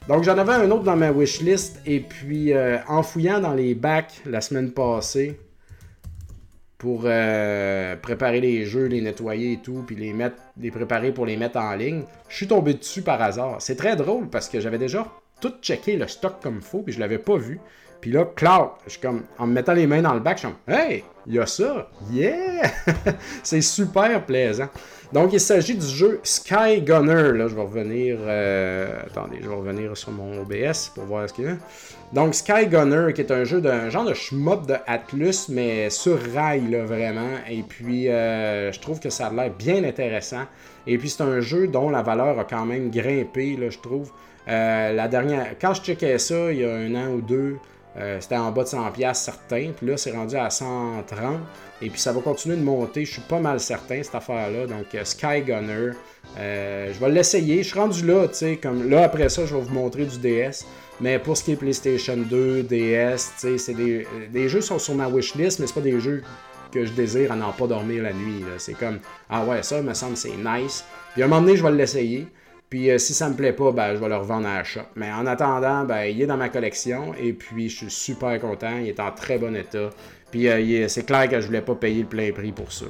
Donc 0.09 0.23
j'en 0.23 0.39
avais 0.39 0.53
un 0.53 0.71
autre 0.71 0.85
dans 0.85 0.97
ma 0.97 1.11
wishlist 1.11 1.81
et 1.85 1.99
puis 1.99 2.53
euh, 2.53 2.79
en 2.87 3.03
fouillant 3.03 3.41
dans 3.41 3.55
les 3.55 3.75
bacs 3.75 4.21
la 4.25 4.41
semaine 4.41 4.71
passée 4.71 5.41
pour 6.79 7.03
euh, 7.07 7.97
préparer 7.97 8.41
les 8.41 8.67
jeux, 8.67 8.87
les 8.87 9.01
nettoyer 9.01 9.55
et 9.55 9.57
tout, 9.57 9.83
puis 9.85 9.97
les 9.97 10.13
mettre, 10.13 10.37
les 10.61 10.71
préparer 10.71 11.11
pour 11.11 11.27
les 11.27 11.37
mettre 11.37 11.59
en 11.59 11.75
ligne, 11.75 12.03
je 12.29 12.37
suis 12.37 12.47
tombé 12.47 12.75
dessus 12.75 13.03
par 13.03 13.21
hasard. 13.21 13.57
C'est 13.61 13.77
très 13.77 13.97
drôle 13.97 14.29
parce 14.29 14.49
que 14.49 14.61
j'avais 14.61 14.79
déjà 14.79 15.09
tout 15.41 15.55
checké 15.61 15.97
le 15.97 16.07
stock 16.07 16.35
comme 16.41 16.61
faut, 16.61 16.83
puis 16.83 16.93
je 16.95 17.01
l'avais 17.01 17.19
pas 17.19 17.37
vu. 17.37 17.59
Puis 18.01 18.13
là, 18.13 18.27
Cloud, 18.37 18.69
je 18.87 18.99
comme, 18.99 19.25
en 19.39 19.47
me 19.47 19.55
mettant 19.55 19.73
les 19.73 19.87
mains 19.87 20.03
dans 20.03 20.15
le 20.15 20.21
bac, 20.21 20.37
je 20.37 20.47
suis 20.47 20.49
comme, 20.49 20.75
hey, 20.75 21.03
il 21.27 21.35
y 21.35 21.39
a 21.41 21.47
ça, 21.47 21.91
yeah! 22.13 22.71
c'est 23.43 23.63
super 23.63 24.25
plaisant. 24.25 24.69
Donc, 25.17 25.33
il 25.33 25.41
s'agit 25.41 25.75
du 25.75 25.87
jeu 25.87 26.21
Sky 26.25 26.83
Gunner. 26.83 27.33
Là, 27.33 27.49
je 27.49 27.55
vais 27.55 27.63
revenir. 27.63 28.19
Euh, 28.21 29.01
attendez, 29.07 29.39
je 29.41 29.49
vais 29.49 29.55
revenir 29.55 29.97
sur 29.97 30.13
mon 30.13 30.43
OBS 30.43 30.93
pour 30.95 31.05
voir 31.05 31.27
ce 31.27 31.33
qu'il 31.33 31.45
y 31.47 31.49
a. 31.49 31.57
Donc, 32.13 32.35
Sky 32.35 32.67
Gunner, 32.67 33.15
qui 33.15 33.23
est 33.23 33.33
un 33.33 33.45
jeu 33.45 33.63
d'un 33.63 33.89
genre 33.89 34.05
de 34.05 34.13
shmup 34.13 34.67
de 34.67 34.75
Atlus, 34.87 35.49
mais 35.49 35.89
sur 35.89 36.19
rail, 36.35 36.67
vraiment. 36.85 37.31
Et 37.49 37.63
puis, 37.63 38.11
euh, 38.11 38.71
je 38.71 38.79
trouve 38.79 39.01
que 39.01 39.09
ça 39.09 39.29
a 39.29 39.33
l'air 39.33 39.51
bien 39.59 39.85
intéressant. 39.85 40.43
Et 40.87 40.99
puis, 40.99 41.09
c'est 41.09 41.23
un 41.23 41.41
jeu 41.41 41.67
dont 41.67 41.89
la 41.89 42.03
valeur 42.03 42.39
a 42.39 42.45
quand 42.45 42.67
même 42.67 42.91
grimpé, 42.91 43.57
là, 43.57 43.71
je 43.71 43.79
trouve. 43.79 44.13
Euh, 44.49 44.93
la 44.93 45.09
dernière, 45.09 45.47
quand 45.59 45.73
je 45.73 45.81
checkais 45.81 46.19
ça, 46.19 46.53
il 46.53 46.59
y 46.59 46.65
a 46.67 46.75
un 46.75 46.95
an 46.95 47.09
ou 47.15 47.23
deux, 47.23 47.57
c'était 48.21 48.37
en 48.37 48.51
bas 48.53 48.63
de 48.63 48.69
100$ 48.69 49.15
certain. 49.15 49.71
Puis 49.77 49.87
là, 49.87 49.97
c'est 49.97 50.13
rendu 50.13 50.37
à 50.37 50.49
130$. 50.49 51.03
Et 51.83 51.91
puis 51.91 52.01
ça 52.01 52.13
va 52.13 52.21
continuer 52.21 52.57
de 52.57 52.63
monter, 52.63 53.05
je 53.05 53.13
suis 53.13 53.23
pas 53.23 53.39
mal 53.39 53.61
certain, 53.61 54.03
cette 54.03 54.15
affaire-là. 54.15 54.67
Donc 54.67 54.95
euh, 54.95 55.05
Sky 55.05 55.43
Gunner, 55.43 55.91
euh, 56.39 56.93
je 56.93 56.99
vais 56.99 57.11
l'essayer. 57.11 57.63
Je 57.63 57.69
suis 57.69 57.79
rendu 57.79 58.07
là, 58.07 58.27
tu 58.29 58.35
sais, 58.35 58.57
comme 58.57 58.89
là 58.89 59.05
après 59.05 59.29
ça, 59.29 59.45
je 59.45 59.55
vais 59.55 59.61
vous 59.61 59.75
montrer 59.75 60.07
du 60.07 60.19
DS. 60.19 60.65
Mais 61.01 61.19
pour 61.19 61.37
ce 61.37 61.45
qui 61.45 61.53
est 61.53 61.57
PlayStation 61.57 62.17
2, 62.17 62.63
DS, 62.63 63.17
tu 63.17 63.23
sais, 63.37 63.59
c'est 63.59 63.75
des, 63.75 64.07
des 64.33 64.49
jeux 64.49 64.63
sont 64.63 64.79
sur 64.79 64.95
ma 64.95 65.09
wishlist, 65.09 65.61
mais 65.61 65.67
c'est 65.67 65.75
pas 65.75 65.83
des 65.83 66.01
jeux 66.01 66.23
que 66.73 66.87
je 66.87 66.93
désire 66.93 67.33
à 67.33 67.37
n'en 67.37 67.53
pas 67.53 67.67
dormir 67.67 68.03
la 68.03 68.15
nuit. 68.15 68.43
C'est 68.57 68.73
comme, 68.73 69.01
ah 69.29 69.45
ouais, 69.45 69.63
ça 69.63 69.83
me 69.83 69.93
semble 69.93 70.17
c'est 70.17 70.37
nice. 70.37 70.85
Puis 71.13 71.23
à 71.23 71.27
un 71.27 71.29
moment 71.29 71.43
donné, 71.43 71.57
je 71.57 71.63
vais 71.63 71.73
l'essayer. 71.73 72.27
Puis 72.69 72.91
euh, 72.91 72.99
si 72.99 73.15
ça 73.15 73.29
me 73.29 73.35
plaît 73.35 73.53
pas, 73.53 73.71
ben, 73.73 73.95
je 73.95 74.01
vais 74.01 74.09
le 74.09 74.17
revendre 74.17 74.49
à 74.49 74.65
shop. 74.65 74.81
Mais 74.97 75.13
en 75.13 75.27
attendant, 75.27 75.85
ben, 75.85 76.05
il 76.05 76.21
est 76.21 76.27
dans 76.27 76.37
ma 76.37 76.49
collection 76.49 77.15
et 77.15 77.33
puis 77.33 77.69
je 77.69 77.77
suis 77.77 77.91
super 77.91 78.39
content. 78.41 78.79
Il 78.81 78.89
est 78.89 79.01
en 79.01 79.13
très 79.13 79.39
bon 79.39 79.55
état. 79.55 79.91
Puis 80.31 80.49
euh, 80.49 80.89
c'est 80.89 81.07
clair 81.07 81.29
que 81.29 81.41
je 81.41 81.47
voulais 81.47 81.61
pas 81.61 81.75
payer 81.75 82.03
le 82.03 82.09
plein 82.09 82.33
prix 82.33 82.53
pour 82.53 82.73
ça. 82.73 82.87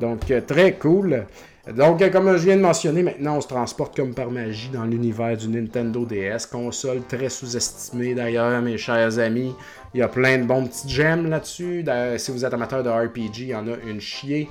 Donc 0.00 0.30
euh, 0.30 0.40
très 0.40 0.74
cool. 0.74 1.26
Donc, 1.72 2.10
comme 2.10 2.36
je 2.36 2.44
viens 2.44 2.56
de 2.56 2.60
mentionner, 2.60 3.02
maintenant 3.02 3.38
on 3.38 3.40
se 3.40 3.48
transporte 3.48 3.96
comme 3.96 4.12
par 4.12 4.30
magie 4.30 4.68
dans 4.68 4.84
l'univers 4.84 5.34
du 5.34 5.48
Nintendo 5.48 6.04
DS, 6.04 6.44
console 6.50 7.00
très 7.08 7.30
sous-estimée 7.30 8.14
d'ailleurs, 8.14 8.60
mes 8.60 8.76
chers 8.76 9.18
amis. 9.18 9.54
Il 9.94 10.00
y 10.00 10.02
a 10.02 10.08
plein 10.08 10.36
de 10.36 10.44
bons 10.44 10.66
petits 10.66 10.90
gems 10.90 11.30
là-dessus. 11.30 11.82
Si 12.18 12.30
vous 12.32 12.44
êtes 12.44 12.52
amateur 12.52 12.82
de 12.82 12.90
RPG, 12.90 13.38
il 13.38 13.48
y 13.48 13.54
en 13.54 13.66
a 13.66 13.76
une 13.88 14.00
chier. 14.00 14.50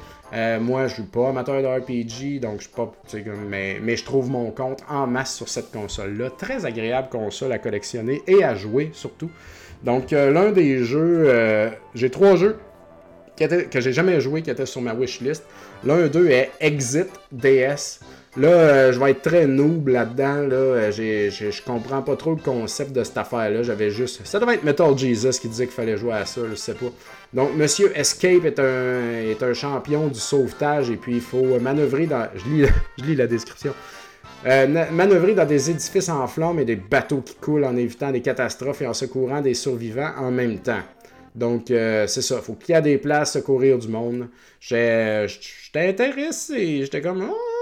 Moi, 0.59 0.87
je 0.87 0.95
suis 0.95 1.03
pas 1.03 1.29
amateur 1.29 1.61
de 1.61 1.67
RPG, 1.67 2.39
donc 2.39 2.59
je 2.59 2.63
suis 2.63 2.73
pas. 2.75 2.91
Mais, 3.47 3.77
mais 3.81 3.95
je 3.95 4.03
trouve 4.03 4.29
mon 4.29 4.51
compte 4.51 4.83
en 4.89 5.05
masse 5.05 5.35
sur 5.35 5.47
cette 5.47 5.71
console-là. 5.71 6.29
Très 6.31 6.65
agréable 6.65 7.09
console 7.09 7.51
à 7.51 7.59
collectionner 7.59 8.21
et 8.27 8.43
à 8.43 8.55
jouer 8.55 8.89
surtout. 8.93 9.29
Donc, 9.83 10.13
euh, 10.13 10.31
l'un 10.31 10.51
des 10.51 10.83
jeux, 10.83 11.25
euh, 11.27 11.69
j'ai 11.93 12.09
trois 12.09 12.35
jeux 12.35 12.57
que 13.37 13.81
j'ai 13.81 13.93
jamais 13.93 14.21
joué 14.21 14.41
qui 14.41 14.49
étaient 14.49 14.65
sur 14.65 14.81
ma 14.81 14.93
wishlist. 14.93 15.43
L'un 15.83 16.07
d'eux 16.07 16.29
est 16.29 16.51
Exit 16.59 17.09
DS. 17.31 17.99
Là, 18.35 18.47
euh, 18.47 18.91
je 18.91 18.99
vais 18.99 19.11
être 19.11 19.21
très 19.21 19.45
noob 19.45 19.89
là-dedans. 19.89 20.47
Là. 20.47 20.89
je 20.91 21.63
comprends 21.63 22.01
pas 22.01 22.15
trop 22.15 22.31
le 22.31 22.41
concept 22.41 22.91
de 22.91 23.03
cette 23.03 23.17
affaire-là. 23.17 23.61
J'avais 23.61 23.91
juste. 23.91 24.25
Ça 24.25 24.39
devait 24.39 24.55
être 24.55 24.63
Metal 24.63 24.97
Jesus 24.97 25.39
qui 25.39 25.47
disait 25.47 25.65
qu'il 25.65 25.75
fallait 25.75 25.97
jouer 25.97 26.13
à 26.13 26.25
ça, 26.25 26.41
je 26.49 26.55
sais 26.55 26.73
pas. 26.73 26.91
Donc, 27.33 27.55
Monsieur 27.55 27.91
Escape 27.95 28.45
est 28.45 28.59
un, 28.59 29.21
est 29.29 29.41
un 29.43 29.53
champion 29.53 30.07
du 30.07 30.19
sauvetage 30.19 30.89
et 30.89 30.97
puis 30.97 31.15
il 31.15 31.21
faut 31.21 31.59
manœuvrer 31.59 32.07
dans. 32.07 32.27
Je 32.35 32.49
lis, 32.49 32.69
je 32.97 33.05
lis 33.05 33.15
la 33.15 33.27
description. 33.27 33.73
Euh, 34.45 34.67
manœuvrer 34.91 35.35
dans 35.35 35.45
des 35.45 35.69
édifices 35.69 36.09
en 36.09 36.27
flammes 36.27 36.59
et 36.59 36.65
des 36.65 36.75
bateaux 36.75 37.21
qui 37.21 37.35
coulent 37.35 37.63
en 37.63 37.77
évitant 37.77 38.11
des 38.11 38.21
catastrophes 38.21 38.81
et 38.81 38.87
en 38.87 38.93
secourant 38.93 39.41
des 39.41 39.53
survivants 39.53 40.11
en 40.17 40.31
même 40.31 40.59
temps. 40.59 40.81
Donc, 41.33 41.71
euh, 41.71 42.07
c'est 42.07 42.21
ça. 42.21 42.41
Faut 42.41 42.53
qu'il 42.53 42.75
y 42.75 42.77
ait 42.77 42.81
des 42.81 42.97
places, 42.97 43.33
secourir 43.33 43.77
du 43.77 43.87
monde. 43.87 44.27
J'étais 44.59 45.27
intéressé. 45.75 46.81
J'étais 46.81 47.01
comme, 47.01 47.21
ah, 47.29 47.52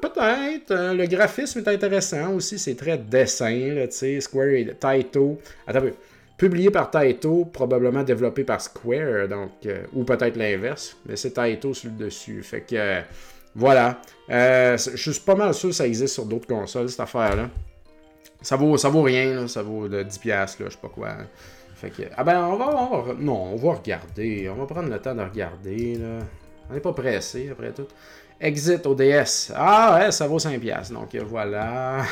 peut-être. 0.00 0.70
Euh, 0.70 0.94
le 0.94 1.06
graphisme 1.06 1.60
est 1.60 1.68
intéressant 1.68 2.32
aussi. 2.34 2.58
C'est 2.58 2.74
très 2.74 2.98
dessin, 2.98 3.86
tu 3.86 3.90
sais. 3.90 4.20
Square 4.20 4.48
et 4.48 4.74
Taito. 4.78 5.38
Attends 5.66 5.86
un. 5.86 5.90
Publié 6.36 6.70
par 6.70 6.90
Taito, 6.90 7.46
probablement 7.46 8.02
développé 8.02 8.44
par 8.44 8.60
Square, 8.60 9.26
donc, 9.26 9.52
ou 9.94 10.04
peut-être 10.04 10.36
l'inverse, 10.36 10.94
mais 11.06 11.16
c'est 11.16 11.30
Taito 11.30 11.72
sur 11.72 11.88
le 11.88 11.96
dessus. 11.96 12.42
Fait 12.42 12.60
que 12.60 13.00
voilà. 13.56 14.02
Euh, 14.28 14.76
je 14.76 15.10
suis 15.10 15.20
pas 15.22 15.34
mal 15.34 15.54
sûr 15.54 15.70
que 15.70 15.74
ça 15.74 15.86
existe 15.86 16.12
sur 16.12 16.26
d'autres 16.26 16.46
consoles, 16.46 16.90
cette 16.90 17.00
affaire-là. 17.00 17.48
Ça 18.42 18.56
vaut, 18.56 18.76
ça 18.76 18.90
vaut 18.90 19.02
rien, 19.02 19.48
ça 19.48 19.62
vaut 19.62 19.88
de 19.88 20.02
10$, 20.02 20.28
là, 20.28 20.46
je 20.46 20.64
sais 20.68 20.78
pas 20.80 20.88
quoi. 20.88 21.16
Fait 21.74 21.90
que, 21.90 22.02
ah 22.16 22.22
ben, 22.22 22.44
on 22.44 22.56
va, 22.56 22.90
on 22.92 23.14
non, 23.14 23.54
on 23.54 23.56
va 23.56 23.74
regarder. 23.74 24.48
On 24.50 24.56
va 24.56 24.66
prendre 24.66 24.90
le 24.90 24.98
temps 24.98 25.14
de 25.14 25.22
regarder. 25.22 25.98
On 26.68 26.74
n'est 26.74 26.80
pas 26.80 26.92
pressé, 26.92 27.48
après 27.50 27.72
tout. 27.72 27.86
Exit 28.40 28.86
ODS. 28.86 29.52
Ah 29.54 29.98
ouais, 29.98 30.12
ça 30.12 30.26
vaut 30.26 30.38
5$. 30.38 30.92
Donc 30.92 31.14
voilà. 31.28 32.04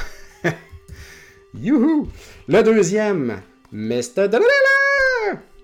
Youhou! 1.55 2.09
Le 2.49 2.63
deuxième, 2.63 3.41
Mr. 3.71 4.29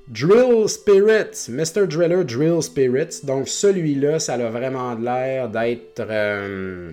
Drill 0.08 0.68
Spirits, 0.68 1.48
Mr. 1.48 1.86
Driller 1.86 2.24
Drill 2.24 2.62
Spirits. 2.62 3.20
Donc 3.24 3.48
celui-là, 3.48 4.18
ça 4.18 4.34
a 4.34 4.50
vraiment 4.50 4.94
l'air 4.94 5.48
d'être 5.48 6.00
euh, 6.00 6.92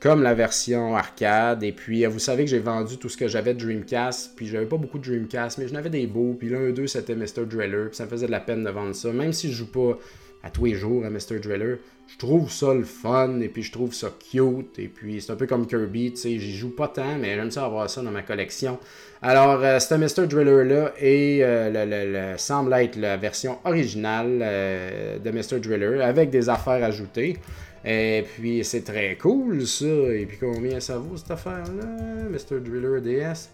comme 0.00 0.22
la 0.22 0.34
version 0.34 0.96
arcade. 0.96 1.62
Et 1.62 1.72
puis, 1.72 2.04
vous 2.06 2.18
savez 2.18 2.44
que 2.44 2.50
j'ai 2.50 2.60
vendu 2.60 2.96
tout 2.96 3.08
ce 3.08 3.16
que 3.16 3.28
j'avais 3.28 3.54
de 3.54 3.58
Dreamcast. 3.58 4.36
Puis 4.36 4.46
j'avais 4.46 4.66
pas 4.66 4.76
beaucoup 4.76 4.98
de 4.98 5.04
Dreamcast, 5.04 5.58
mais 5.58 5.66
j'en 5.66 5.76
avais 5.76 5.90
des 5.90 6.06
beaux. 6.06 6.36
Puis 6.38 6.48
l'un 6.48 6.70
deux, 6.70 6.86
c'était 6.86 7.14
Mr. 7.14 7.44
Driller. 7.46 7.86
Puis 7.88 7.96
ça 7.96 8.04
me 8.04 8.10
faisait 8.10 8.26
de 8.26 8.32
la 8.32 8.40
peine 8.40 8.62
de 8.62 8.70
vendre 8.70 8.94
ça. 8.94 9.12
Même 9.12 9.32
si 9.32 9.50
je 9.50 9.56
joue 9.56 9.70
pas 9.72 9.98
à 10.44 10.50
tous 10.50 10.66
les 10.66 10.74
jours 10.74 11.04
à 11.04 11.10
Mr. 11.10 11.40
Driller, 11.42 11.78
je 12.06 12.18
trouve 12.18 12.50
ça 12.50 12.72
le 12.74 12.84
fun. 12.84 13.40
Et 13.40 13.48
puis 13.48 13.62
je 13.62 13.72
trouve 13.72 13.92
ça 13.94 14.08
cute. 14.30 14.78
Et 14.78 14.88
puis 14.88 15.20
c'est 15.20 15.32
un 15.32 15.36
peu 15.36 15.46
comme 15.46 15.66
Kirby. 15.66 16.12
Tu 16.12 16.16
sais, 16.16 16.38
j'y 16.38 16.54
joue 16.54 16.74
pas 16.74 16.88
tant, 16.88 17.16
mais 17.18 17.34
j'aime 17.34 17.50
ça 17.50 17.64
avoir 17.64 17.88
ça 17.90 18.02
dans 18.02 18.10
ma 18.10 18.22
collection. 18.22 18.78
Alors, 19.26 19.62
euh, 19.62 19.78
un 19.90 19.96
Mr. 19.96 20.26
Driller-là 20.26 20.92
et 21.00 21.38
euh, 21.40 22.32
le, 22.32 22.36
semble 22.36 22.74
être 22.74 22.96
la 22.96 23.16
version 23.16 23.58
originale 23.64 24.40
euh, 24.42 25.18
de 25.18 25.30
Mr. 25.30 25.60
Driller 25.60 26.02
avec 26.02 26.28
des 26.28 26.50
affaires 26.50 26.84
ajoutées. 26.84 27.38
Et 27.86 28.26
puis, 28.34 28.62
c'est 28.64 28.84
très 28.84 29.16
cool, 29.16 29.66
ça. 29.66 29.86
Et 29.86 30.26
puis, 30.26 30.36
combien 30.38 30.78
ça 30.78 30.98
vaut, 30.98 31.16
cette 31.16 31.30
affaire-là? 31.30 31.86
Mr. 32.28 32.60
Driller 32.60 33.00
DS. 33.00 33.48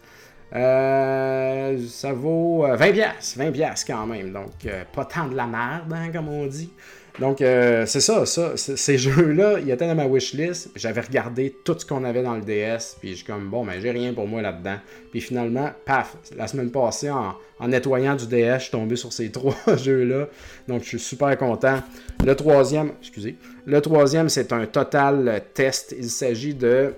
ça 1.88 2.12
vaut 2.14 2.66
20$. 2.66 3.36
20$ 3.38 3.84
quand 3.86 4.06
même. 4.08 4.32
Donc, 4.32 4.66
pas 4.92 5.04
tant 5.04 5.28
de 5.28 5.36
la 5.36 5.46
merde, 5.46 5.92
hein, 5.92 6.10
comme 6.12 6.28
on 6.28 6.46
dit. 6.46 6.72
Donc, 7.18 7.40
euh, 7.40 7.84
c'est 7.86 8.00
ça, 8.00 8.24
ça. 8.26 8.56
Ces 8.56 8.98
jeux-là, 8.98 9.58
ils 9.60 9.70
étaient 9.70 9.86
dans 9.86 9.94
ma 9.94 10.06
wishlist. 10.06 10.70
J'avais 10.76 11.00
regardé 11.00 11.54
tout 11.64 11.76
ce 11.78 11.84
qu'on 11.84 12.04
avait 12.04 12.22
dans 12.22 12.34
le 12.34 12.42
DS. 12.42 12.96
Puis 13.00 13.10
je 13.10 13.14
suis 13.16 13.24
comme, 13.24 13.48
bon, 13.48 13.64
mais 13.64 13.74
ben, 13.74 13.82
j'ai 13.82 13.90
rien 13.90 14.12
pour 14.12 14.26
moi 14.26 14.42
là-dedans. 14.42 14.76
Puis 15.10 15.20
finalement, 15.20 15.70
paf, 15.84 16.16
la 16.36 16.46
semaine 16.46 16.70
passée, 16.70 17.10
en, 17.10 17.34
nettoyant 17.66 18.16
du 18.16 18.26
DS, 18.26 18.54
je 18.54 18.62
suis 18.62 18.70
tombé 18.70 18.96
sur 18.96 19.12
ces 19.12 19.30
trois 19.32 19.54
jeux-là. 19.76 20.28
Donc, 20.68 20.82
je 20.82 20.88
suis 20.88 20.98
super 20.98 21.36
content. 21.36 21.82
Le 22.24 22.34
troisième, 22.34 22.92
excusez. 23.00 23.36
Le 23.66 23.80
troisième, 23.80 24.28
c'est 24.28 24.52
un 24.52 24.66
total 24.66 25.42
test. 25.54 25.94
Il 25.98 26.10
s'agit 26.10 26.54
de 26.54 26.94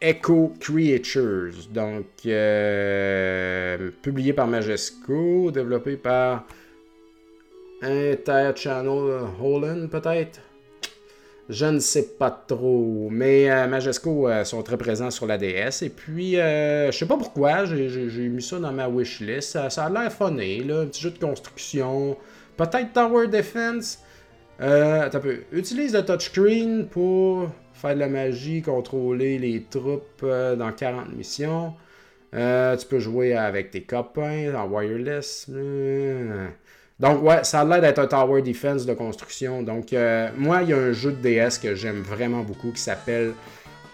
Echo 0.00 0.52
Creatures. 0.60 1.68
Donc, 1.72 2.06
euh, 2.26 3.90
publié 4.02 4.32
par 4.32 4.46
Majesco, 4.46 5.50
développé 5.50 5.96
par. 5.96 6.46
Inter-Channel 7.82 9.28
Holland, 9.40 9.88
peut-être? 9.88 10.40
Je 11.48 11.66
ne 11.66 11.78
sais 11.78 12.08
pas 12.18 12.30
trop. 12.30 13.08
Mais 13.10 13.50
euh, 13.50 13.68
Majesco 13.68 14.28
euh, 14.28 14.44
sont 14.44 14.62
très 14.62 14.76
présents 14.76 15.10
sur 15.10 15.26
la 15.26 15.38
DS. 15.38 15.82
Et 15.82 15.90
puis, 15.90 16.38
euh, 16.38 16.90
je 16.90 16.98
sais 16.98 17.06
pas 17.06 17.16
pourquoi, 17.16 17.64
j'ai 17.66 18.28
mis 18.28 18.42
ça 18.42 18.58
dans 18.58 18.72
ma 18.72 18.88
wishlist. 18.88 19.52
Ça, 19.52 19.70
ça 19.70 19.84
a 19.84 19.90
l'air 19.90 20.12
funné, 20.12 20.64
là. 20.64 20.80
Un 20.80 20.86
petit 20.86 21.02
jeu 21.02 21.10
de 21.10 21.18
construction. 21.18 22.16
Peut-être 22.56 22.92
Tower 22.92 23.28
Defense. 23.28 24.00
Utilise 25.52 25.94
le 25.94 26.04
touchscreen 26.04 26.86
pour 26.88 27.50
faire 27.74 27.94
de 27.94 28.00
la 28.00 28.08
magie, 28.08 28.62
contrôler 28.62 29.38
les 29.38 29.62
troupes 29.70 30.24
dans 30.24 30.72
40 30.72 31.14
missions. 31.14 31.74
tu 32.32 32.86
peux 32.88 32.98
jouer 32.98 33.36
avec 33.36 33.70
tes 33.70 33.82
copains 33.82 34.54
en 34.54 34.66
wireless. 34.66 35.48
Donc, 36.98 37.22
ouais, 37.22 37.44
ça 37.44 37.60
a 37.60 37.64
l'air 37.64 37.80
d'être 37.82 37.98
un 37.98 38.06
tower 38.06 38.40
defense 38.40 38.86
de 38.86 38.94
construction. 38.94 39.62
Donc, 39.62 39.92
euh, 39.92 40.30
moi, 40.36 40.62
il 40.62 40.70
y 40.70 40.72
a 40.72 40.78
un 40.78 40.92
jeu 40.92 41.12
de 41.12 41.16
DS 41.16 41.58
que 41.58 41.74
j'aime 41.74 42.00
vraiment 42.00 42.42
beaucoup 42.42 42.72
qui 42.72 42.80
s'appelle 42.80 43.34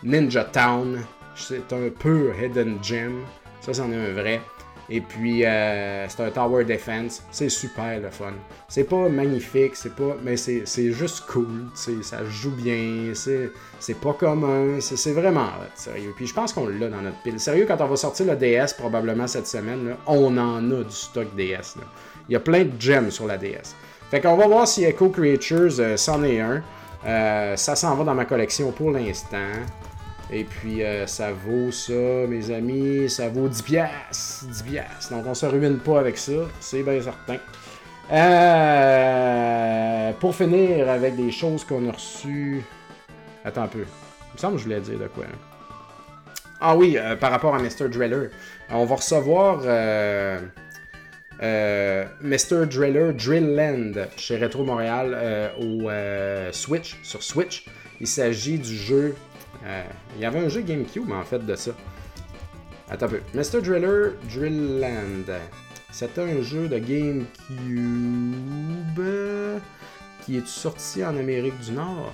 Ninja 0.05 0.45
Town. 0.45 1.01
C'est 1.35 1.73
un 1.73 1.89
peu 1.99 2.33
Hidden 2.41 2.79
Gem. 2.83 3.23
Ça, 3.61 3.75
c'en 3.75 3.91
est 3.91 3.97
un 3.97 4.13
vrai. 4.13 4.41
Et 4.89 5.01
puis, 5.01 5.45
euh, 5.45 6.07
c'est 6.09 6.23
un 6.23 6.31
tower 6.31 6.65
defense. 6.65 7.25
C'est 7.33 7.49
super 7.49 7.99
le 7.99 8.11
fun. 8.11 8.35
C'est 8.69 8.85
pas 8.85 9.09
magnifique, 9.09 9.75
c'est 9.75 9.95
pas. 9.97 10.17
Mais 10.23 10.37
c'est 10.37 10.93
juste 10.93 11.25
cool. 11.27 11.71
Ça 11.75 12.25
joue 12.27 12.51
bien. 12.51 13.13
C'est 13.15 14.01
pas 14.01 14.13
commun. 14.13 14.79
C'est 14.81 15.13
vraiment 15.13 15.49
sérieux. 15.75 16.13
Puis 16.15 16.29
je 16.29 16.35
pense 16.35 16.53
qu'on 16.53 16.69
l'a 16.69 16.89
dans 16.89 17.03
notre 17.03 17.21
pile. 17.23 17.41
Sérieux, 17.41 17.65
quand 17.67 17.81
on 17.81 17.87
va 17.87 17.97
sortir 17.97 18.27
le 18.27 18.37
DS, 18.37 18.75
probablement 18.79 19.27
cette 19.27 19.47
semaine, 19.47 19.97
on 20.07 20.37
en 20.37 20.71
a 20.71 20.85
du 20.85 20.95
stock 20.95 21.35
DS. 21.37 21.79
Il 22.29 22.33
y 22.33 22.37
a 22.37 22.41
plein 22.41 22.65
de 22.65 22.81
gems 22.81 23.11
sur 23.11 23.27
la 23.27 23.37
DS. 23.37 23.75
Fait 24.11 24.21
qu'on 24.21 24.37
va 24.37 24.47
voir 24.47 24.69
si 24.69 24.85
Echo 24.85 25.09
Creatures 25.09 25.81
euh, 25.81 25.97
c'en 25.97 26.23
est 26.23 26.41
un. 26.41 26.63
Euh, 27.05 27.57
ça 27.57 27.75
s'en 27.75 27.97
va 27.97 28.05
dans 28.05 28.15
ma 28.15 28.25
collection 28.25 28.71
pour 28.71 28.91
l'instant. 28.91 29.37
Et 30.31 30.45
puis, 30.45 30.83
euh, 30.83 31.07
ça 31.07 31.33
vaut 31.33 31.73
ça, 31.73 31.93
mes 32.29 32.51
amis, 32.51 33.11
ça 33.11 33.29
vaut 33.29 33.49
10 33.49 33.63
piastres. 33.63 34.47
10 34.47 34.63
piastres. 34.63 35.13
Donc, 35.13 35.27
on 35.27 35.35
se 35.35 35.47
ruine 35.47 35.79
pas 35.79 36.01
avec 36.01 36.17
ça, 36.17 36.33
c'est 36.61 36.83
bien 36.83 37.03
certain. 37.03 37.37
Euh, 38.13 40.13
pour 40.21 40.35
finir 40.35 40.89
avec 40.89 41.17
des 41.17 41.31
choses 41.31 41.65
qu'on 41.65 41.89
a 41.89 41.93
reçues... 41.93 42.63
Attends 43.45 43.63
un 43.63 43.69
peu. 43.69 43.81
Il 43.81 44.35
me 44.35 44.39
semble 44.39 44.55
que 44.55 44.59
je 44.61 44.65
voulais 44.65 44.81
dire 44.81 44.99
de 44.99 45.09
quoi. 45.09 45.25
Hein. 45.25 45.37
Ah 46.61 46.77
oui, 46.77 46.97
par 47.21 47.33
rapport 47.33 47.55
à 47.55 47.59
Mr. 47.59 47.89
Driller. 47.89 48.31
On 48.71 48.85
va 48.85 48.95
recevoir 48.95 49.63
Mr. 51.43 52.67
Driller 52.67 53.13
Drillland 53.13 54.09
chez 54.17 54.39
Retro 54.39 54.65
Montréal 54.65 55.53
au 55.61 55.91
Switch, 56.53 56.97
sur 57.03 57.23
Switch. 57.23 57.67
Il 58.01 58.07
s'agit 58.07 58.59
du 58.59 58.77
jeu 58.77 59.15
euh, 59.65 59.85
il 60.17 60.23
y 60.23 60.25
avait 60.25 60.41
un 60.41 60.49
jeu 60.49 60.63
GameCube 60.63 61.11
en 61.13 61.25
fait 61.25 61.45
de 61.45 61.55
ça. 61.55 61.73
Attends 62.91 63.07
un 63.07 63.11
peu. 63.11 63.21
Mr. 63.35 63.63
Driller 63.63 64.13
Drillland. 64.33 65.39
C'était 65.93 66.23
un 66.23 66.43
jeu 66.43 66.69
de 66.69 66.79
GameCube 66.79 67.27
qui 70.25 70.39
est 70.39 70.47
sorti 70.47 71.05
en 71.05 71.17
Amérique 71.17 71.59
du 71.61 71.73
Nord. 71.73 72.13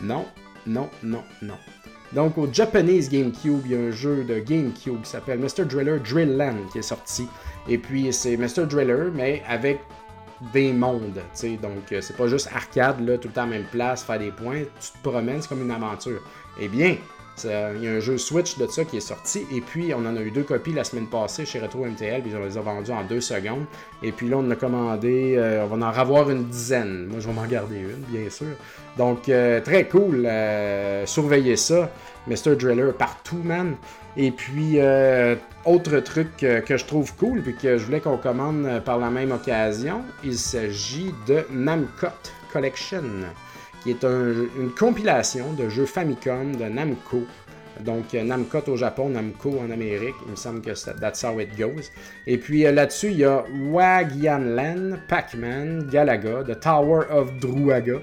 Non, 0.00 0.26
non, 0.66 0.88
non, 1.02 1.24
non. 1.42 1.58
Donc 2.12 2.38
au 2.38 2.48
Japanese 2.52 3.10
GameCube, 3.10 3.62
il 3.64 3.72
y 3.72 3.74
a 3.74 3.78
un 3.80 3.90
jeu 3.90 4.24
de 4.24 4.38
GameCube 4.38 5.02
qui 5.02 5.10
s'appelle 5.10 5.40
Mr. 5.40 5.64
Driller 5.64 5.98
Drillland 5.98 6.68
qui 6.72 6.78
est 6.78 6.82
sorti. 6.82 7.26
Et 7.68 7.78
puis 7.78 8.12
c'est 8.12 8.36
Mr. 8.36 8.66
Driller, 8.66 9.10
mais 9.12 9.42
avec 9.48 9.80
des 10.52 10.72
mondes. 10.72 11.20
sais, 11.32 11.56
Donc, 11.56 11.92
euh, 11.92 12.00
c'est 12.00 12.16
pas 12.16 12.26
juste 12.26 12.48
arcade, 12.52 13.00
là, 13.00 13.16
tout 13.18 13.28
le 13.28 13.34
temps 13.34 13.42
à 13.42 13.46
même 13.46 13.64
place, 13.64 14.02
faire 14.02 14.18
des 14.18 14.30
points. 14.30 14.62
Tu 14.80 14.90
te 14.92 15.08
promènes, 15.08 15.40
c'est 15.40 15.48
comme 15.48 15.62
une 15.62 15.70
aventure. 15.70 16.20
Eh 16.60 16.68
bien, 16.68 16.96
il 17.42 17.82
y 17.82 17.88
a 17.88 17.90
un 17.90 18.00
jeu 18.00 18.16
Switch 18.18 18.58
de 18.58 18.66
ça 18.66 18.84
qui 18.84 18.98
est 18.98 19.00
sorti. 19.00 19.46
Et 19.52 19.60
puis, 19.60 19.92
on 19.94 20.06
en 20.06 20.16
a 20.16 20.20
eu 20.20 20.30
deux 20.30 20.42
copies 20.42 20.72
la 20.72 20.84
semaine 20.84 21.06
passée 21.06 21.44
chez 21.44 21.58
Retro 21.58 21.84
MTL. 21.84 22.22
Puis, 22.22 22.32
on 22.34 22.44
les 22.44 22.56
a 22.56 22.60
vendus 22.60 22.92
en 22.92 23.02
deux 23.04 23.20
secondes. 23.20 23.64
Et 24.02 24.12
puis 24.12 24.28
là, 24.28 24.36
on 24.38 24.50
a 24.50 24.56
commandé. 24.56 25.34
Euh, 25.36 25.64
on 25.64 25.76
va 25.76 25.76
en 25.76 25.90
avoir 25.90 26.30
une 26.30 26.44
dizaine. 26.44 27.06
Moi, 27.06 27.20
je 27.20 27.26
vais 27.26 27.34
m'en 27.34 27.46
garder 27.46 27.78
une, 27.78 28.04
bien 28.08 28.30
sûr. 28.30 28.54
Donc, 28.96 29.28
euh, 29.28 29.60
très 29.60 29.88
cool. 29.88 30.28
surveillez 31.06 31.56
ça. 31.56 31.90
Mr. 32.26 32.56
Driller 32.56 32.92
partout, 32.96 33.40
man. 33.42 33.76
Et 34.16 34.30
puis, 34.30 34.74
euh, 34.78 35.34
autre 35.64 35.98
truc 35.98 36.36
que 36.38 36.76
je 36.76 36.84
trouve 36.84 37.14
cool, 37.16 37.42
puis 37.42 37.56
que 37.56 37.76
je 37.78 37.84
voulais 37.84 38.00
qu'on 38.00 38.16
commande 38.16 38.82
par 38.84 38.98
la 38.98 39.10
même 39.10 39.32
occasion, 39.32 40.02
il 40.22 40.38
s'agit 40.38 41.12
de 41.26 41.44
Namcot 41.50 42.08
Collection, 42.52 43.02
qui 43.84 43.90
est 43.90 44.02
une 44.02 44.70
compilation 44.76 45.52
de 45.52 45.68
jeux 45.68 45.84
Famicom 45.84 46.56
de 46.56 46.64
Namco. 46.64 47.22
Donc, 47.80 48.14
Namcot 48.14 48.66
au 48.68 48.76
Japon, 48.76 49.10
Namco 49.10 49.58
en 49.60 49.70
Amérique. 49.70 50.14
Il 50.24 50.30
me 50.30 50.36
semble 50.36 50.62
que 50.62 50.70
that's 50.98 51.22
how 51.22 51.38
it 51.38 51.54
goes. 51.58 51.90
Et 52.26 52.38
puis 52.38 52.64
euh, 52.66 52.72
là-dessus, 52.72 53.10
il 53.10 53.18
y 53.18 53.24
a 53.24 53.44
Wagyanland, 53.70 55.00
Pac-Man, 55.06 55.88
Galaga, 55.90 56.44
The 56.44 56.58
Tower 56.58 57.06
of 57.10 57.36
Druaga, 57.40 58.00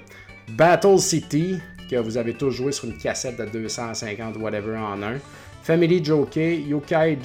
Battle 0.49 0.99
City, 0.99 1.59
que 1.89 1.95
vous 1.95 2.17
avez 2.17 2.35
tous 2.35 2.51
joué 2.51 2.71
sur 2.71 2.85
une 2.85 2.97
cassette 2.97 3.37
de 3.37 3.45
250 3.45 4.37
whatever 4.37 4.77
en 4.77 5.01
un. 5.01 5.17
Family 5.63 6.03
Jockey, 6.03 6.61
Yokai 6.61 7.17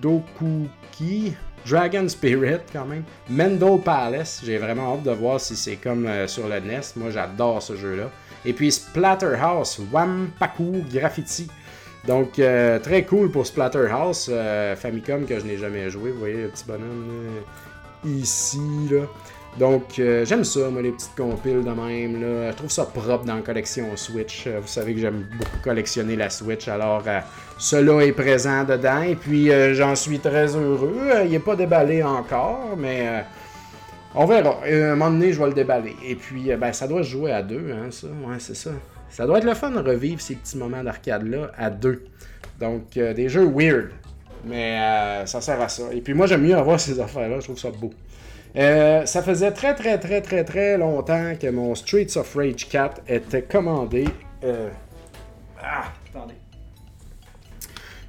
Dokuki, 0.00 1.32
Dragon 1.66 2.08
Spirit 2.08 2.60
quand 2.72 2.84
même, 2.84 3.04
Mendel 3.28 3.80
Palace, 3.80 4.42
j'ai 4.44 4.58
vraiment 4.58 4.94
hâte 4.94 5.04
de 5.04 5.10
voir 5.12 5.40
si 5.40 5.56
c'est 5.56 5.76
comme 5.76 6.06
euh, 6.06 6.26
sur 6.26 6.48
le 6.48 6.60
NES, 6.60 6.80
moi 6.96 7.10
j'adore 7.10 7.62
ce 7.62 7.76
jeu-là. 7.76 8.10
Et 8.44 8.52
puis 8.52 8.70
Splatterhouse, 8.70 9.80
Wampaku 9.90 10.84
Graffiti. 10.92 11.48
Donc 12.06 12.38
euh, 12.38 12.78
très 12.78 13.04
cool 13.04 13.30
pour 13.30 13.46
Splatterhouse, 13.46 14.28
euh, 14.30 14.76
Famicom 14.76 15.24
que 15.24 15.40
je 15.40 15.46
n'ai 15.46 15.56
jamais 15.56 15.88
joué, 15.88 16.10
vous 16.10 16.18
voyez 16.18 16.42
le 16.42 16.48
petit 16.48 16.64
bonhomme 16.66 17.42
ici 18.04 18.58
là. 18.90 19.06
Donc, 19.58 20.00
euh, 20.00 20.24
j'aime 20.24 20.42
ça, 20.42 20.68
moi, 20.68 20.82
les 20.82 20.90
petites 20.90 21.14
compiles 21.14 21.62
de 21.62 21.70
même. 21.70 22.20
Là. 22.20 22.50
Je 22.50 22.56
trouve 22.56 22.70
ça 22.70 22.84
propre 22.86 23.24
dans 23.24 23.36
la 23.36 23.40
collection 23.40 23.96
Switch. 23.96 24.44
Euh, 24.48 24.58
vous 24.60 24.66
savez 24.66 24.94
que 24.94 25.00
j'aime 25.00 25.26
beaucoup 25.38 25.58
collectionner 25.62 26.16
la 26.16 26.28
Switch, 26.28 26.66
alors 26.66 27.04
euh, 27.06 27.20
cela 27.58 28.04
est 28.04 28.12
présent 28.12 28.64
dedans. 28.64 29.02
Et 29.02 29.14
puis, 29.14 29.50
j'en 29.74 29.94
suis 29.94 30.18
très 30.18 30.56
heureux. 30.56 31.08
il 31.24 31.30
n'est 31.30 31.38
pas 31.38 31.54
déballé 31.54 32.02
encore, 32.02 32.76
mais 32.76 33.24
on 34.14 34.26
verra. 34.26 34.58
à 34.64 34.66
un 34.66 34.96
moment 34.96 35.10
donné, 35.10 35.32
je 35.32 35.38
vais 35.38 35.46
le 35.46 35.54
déballer. 35.54 35.94
Et 36.04 36.16
puis, 36.16 36.50
ben, 36.56 36.72
ça 36.72 36.88
doit 36.88 37.04
se 37.04 37.10
jouer 37.10 37.30
à 37.30 37.42
deux, 37.42 37.72
hein, 37.72 37.90
ça. 37.90 38.08
Ouais, 38.08 38.36
c'est 38.38 38.56
ça. 38.56 38.70
Ça 39.08 39.24
doit 39.24 39.38
être 39.38 39.44
le 39.44 39.54
fun 39.54 39.70
de 39.70 39.78
revivre 39.78 40.20
ces 40.20 40.34
petits 40.34 40.58
moments 40.58 40.82
d'arcade-là 40.82 41.52
à 41.56 41.70
deux. 41.70 42.04
Donc, 42.58 42.94
des 42.94 43.28
jeux 43.28 43.48
weird. 43.48 43.90
Mais 44.44 45.24
ça 45.26 45.40
sert 45.40 45.60
à 45.60 45.68
ça. 45.68 45.84
Et 45.92 46.00
puis, 46.00 46.12
moi, 46.12 46.26
j'aime 46.26 46.42
mieux 46.42 46.56
avoir 46.56 46.80
ces 46.80 46.98
affaires-là. 46.98 47.38
Je 47.38 47.44
trouve 47.44 47.58
ça 47.58 47.70
beau. 47.70 47.92
Euh, 48.56 49.04
ça 49.04 49.22
faisait 49.22 49.50
très 49.50 49.74
très 49.74 49.98
très 49.98 50.20
très 50.20 50.44
très 50.44 50.78
longtemps 50.78 51.34
que 51.40 51.48
mon 51.48 51.74
Streets 51.74 52.16
of 52.16 52.34
Rage 52.36 52.68
4 52.68 53.02
était 53.08 53.42
commandé. 53.42 54.04
Euh, 54.44 54.68
ah, 55.60 55.92
attendez. 56.08 56.34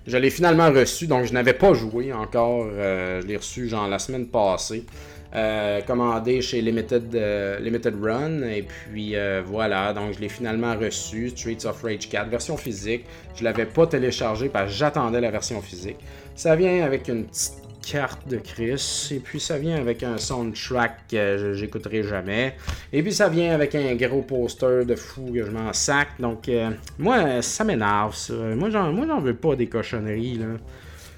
Je 0.06 0.18
l'ai 0.18 0.30
finalement 0.30 0.70
reçu, 0.72 1.08
donc 1.08 1.26
je 1.26 1.34
n'avais 1.34 1.54
pas 1.54 1.74
joué 1.74 2.14
encore. 2.14 2.68
Euh, 2.70 3.22
je 3.22 3.28
l'ai 3.28 3.38
reçu 3.38 3.68
genre 3.68 3.88
la 3.88 3.98
semaine 3.98 4.28
passée. 4.28 4.86
commandé 5.88 6.42
chez 6.42 6.62
Limited, 6.62 7.12
Limited 7.60 7.96
Run. 8.00 8.44
Et 8.44 8.62
puis 8.62 9.16
voilà, 9.48 9.94
donc 9.94 10.14
je 10.14 10.20
l'ai 10.20 10.30
finalement 10.30 10.76
reçu, 10.78 11.32
Streets 11.32 11.66
of 11.66 11.82
Rage 11.82 12.08
4, 12.08 12.30
version 12.30 12.56
physique. 12.56 13.06
Je 13.34 13.40
ne 13.40 13.46
l'avais 13.46 13.66
pas 13.66 13.88
téléchargé 13.88 14.48
parce 14.50 14.72
que 14.72 14.78
j'attendais 14.78 15.22
la 15.22 15.32
version 15.32 15.60
physique. 15.60 15.98
Ça 16.36 16.56
vient 16.56 16.86
avec 16.86 17.08
une 17.08 17.26
petite 17.26 17.65
carte 17.86 18.28
de 18.28 18.38
Chris. 18.38 19.10
Et 19.12 19.20
puis 19.20 19.40
ça 19.40 19.58
vient 19.58 19.78
avec 19.78 20.04
un 20.04 20.18
soundtrack 20.18 21.08
que 21.12 21.54
j'écouterai 21.54 22.04
jamais. 22.04 22.56
Et 22.92 23.04
puis 23.04 23.14
ça 23.14 23.30
vient 23.30 23.54
avec 23.54 23.76
un 23.76 23.96
gros 23.96 24.22
poster 24.22 24.86
de 24.86 24.96
fou 24.96 25.32
que 25.34 25.46
je 25.46 25.52
m'en 25.52 25.72
sac. 25.74 26.10
Donc 26.20 26.50
euh, 26.50 26.72
moi, 26.98 27.42
ça 27.42 27.64
m'énerve 27.64 28.16
ça. 28.16 28.34
Moi 28.34 28.70
j'en, 28.70 28.92
moi 28.92 29.06
j'en 29.08 29.20
veux 29.20 29.36
pas 29.36 29.56
des 29.56 29.68
cochonneries 29.68 30.40
là. 30.40 30.46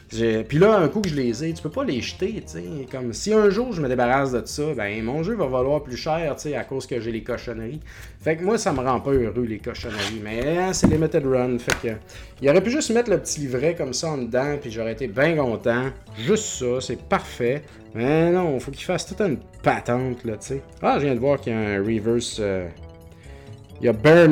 Puis 0.10 0.58
là, 0.58 0.78
un 0.78 0.88
coup 0.88 1.02
que 1.02 1.10
je 1.10 1.16
les 1.16 1.44
ai, 1.44 1.54
tu 1.54 1.62
peux 1.62 1.70
pas 1.70 1.84
les 1.84 2.02
jeter, 2.02 2.34
tu 2.36 2.44
sais. 2.46 2.64
Comme 2.90 3.12
si 3.14 3.34
un 3.34 3.50
jour 3.50 3.74
je 3.74 3.82
me 3.82 3.90
débarrasse 3.90 4.32
de 4.32 4.46
ça, 4.46 4.74
ben 4.76 5.04
mon 5.04 5.22
jeu 5.24 5.36
va 5.36 5.48
valoir 5.48 5.84
plus 5.84 5.98
cher, 5.98 6.36
tu 6.36 6.44
sais, 6.44 6.56
à 6.56 6.64
cause 6.64 6.88
que 6.88 7.00
j'ai 7.00 7.12
les 7.12 7.24
cochonneries. 7.24 7.82
Fait 8.22 8.38
que 8.38 8.44
moi, 8.44 8.58
ça 8.58 8.72
me 8.72 8.80
rend 8.80 9.00
pas 9.00 9.12
heureux, 9.12 9.46
les 9.46 9.60
cochonneries. 9.60 10.22
Mais 10.24 10.58
hein, 10.58 10.74
c'est 10.74 10.88
limited 10.88 11.26
run. 11.26 11.58
Fait 11.60 11.90
que. 11.90 11.94
Il 12.42 12.50
aurait 12.50 12.64
pu 12.64 12.72
juste 12.72 12.92
mettre 12.92 13.10
le 13.10 13.18
petit 13.20 13.42
livret 13.42 13.76
comme 13.76 13.94
ça 13.94 14.10
en 14.10 14.18
dedans, 14.18 14.58
puis 14.62 14.72
j'aurais 14.72 14.94
été 14.94 15.08
bien 15.08 15.36
content. 15.36 15.86
Juste 16.18 16.46
ça, 16.60 16.80
c'est 16.82 17.02
parfait. 17.02 17.64
Mais 17.96 18.32
non, 18.32 18.60
faut 18.60 18.72
qu'il 18.72 18.86
fasse 18.86 19.06
toute 19.06 19.22
une 19.22 19.40
patente, 19.64 20.24
là, 20.24 20.38
tu 20.38 20.48
sais. 20.48 20.62
Ah, 20.82 20.98
je 21.00 21.06
viens 21.06 21.16
de 21.16 21.20
voir 21.20 21.40
qu'il 21.40 21.54
y 21.54 21.56
a 21.56 21.60
un 21.60 21.78
reverse. 21.80 22.38
Euh, 22.40 22.68
il 23.80 23.86
y 23.86 23.90
a 23.90 23.94
Bare 23.94 24.28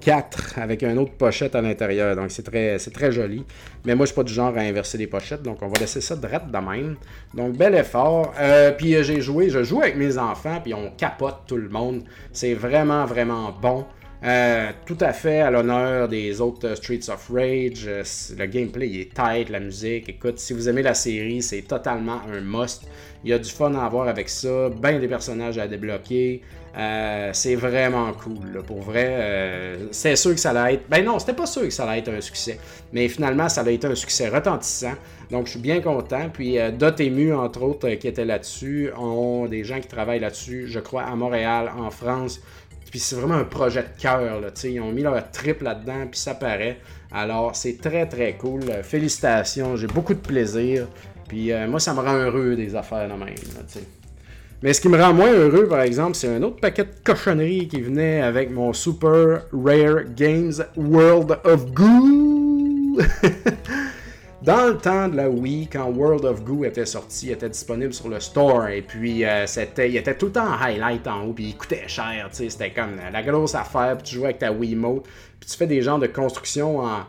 4 0.00 0.58
avec 0.58 0.82
une 0.82 0.98
autre 0.98 1.12
pochette 1.12 1.54
à 1.54 1.60
l'intérieur. 1.60 2.16
Donc 2.16 2.30
c'est 2.30 2.42
très, 2.42 2.78
très 2.78 3.12
joli. 3.12 3.44
Mais 3.84 3.94
moi, 3.94 4.06
je 4.06 4.12
suis 4.12 4.16
pas 4.16 4.24
du 4.24 4.32
genre 4.32 4.56
à 4.56 4.60
inverser 4.60 4.98
les 4.98 5.06
pochettes. 5.06 5.42
Donc 5.42 5.58
on 5.62 5.68
va 5.68 5.78
laisser 5.80 6.00
ça 6.00 6.16
direct 6.16 6.46
de 6.50 6.58
même. 6.58 6.96
Donc 7.34 7.56
bel 7.56 7.74
effort. 7.74 8.34
Euh, 8.40 8.72
puis 8.72 8.94
euh, 8.94 9.02
j'ai 9.02 9.20
joué, 9.20 9.50
je 9.50 9.62
joue 9.62 9.80
avec 9.80 9.96
mes 9.96 10.18
enfants. 10.18 10.60
Puis 10.62 10.74
on 10.74 10.90
capote 10.90 11.42
tout 11.46 11.56
le 11.56 11.68
monde. 11.68 12.02
C'est 12.32 12.54
vraiment, 12.54 13.04
vraiment 13.04 13.52
bon. 13.60 13.84
Euh, 14.24 14.70
tout 14.86 14.98
à 15.00 15.12
fait 15.12 15.40
à 15.40 15.50
l'honneur 15.50 16.08
des 16.08 16.40
autres 16.40 16.76
Streets 16.76 17.08
of 17.08 17.28
Rage. 17.28 17.86
le 17.86 18.46
gameplay 18.46 19.00
est 19.00 19.14
tight, 19.14 19.48
la 19.48 19.58
musique. 19.58 20.08
Écoute, 20.08 20.38
si 20.38 20.52
vous 20.52 20.68
aimez 20.68 20.82
la 20.82 20.94
série, 20.94 21.42
c'est 21.42 21.62
totalement 21.62 22.20
un 22.32 22.40
must. 22.40 22.84
Il 23.24 23.30
y 23.30 23.32
a 23.32 23.38
du 23.38 23.50
fun 23.50 23.74
à 23.74 23.84
avoir 23.84 24.08
avec 24.08 24.28
ça, 24.28 24.68
bien 24.68 24.98
des 24.98 25.08
personnages 25.08 25.58
à 25.58 25.68
débloquer. 25.68 26.42
Euh, 26.76 27.30
c'est 27.32 27.54
vraiment 27.54 28.12
cool, 28.14 28.62
pour 28.66 28.80
vrai. 28.80 29.06
Euh, 29.08 29.88
c'est 29.90 30.16
sûr 30.16 30.32
que 30.32 30.40
ça 30.40 30.50
allait 30.50 30.74
être. 30.74 30.88
Ben 30.88 31.04
non, 31.04 31.18
c'était 31.18 31.34
pas 31.34 31.46
sûr 31.46 31.62
que 31.62 31.70
ça 31.70 31.84
allait 31.84 32.00
être 32.00 32.08
un 32.08 32.20
succès. 32.20 32.58
Mais 32.92 33.08
finalement, 33.08 33.48
ça 33.48 33.60
a 33.60 33.70
été 33.70 33.86
un 33.86 33.94
succès 33.94 34.28
retentissant. 34.28 34.94
Donc, 35.30 35.46
je 35.46 35.52
suis 35.52 35.60
bien 35.60 35.80
content. 35.80 36.30
Puis, 36.32 36.58
euh, 36.58 36.70
Dotemu, 36.70 37.34
entre 37.34 37.62
autres, 37.62 37.88
qui 37.90 38.08
était 38.08 38.24
là-dessus, 38.24 38.90
ont 38.98 39.46
des 39.46 39.64
gens 39.64 39.80
qui 39.80 39.88
travaillent 39.88 40.20
là-dessus, 40.20 40.66
je 40.68 40.80
crois, 40.80 41.02
à 41.02 41.14
Montréal, 41.14 41.70
en 41.78 41.90
France. 41.90 42.40
Puis, 42.90 43.00
c'est 43.00 43.16
vraiment 43.16 43.34
un 43.34 43.44
projet 43.44 43.82
de 43.82 44.00
cœur. 44.00 44.40
Ils 44.64 44.80
ont 44.80 44.92
mis 44.92 45.02
leur 45.02 45.30
trip 45.30 45.62
là-dedans, 45.62 46.06
puis 46.10 46.20
ça 46.20 46.34
paraît. 46.34 46.78
Alors, 47.10 47.54
c'est 47.54 47.78
très, 47.78 48.06
très 48.06 48.34
cool. 48.34 48.62
Félicitations. 48.82 49.76
J'ai 49.76 49.86
beaucoup 49.86 50.14
de 50.14 50.20
plaisir. 50.20 50.88
Puis 51.32 51.50
moi, 51.66 51.80
ça 51.80 51.94
me 51.94 52.00
rend 52.00 52.12
heureux 52.12 52.56
des 52.56 52.76
affaires 52.76 53.08
de 53.08 53.14
même. 53.14 53.34
Mais 54.62 54.74
ce 54.74 54.82
qui 54.82 54.90
me 54.90 55.00
rend 55.00 55.14
moins 55.14 55.32
heureux, 55.32 55.66
par 55.66 55.80
exemple, 55.80 56.14
c'est 56.14 56.28
un 56.28 56.42
autre 56.42 56.60
paquet 56.60 56.84
de 56.84 56.90
cochonneries 57.02 57.68
qui 57.68 57.80
venait 57.80 58.20
avec 58.20 58.50
mon 58.50 58.74
Super 58.74 59.46
Rare 59.50 60.04
Games 60.14 60.52
World 60.76 61.38
of 61.44 61.72
Goo. 61.72 62.98
Dans 64.42 64.66
le 64.66 64.76
temps 64.76 65.08
de 65.08 65.16
la 65.16 65.30
Wii, 65.30 65.68
quand 65.68 65.86
World 65.86 66.26
of 66.26 66.44
Goo 66.44 66.66
était 66.66 66.84
sorti, 66.84 67.28
il 67.28 67.32
était 67.32 67.48
disponible 67.48 67.94
sur 67.94 68.10
le 68.10 68.20
store, 68.20 68.66
et 68.66 68.82
puis 68.82 69.24
euh, 69.24 69.46
c'était, 69.46 69.88
il 69.88 69.96
était 69.96 70.16
tout 70.16 70.26
le 70.26 70.32
temps 70.32 70.48
en 70.48 70.60
highlight 70.60 71.06
en 71.06 71.22
haut, 71.22 71.32
puis 71.32 71.44
il 71.44 71.56
coûtait 71.56 71.84
cher, 71.86 72.28
c'était 72.32 72.72
comme 72.72 72.96
la 73.10 73.22
grosse 73.22 73.54
affaire, 73.54 73.96
puis 73.96 74.02
tu 74.02 74.16
jouais 74.16 74.26
avec 74.26 74.38
ta 74.40 74.52
Wiimote, 74.52 75.04
puis 75.40 75.48
tu 75.48 75.56
fais 75.56 75.66
des 75.66 75.80
genres 75.80 75.98
de 75.98 76.08
construction 76.08 76.80
en... 76.80 77.04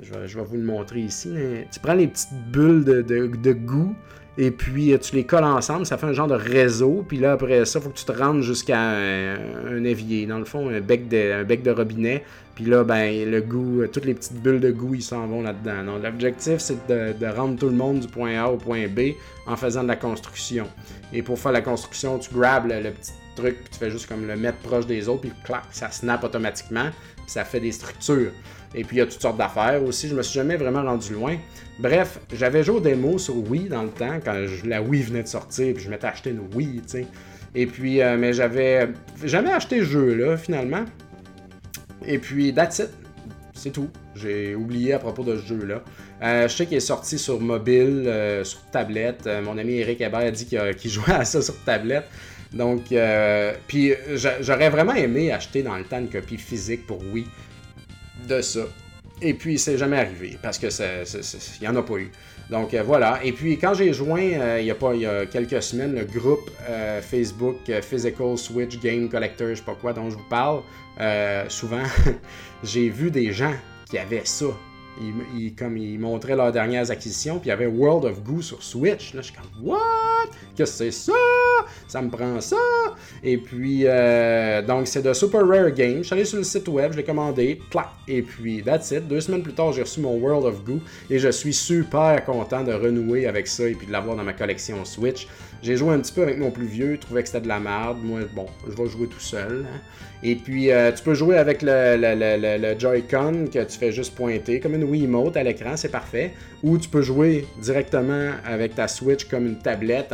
Je 0.00 0.12
vais, 0.12 0.44
vous 0.44 0.56
le 0.56 0.62
montrer 0.62 1.00
ici, 1.00 1.30
tu 1.72 1.80
prends 1.80 1.94
les 1.94 2.06
petites 2.06 2.32
bulles 2.52 2.84
de, 2.84 3.52
goût, 3.52 3.96
et 4.36 4.52
puis 4.52 4.92
euh, 4.92 4.98
tu 4.98 5.16
les 5.16 5.24
colles 5.24 5.42
ensemble, 5.42 5.84
ça 5.84 5.98
fait 5.98 6.06
un 6.06 6.12
genre 6.12 6.28
de 6.28 6.34
réseau, 6.34 7.04
puis 7.06 7.18
là 7.18 7.32
après 7.32 7.64
ça, 7.64 7.80
il 7.80 7.82
faut 7.82 7.90
que 7.90 7.98
tu 7.98 8.04
te 8.04 8.12
rendes 8.12 8.42
jusqu'à 8.42 8.78
un, 8.78 9.82
évier, 9.82 10.26
dans 10.26 10.38
le 10.38 10.44
fond, 10.44 10.68
un 10.68 10.80
bec 10.80 11.08
de, 11.08 11.70
robinet, 11.70 12.22
puis 12.54 12.64
là, 12.64 12.84
ben, 12.84 13.28
le 13.28 13.40
goût, 13.40 13.82
euh, 13.82 13.88
toutes 13.88 14.04
les 14.04 14.14
petites 14.14 14.40
bulles 14.40 14.60
de 14.60 14.70
goût, 14.70 14.94
ils 14.94 15.02
s'en 15.02 15.26
vont 15.26 15.42
là-dedans. 15.42 15.98
L'objectif, 16.02 16.58
c'est 16.58 16.86
de, 16.88 17.26
rendre 17.26 17.58
tout 17.58 17.68
le 17.68 17.74
monde 17.74 18.00
du 18.00 18.08
point 18.08 18.36
A 18.40 18.48
au 18.48 18.56
point 18.56 18.86
B 18.86 19.14
en 19.46 19.56
faisant 19.56 19.82
de 19.82 19.88
la 19.88 19.96
construction. 19.96 20.66
Et 21.12 21.22
pour 21.22 21.38
faire 21.38 21.52
la 21.52 21.60
construction, 21.60 22.18
tu 22.18 22.32
grabes 22.34 22.68
le, 22.68 22.90
petit 22.90 23.12
truc, 23.34 23.58
puis 23.62 23.70
tu 23.72 23.78
fais 23.78 23.90
juste 23.90 24.08
comme 24.08 24.26
le 24.26 24.36
mettre 24.36 24.58
proche 24.58 24.86
des 24.86 25.08
autres, 25.08 25.22
puis 25.22 25.32
clac, 25.44 25.64
ça 25.70 25.90
snap 25.90 26.22
automatiquement, 26.22 26.90
puis 27.16 27.24
ça 27.26 27.44
fait 27.44 27.60
des 27.60 27.72
structures. 27.72 28.32
Et 28.74 28.84
puis 28.84 28.96
il 28.96 28.98
y 29.00 29.02
a 29.02 29.06
toutes 29.06 29.22
sortes 29.22 29.38
d'affaires 29.38 29.82
aussi. 29.82 30.08
Je 30.08 30.14
me 30.14 30.22
suis 30.22 30.34
jamais 30.34 30.56
vraiment 30.56 30.82
rendu 30.82 31.12
loin. 31.14 31.36
Bref, 31.78 32.18
j'avais 32.32 32.64
joué 32.64 32.76
au 32.76 32.80
démo 32.80 33.18
sur 33.18 33.36
Wii 33.48 33.68
dans 33.68 33.82
le 33.82 33.90
temps, 33.90 34.18
quand 34.24 34.34
la 34.64 34.82
Wii 34.82 35.02
venait 35.02 35.22
de 35.22 35.28
sortir, 35.28 35.74
puis 35.74 35.84
je 35.84 35.90
m'étais 35.90 36.06
acheté 36.06 36.30
une 36.30 36.40
Wii, 36.54 36.82
tu 36.82 36.88
sais. 36.88 37.06
Et 37.54 37.66
puis, 37.66 38.02
euh, 38.02 38.16
mais 38.18 38.32
j'avais 38.32 38.88
jamais 39.24 39.52
acheté 39.52 39.78
ce 39.80 39.84
jeu-là, 39.84 40.36
finalement. 40.36 40.84
Et 42.06 42.18
puis, 42.18 42.52
that's 42.52 42.80
it. 42.80 42.90
C'est 43.54 43.70
tout. 43.70 43.88
J'ai 44.14 44.54
oublié 44.54 44.92
à 44.92 44.98
propos 44.98 45.24
de 45.24 45.36
ce 45.36 45.46
jeu-là. 45.46 45.82
Euh, 46.22 46.48
je 46.48 46.54
sais 46.54 46.66
qu'il 46.66 46.76
est 46.76 46.80
sorti 46.80 47.18
sur 47.18 47.40
mobile, 47.40 48.04
euh, 48.06 48.44
sur 48.44 48.60
tablette. 48.70 49.28
mon 49.44 49.56
ami 49.56 49.78
Eric 49.78 50.00
Hébert 50.00 50.20
a 50.20 50.30
dit 50.30 50.46
qu'il 50.46 50.90
jouait 50.90 51.12
à 51.12 51.24
ça 51.24 51.42
sur 51.42 51.56
tablette. 51.64 52.06
Donc, 52.52 52.94
puis 53.66 53.92
j'aurais 54.40 54.70
vraiment 54.70 54.94
aimé 54.94 55.32
acheter 55.32 55.62
dans 55.62 55.76
le 55.76 55.84
temps 55.84 55.98
une 55.98 56.08
copie 56.08 56.38
physique 56.38 56.86
pour 56.86 56.98
Wii 57.12 57.26
de 58.26 58.40
ça. 58.40 58.60
Et 59.20 59.34
puis, 59.34 59.58
c'est 59.58 59.76
jamais 59.76 59.98
arrivé 59.98 60.38
parce 60.42 60.58
que 60.58 60.66
il 60.66 61.60
n'y 61.60 61.68
en 61.68 61.76
a 61.76 61.82
pas 61.82 61.96
eu. 61.96 62.10
Donc 62.50 62.72
euh, 62.72 62.82
voilà. 62.82 63.20
Et 63.24 63.32
puis 63.32 63.58
quand 63.58 63.74
j'ai 63.74 63.92
joint, 63.92 64.20
euh, 64.20 64.58
il, 64.60 64.66
y 64.66 64.70
a 64.70 64.74
pas, 64.74 64.94
il 64.94 65.02
y 65.02 65.06
a 65.06 65.26
quelques 65.26 65.62
semaines, 65.62 65.94
le 65.94 66.04
groupe 66.04 66.50
euh, 66.68 67.00
Facebook 67.02 67.56
Physical 67.82 68.38
Switch 68.38 68.78
Game 68.80 69.08
Collector, 69.08 69.50
je 69.50 69.56
sais 69.56 69.62
pas 69.62 69.76
quoi, 69.78 69.92
dont 69.92 70.10
je 70.10 70.16
vous 70.16 70.28
parle, 70.30 70.62
souvent, 71.48 71.82
j'ai 72.62 72.88
vu 72.88 73.10
des 73.10 73.32
gens 73.32 73.54
qui 73.88 73.98
avaient 73.98 74.24
ça 74.24 74.46
ils, 75.36 75.54
comme 75.54 75.76
ils 75.76 75.98
montraient 75.98 76.34
leurs 76.34 76.50
dernières 76.50 76.90
acquisitions, 76.90 77.38
puis 77.38 77.46
il 77.46 77.50
y 77.50 77.52
avait 77.52 77.66
World 77.66 78.04
of 78.04 78.22
Goo 78.24 78.42
sur 78.42 78.62
Switch. 78.62 79.14
Là, 79.14 79.20
je 79.20 79.26
suis 79.26 79.36
comme, 79.36 79.64
What? 79.64 79.78
Qu'est-ce 80.56 80.72
que 80.72 80.90
c'est 80.90 81.12
ça? 81.12 81.12
Ça 81.86 82.02
me 82.02 82.10
prend 82.10 82.40
ça? 82.40 82.56
Et 83.22 83.38
puis, 83.38 83.82
euh, 83.84 84.62
donc, 84.62 84.86
c'est 84.86 85.02
de 85.02 85.12
Super 85.12 85.46
Rare 85.46 85.70
Games. 85.70 85.98
Je 85.98 86.02
suis 86.04 86.14
allé 86.14 86.24
sur 86.24 86.38
le 86.38 86.44
site 86.44 86.68
web, 86.68 86.92
je 86.92 86.98
l'ai 86.98 87.04
commandé, 87.04 87.60
clac, 87.70 87.88
et 88.06 88.22
puis, 88.22 88.62
that's 88.62 88.90
it. 88.90 89.06
Deux 89.08 89.20
semaines 89.20 89.42
plus 89.42 89.54
tard, 89.54 89.72
j'ai 89.72 89.82
reçu 89.82 90.00
mon 90.00 90.16
World 90.16 90.44
of 90.46 90.64
Goo, 90.64 90.80
et 91.10 91.18
je 91.18 91.28
suis 91.28 91.54
super 91.54 92.24
content 92.24 92.62
de 92.62 92.72
renouer 92.72 93.26
avec 93.26 93.46
ça 93.46 93.68
et 93.68 93.74
puis 93.74 93.86
de 93.86 93.92
l'avoir 93.92 94.16
dans 94.16 94.24
ma 94.24 94.32
collection 94.32 94.84
Switch. 94.84 95.26
J'ai 95.62 95.76
joué 95.76 95.92
un 95.94 95.98
petit 95.98 96.12
peu 96.12 96.22
avec 96.22 96.38
mon 96.38 96.50
plus 96.50 96.66
vieux, 96.66 96.98
trouvais 96.98 97.22
que 97.22 97.28
c'était 97.28 97.42
de 97.42 97.48
la 97.48 97.58
merde. 97.58 97.98
Moi, 98.02 98.20
bon, 98.34 98.46
je 98.68 98.76
vais 98.80 98.88
jouer 98.88 99.08
tout 99.08 99.18
seul. 99.18 99.66
Hein. 99.68 99.78
Et 100.22 100.36
puis, 100.36 100.70
euh, 100.70 100.92
tu 100.92 101.02
peux 101.02 101.14
jouer 101.14 101.36
avec 101.36 101.62
le, 101.62 101.96
le, 101.96 102.78
Joy-Con 102.78 103.46
que 103.52 103.64
tu 103.64 103.78
fais 103.78 103.92
juste 103.92 104.14
pointer, 104.14 104.60
comme 104.60 104.74
une 104.74 104.84
Wiimote 104.84 105.36
à 105.36 105.42
l'écran, 105.42 105.76
c'est 105.76 105.90
parfait. 105.90 106.32
Ou 106.62 106.78
tu 106.78 106.88
peux 106.88 107.02
jouer 107.02 107.46
directement 107.60 108.32
avec 108.44 108.74
ta 108.74 108.88
Switch 108.88 109.24
comme 109.24 109.46
une 109.46 109.58
tablette 109.58 110.12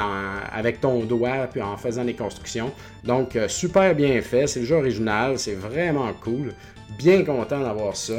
avec 0.53 0.80
ton 0.80 1.01
doigt, 1.05 1.49
puis 1.51 1.61
en 1.62 1.76
faisant 1.76 2.05
des 2.05 2.14
constructions. 2.14 2.72
Donc, 3.03 3.36
euh, 3.36 3.49
super 3.49 3.95
bien 3.95 4.20
fait. 4.22 4.47
C'est 4.47 4.61
le 4.61 4.66
jeu 4.66 4.76
original, 4.76 5.38
c'est 5.38 5.55
vraiment 5.55 6.12
cool. 6.22 6.55
Bien 6.99 7.22
content 7.24 7.61
d'avoir 7.61 7.97
ça. 7.97 8.14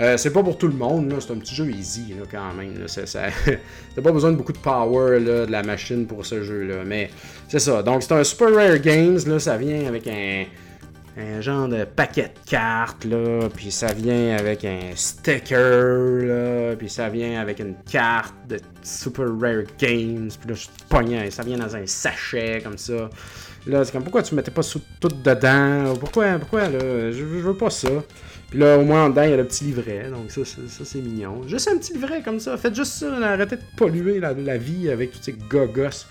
Euh, 0.00 0.16
c'est 0.16 0.32
pas 0.32 0.42
pour 0.42 0.56
tout 0.56 0.66
le 0.66 0.74
monde, 0.74 1.14
c'est 1.20 1.30
un 1.30 1.36
petit 1.36 1.54
jeu 1.54 1.70
easy 1.70 2.14
quand 2.30 2.54
même. 2.54 2.86
T'as 2.86 4.02
pas 4.02 4.12
besoin 4.12 4.32
de 4.32 4.36
beaucoup 4.36 4.52
de 4.52 4.58
power 4.58 5.20
de 5.20 5.46
la 5.50 5.62
machine 5.62 6.06
pour 6.06 6.24
ce 6.24 6.42
jeu-là. 6.42 6.84
Mais 6.86 7.10
c'est 7.48 7.58
ça. 7.58 7.82
Donc 7.82 8.02
c'est 8.02 8.12
un 8.12 8.24
Super 8.24 8.54
Rare 8.54 8.78
Games, 8.78 9.18
là, 9.26 9.38
ça 9.38 9.58
vient 9.58 9.86
avec 9.86 10.06
un, 10.06 10.46
genre 11.42 11.68
de 11.68 11.84
paquet 11.84 12.32
de 12.34 12.50
cartes, 12.50 13.04
là, 13.04 13.48
puis 13.54 13.70
ça 13.70 13.92
vient 13.92 14.38
avec 14.38 14.64
un 14.64 14.80
sticker, 14.94 16.24
là, 16.24 16.76
puis 16.76 16.88
ça 16.88 17.10
vient 17.10 17.38
avec 17.38 17.58
une 17.58 17.74
carte 17.90 18.34
de 18.48 18.58
Super 18.82 19.26
Rare 19.38 19.64
Games, 19.78 20.30
puis 20.40 20.48
là 20.48 20.54
je 20.54 20.60
suis 20.60 21.30
ça 21.30 21.42
vient 21.42 21.58
dans 21.58 21.76
un 21.76 21.86
sachet 21.86 22.62
comme 22.64 22.78
ça. 22.78 23.10
Là, 23.66 23.84
c'est 23.84 23.92
comme 23.92 24.02
pourquoi 24.02 24.22
tu 24.22 24.34
mettais 24.34 24.50
pas 24.50 24.62
tout 24.62 25.08
dedans? 25.08 25.94
Pourquoi, 25.98 26.38
pourquoi 26.38 26.68
là? 26.68 27.10
Je, 27.10 27.18
je 27.18 27.24
veux 27.24 27.56
pas 27.56 27.70
ça. 27.70 27.88
Puis 28.50 28.58
là, 28.58 28.78
au 28.78 28.82
moins 28.82 29.04
en 29.04 29.10
dedans, 29.10 29.22
il 29.22 29.30
y 29.30 29.32
a 29.32 29.36
le 29.36 29.46
petit 29.46 29.64
livret. 29.64 30.10
Donc 30.10 30.30
ça, 30.30 30.44
ça, 30.44 30.84
c'est 30.84 31.00
mignon. 31.00 31.46
Juste 31.46 31.68
un 31.68 31.78
petit 31.78 31.92
livret 31.92 32.20
comme 32.22 32.40
ça. 32.40 32.56
Faites 32.56 32.74
juste 32.74 32.94
ça. 32.94 33.14
Arrêtez 33.16 33.56
de 33.56 33.62
polluer 33.76 34.18
la, 34.18 34.56
vie 34.58 34.90
avec 34.90 35.12
tous 35.12 35.22
ces 35.22 35.32
gogos. 35.32 36.06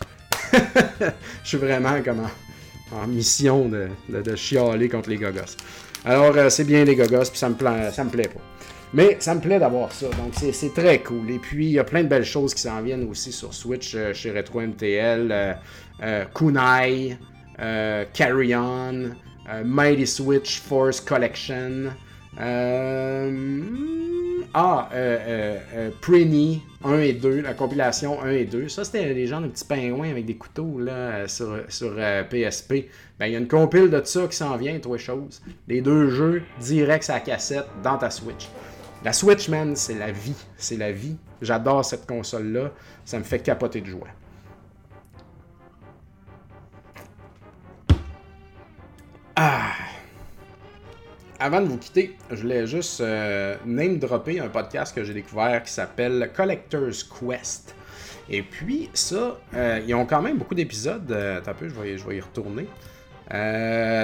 Je 1.44 1.48
suis 1.48 1.58
vraiment 1.58 2.02
comme 2.02 2.22
en, 2.94 3.08
mission 3.08 3.68
de, 3.68 3.90
de, 4.08 4.36
chialer 4.36 4.88
contre 4.88 5.10
les 5.10 5.18
gogos. 5.18 5.58
Alors, 6.06 6.36
euh, 6.38 6.50
c'est 6.50 6.64
bien 6.64 6.86
les 6.86 6.96
gogos, 6.96 7.30
puis 7.30 7.38
ça 7.38 7.50
me, 7.50 7.56
plaît, 7.56 7.92
ça 7.92 8.06
me 8.06 8.10
plaît 8.10 8.30
pas. 8.30 8.40
Mais 8.94 9.18
ça 9.20 9.36
me 9.36 9.42
plaît 9.42 9.60
d'avoir 9.60 9.92
ça, 9.92 10.08
donc 10.08 10.34
c'est 10.34 10.74
très 10.74 11.00
cool. 11.00 11.30
Et 11.30 11.40
puis, 11.40 11.68
il 11.68 11.72
y 11.74 11.80
a 11.80 11.84
plein 11.84 12.04
de 12.04 12.08
belles 12.08 12.26
choses 12.26 12.54
qui 12.54 12.62
s'en 12.62 12.82
viennent 12.82 13.08
aussi 13.10 13.32
sur 13.32 13.54
Switch, 13.54 13.94
euh, 13.96 14.14
chez 14.14 14.32
Retro 14.32 14.62
MTL, 14.62 15.58
euh, 16.02 16.26
Kunai, 16.34 17.18
Carry 18.14 18.56
On, 18.56 19.12
Mighty 19.64 20.08
Switch 20.08 20.60
Force 20.60 21.02
Collection, 21.02 21.92
euh, 22.40 23.62
ah, 24.54 24.90
euh, 24.94 25.58
euh, 25.74 25.90
Prinny 26.02 26.62
1 26.84 27.00
et 27.00 27.14
2, 27.14 27.42
la 27.42 27.54
compilation 27.54 28.22
1 28.22 28.30
et 28.30 28.46
2. 28.46 28.70
Ça, 28.70 28.84
c'était 28.84 29.14
les 29.14 29.28
gens 29.28 29.42
de 29.42 29.48
petits 29.48 29.66
pingouins 29.66 30.10
avec 30.10 30.26
des 30.26 30.36
couteaux 30.36 30.80
là, 30.80 31.28
sur, 31.28 31.64
sur 31.68 31.96
PSP. 32.30 32.88
Ben, 33.20 33.28
il 33.28 33.34
y 33.34 33.36
a 33.36 33.40
une 33.40 33.48
compile 33.48 33.90
de 33.90 34.02
ça 34.04 34.28
qui 34.28 34.38
s'en 34.38 34.56
vient, 34.58 34.80
trois 34.80 34.98
choses. 34.98 35.42
Les 35.68 35.82
deux 35.82 36.10
jeux 36.10 36.44
direct 36.62 37.10
à 37.10 37.16
la 37.16 37.20
cassette 37.20 37.68
dans 37.84 37.98
ta 37.98 38.10
Switch. 38.10 38.48
La 39.04 39.14
Switch, 39.14 39.50
man, 39.50 39.76
c'est 39.76 39.98
la 39.98 40.12
vie. 40.12 40.36
C'est 40.58 40.78
la 40.78 40.92
vie. 40.92 41.18
J'adore 41.42 41.86
cette 41.86 42.06
console-là. 42.06 42.72
Ça 43.06 43.18
me 43.18 43.24
fait 43.24 43.40
capoter 43.40 43.82
de 43.82 43.88
joie. 43.88 44.08
Ah! 49.42 49.72
avant 51.40 51.62
de 51.62 51.68
vous 51.68 51.78
quitter, 51.78 52.18
je 52.30 52.42
voulais 52.42 52.68
juste 52.68 53.00
euh, 53.00 53.56
name 53.66 53.98
dropper 53.98 54.42
un 54.42 54.50
podcast 54.50 54.94
que 54.94 55.06
j'ai 55.06 55.14
découvert 55.14 55.64
qui 55.64 55.72
s'appelle 55.72 56.30
Collector's 56.36 57.04
Quest. 57.06 57.74
Et 58.30 58.42
puis, 58.42 58.90
ça, 58.94 59.40
euh, 59.56 59.80
ils 59.88 59.96
ont 59.96 60.06
quand 60.06 60.22
même 60.22 60.38
beaucoup 60.38 60.56
d'épisodes. 60.56 61.10
Euh, 61.10 61.40
un 61.40 61.54
peu, 61.54 61.70
je 61.70 61.74
vais, 61.74 62.18
y 62.18 62.20
retourner. 62.20 62.68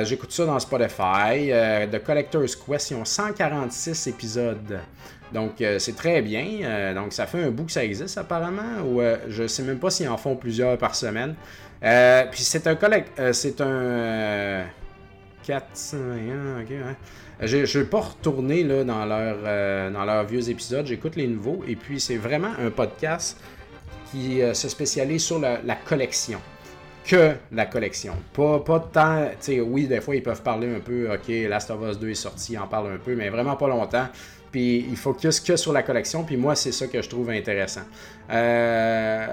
J'écoute 0.05 0.31
ça 0.31 0.45
dans 0.45 0.57
Spotify. 0.57 1.51
The 1.91 2.01
Collector's 2.01 2.55
Quest, 2.55 2.91
ils 2.91 2.95
ont 2.95 3.03
146 3.03 4.07
épisodes. 4.07 4.79
Donc, 5.33 5.61
c'est 5.79 5.97
très 5.97 6.21
bien. 6.21 6.93
donc, 6.95 7.11
ça 7.11 7.27
fait 7.27 7.43
un 7.43 7.51
bout 7.51 7.65
que 7.65 7.73
ça 7.73 7.83
existe 7.83 8.17
apparemment. 8.17 8.81
Ou 8.87 9.01
je 9.27 9.47
sais 9.47 9.63
même 9.63 9.79
pas 9.79 9.89
s'ils 9.89 10.07
en 10.07 10.15
font 10.15 10.37
plusieurs 10.37 10.77
par 10.77 10.95
semaine. 10.95 11.35
puis, 11.81 12.43
c'est 12.43 12.65
un 12.67 12.75
collect... 12.75 13.11
c'est 13.33 13.59
un. 13.59 14.63
400. 15.45 15.97
Ok, 16.61 16.69
ouais. 16.69 17.47
Je 17.47 17.57
ne 17.57 17.65
vais 17.65 17.89
pas 17.89 17.99
retourner 17.99 18.63
là, 18.63 18.83
dans, 18.83 19.07
euh, 19.09 19.91
dans 19.91 20.05
leurs 20.05 20.25
vieux 20.25 20.49
épisodes, 20.49 20.85
j'écoute 20.85 21.15
les 21.15 21.27
nouveaux. 21.27 21.63
Et 21.67 21.75
puis, 21.75 21.99
c'est 21.99 22.17
vraiment 22.17 22.51
un 22.59 22.71
podcast 22.71 23.39
qui 24.11 24.41
euh, 24.41 24.53
se 24.53 24.69
spécialise 24.69 25.23
sur 25.23 25.39
la, 25.39 25.75
collection. 25.75 26.39
Que 27.05 27.33
la 27.51 27.65
collection. 27.65 28.15
Pas, 28.33 28.59
pas 28.59 28.79
de 28.79 28.85
temps. 28.85 29.25
Tu 29.31 29.35
sais, 29.39 29.61
oui, 29.61 29.85
des 29.85 30.01
fois, 30.01 30.15
ils 30.15 30.23
peuvent 30.23 30.41
parler 30.41 30.73
un 30.73 30.79
peu. 30.79 31.11
Ok, 31.13 31.27
Last 31.47 31.69
of 31.69 31.81
Us 31.87 31.99
2 31.99 32.09
est 32.09 32.15
sorti, 32.15 32.53
ils 32.53 32.57
en 32.57 32.67
parlent 32.67 32.93
un 32.93 32.97
peu, 32.97 33.15
mais 33.15 33.29
vraiment 33.29 33.55
pas 33.55 33.67
longtemps. 33.67 34.07
Puis 34.55 34.85
il 34.89 34.95
focus 34.95 35.41
que 35.41 35.57
sur 35.57 35.73
la 35.73 35.83
collection. 35.83 36.23
Puis 36.23 36.37
moi, 36.37 36.55
c'est 36.55 36.71
ça 36.71 36.87
que 36.87 37.01
je 37.01 37.09
trouve 37.09 37.29
intéressant. 37.29 37.81
Euh, 38.31 39.27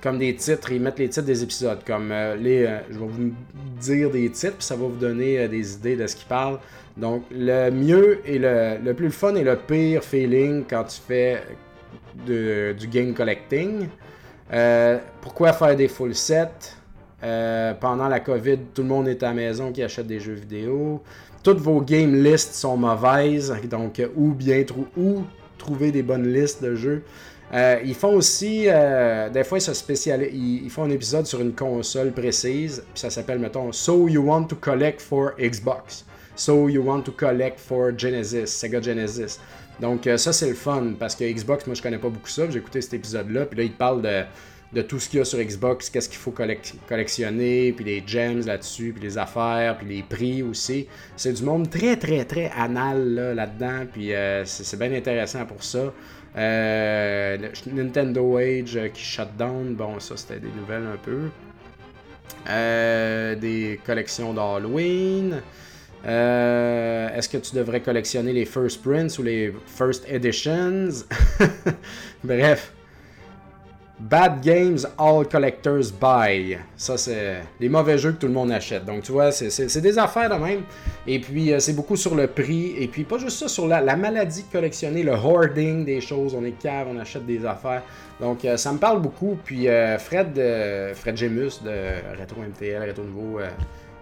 comme 0.00 0.16
des 0.16 0.34
titres, 0.36 0.72
ils 0.72 0.80
mettent 0.80 1.00
les 1.00 1.10
titres 1.10 1.26
des 1.26 1.42
épisodes. 1.42 1.80
Comme 1.86 2.08
les. 2.38 2.66
je 2.88 2.98
vais 2.98 3.06
vous 3.06 3.34
dire 3.78 4.10
des 4.10 4.30
titres, 4.30 4.56
puis 4.56 4.64
ça 4.64 4.74
va 4.74 4.86
vous 4.86 4.96
donner 4.96 5.46
des 5.48 5.74
idées 5.74 5.96
de 5.96 6.06
ce 6.06 6.16
qu'ils 6.16 6.28
parlent. 6.28 6.58
Donc, 6.96 7.24
le 7.30 7.68
mieux 7.68 8.22
et 8.24 8.38
le, 8.38 8.78
le, 8.82 8.94
plus 8.94 9.10
fun 9.10 9.34
et 9.34 9.44
le 9.44 9.56
pire 9.56 10.02
feeling 10.02 10.64
quand 10.66 10.84
tu 10.84 10.98
fais 11.06 11.42
du 12.26 12.88
game 12.90 13.12
collecting. 13.12 13.88
pourquoi 15.20 15.52
faire 15.52 15.76
des 15.76 15.88
full 15.88 16.14
sets? 16.14 16.72
Pendant 17.20 18.08
la 18.08 18.20
COVID, 18.20 18.60
tout 18.72 18.80
le 18.80 18.88
monde 18.88 19.08
est 19.08 19.22
à 19.22 19.26
la 19.26 19.34
maison 19.34 19.72
qui 19.72 19.82
achète 19.82 20.06
des 20.06 20.20
jeux 20.20 20.32
vidéo. 20.32 21.02
Toutes 21.44 21.60
vos 21.60 21.82
game 21.82 22.24
lists 22.24 22.54
sont 22.54 22.78
mauvaises, 22.78 23.54
donc 23.68 24.00
où 24.16 24.32
bien 24.32 24.64
où 24.96 25.24
trouver 25.58 25.92
des 25.92 26.02
bonnes 26.02 26.32
listes 26.32 26.64
de 26.64 26.74
jeux. 26.74 27.02
Euh, 27.52 27.80
ils 27.84 27.94
font 27.94 28.14
aussi, 28.14 28.64
euh, 28.66 29.28
des 29.28 29.44
fois, 29.44 29.58
ils 29.58 29.60
se 29.60 29.74
spécialisent. 29.74 30.32
Ils, 30.32 30.70
font 30.70 30.84
un 30.84 30.90
épisode 30.90 31.26
sur 31.26 31.42
une 31.42 31.52
console 31.52 32.12
précise, 32.12 32.82
puis 32.94 33.00
ça 33.00 33.10
s'appelle, 33.10 33.38
mettons, 33.38 33.70
So 33.72 34.08
You 34.08 34.22
Want 34.22 34.44
to 34.44 34.56
Collect 34.56 35.02
for 35.02 35.32
Xbox. 35.38 36.06
So 36.34 36.70
You 36.70 36.82
Want 36.82 37.02
to 37.02 37.12
Collect 37.12 37.60
for 37.60 37.92
Genesis, 37.96 38.46
Sega 38.46 38.80
Genesis. 38.80 39.38
Donc, 39.80 40.06
euh, 40.06 40.16
ça, 40.16 40.32
c'est 40.32 40.48
le 40.48 40.54
fun, 40.54 40.94
parce 40.98 41.14
que 41.14 41.30
Xbox, 41.30 41.66
moi, 41.66 41.74
je 41.74 41.82
connais 41.82 41.98
pas 41.98 42.08
beaucoup 42.08 42.28
ça. 42.28 42.48
J'ai 42.48 42.58
écouté 42.58 42.80
cet 42.80 42.94
épisode-là, 42.94 43.44
puis 43.44 43.58
là, 43.58 43.64
ils 43.64 43.72
parlent 43.72 44.02
de, 44.02 44.22
de 44.74 44.82
tout 44.82 44.98
ce 44.98 45.08
qu'il 45.08 45.18
y 45.18 45.22
a 45.22 45.24
sur 45.24 45.38
Xbox, 45.38 45.88
qu'est-ce 45.90 46.08
qu'il 46.08 46.18
faut 46.18 46.34
collectionner, 46.88 47.72
puis 47.72 47.84
les 47.84 48.02
gems 48.06 48.44
là-dessus, 48.44 48.92
puis 48.92 49.02
les 49.02 49.16
affaires, 49.16 49.78
puis 49.78 49.86
les 49.86 50.02
prix 50.02 50.42
aussi. 50.42 50.88
C'est 51.16 51.32
du 51.32 51.42
monde 51.42 51.70
très, 51.70 51.96
très, 51.96 52.24
très 52.24 52.50
anal 52.56 53.14
là-dedans, 53.34 53.86
puis 53.92 54.12
c'est 54.44 54.78
bien 54.78 54.92
intéressant 54.92 55.46
pour 55.46 55.62
ça. 55.62 55.92
Euh, 56.36 57.38
Nintendo 57.72 58.38
Age 58.38 58.76
euh, 58.76 58.88
qui 58.88 59.02
shut 59.02 59.28
down, 59.38 59.74
bon, 59.74 60.00
ça 60.00 60.16
c'était 60.16 60.40
des 60.40 60.48
nouvelles 60.48 60.86
un 60.92 60.96
peu. 60.96 61.28
Euh, 62.48 63.36
des 63.36 63.80
collections 63.86 64.34
d'Halloween. 64.34 65.40
Est-ce 66.04 67.28
que 67.28 67.38
tu 67.38 67.54
devrais 67.54 67.80
collectionner 67.80 68.32
les 68.32 68.44
First 68.44 68.82
Prints 68.82 69.18
ou 69.18 69.22
les 69.22 69.54
First 69.66 70.04
Editions? 70.08 71.06
Bref, 72.24 72.72
Bad 74.00 74.40
Games 74.42 74.78
All 74.98 75.26
Collectors 75.28 75.92
Buy. 76.00 76.58
Ça, 76.76 76.98
c'est 76.98 77.42
les 77.60 77.68
mauvais 77.68 77.96
jeux 77.96 78.10
que 78.12 78.18
tout 78.18 78.26
le 78.26 78.32
monde 78.32 78.50
achète. 78.50 78.84
Donc, 78.84 79.02
tu 79.02 79.12
vois, 79.12 79.30
c'est 79.30 79.80
des 79.80 79.98
affaires 79.98 80.28
de 80.28 80.34
même. 80.34 80.62
Et 81.06 81.20
puis, 81.20 81.52
euh, 81.52 81.60
c'est 81.60 81.74
beaucoup 81.74 81.94
sur 81.94 82.16
le 82.16 82.26
prix. 82.26 82.74
Et 82.76 82.88
puis, 82.88 83.04
pas 83.04 83.18
juste 83.18 83.38
ça, 83.38 83.48
sur 83.48 83.68
la, 83.68 83.96
maladie 83.96 84.42
de 84.42 84.52
collectionner, 84.52 85.04
le 85.04 85.12
hoarding 85.12 85.84
des 85.84 86.00
choses. 86.00 86.34
On 86.34 86.44
est 86.44 86.58
cave, 86.58 86.88
on 86.90 86.98
achète 86.98 87.24
des 87.24 87.46
affaires. 87.46 87.82
Donc, 88.20 88.44
euh, 88.44 88.56
ça 88.56 88.72
me 88.72 88.78
parle 88.78 89.00
beaucoup. 89.00 89.38
Puis, 89.44 89.68
euh, 89.68 89.96
Fred, 89.98 90.34
Fred 90.94 91.16
Gemus 91.16 91.62
de 91.64 92.20
Retro 92.20 92.40
MTL, 92.42 92.88
Retro 92.88 93.04
Nouveau, 93.04 93.38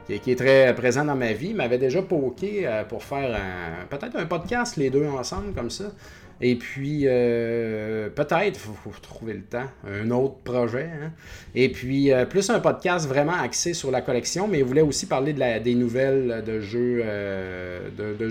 qui, 0.06 0.30
est 0.30 0.36
très 0.36 0.74
présent 0.74 1.04
dans 1.04 1.14
ma 1.14 1.32
vie, 1.32 1.52
m'avait 1.52 1.78
déjà 1.78 2.00
poké 2.00 2.68
pour 2.88 3.04
faire 3.04 3.38
peut-être 3.90 4.16
un 4.16 4.26
podcast, 4.26 4.76
les 4.76 4.88
deux 4.88 5.06
ensemble, 5.06 5.52
comme 5.54 5.70
ça. 5.70 5.84
Et 6.44 6.56
puis, 6.56 7.02
euh, 7.04 8.08
peut-être, 8.10 8.46
il 8.46 8.54
faut, 8.56 8.90
trouver 9.00 9.34
le 9.34 9.42
temps, 9.42 9.66
un 9.88 10.10
autre 10.10 10.34
projet. 10.42 10.90
Hein. 10.92 11.12
Et 11.54 11.68
puis, 11.68 12.12
euh, 12.12 12.26
plus 12.26 12.50
un 12.50 12.58
podcast 12.58 13.06
vraiment 13.06 13.40
axé 13.40 13.74
sur 13.74 13.92
la 13.92 14.00
collection, 14.00 14.48
mais 14.48 14.58
il 14.58 14.64
voulait 14.64 14.82
aussi 14.82 15.06
parler 15.06 15.32
des 15.32 15.74
nouvelles 15.76 16.42
de 16.44 16.58
jeux, 16.58 17.00
euh, 17.04 17.88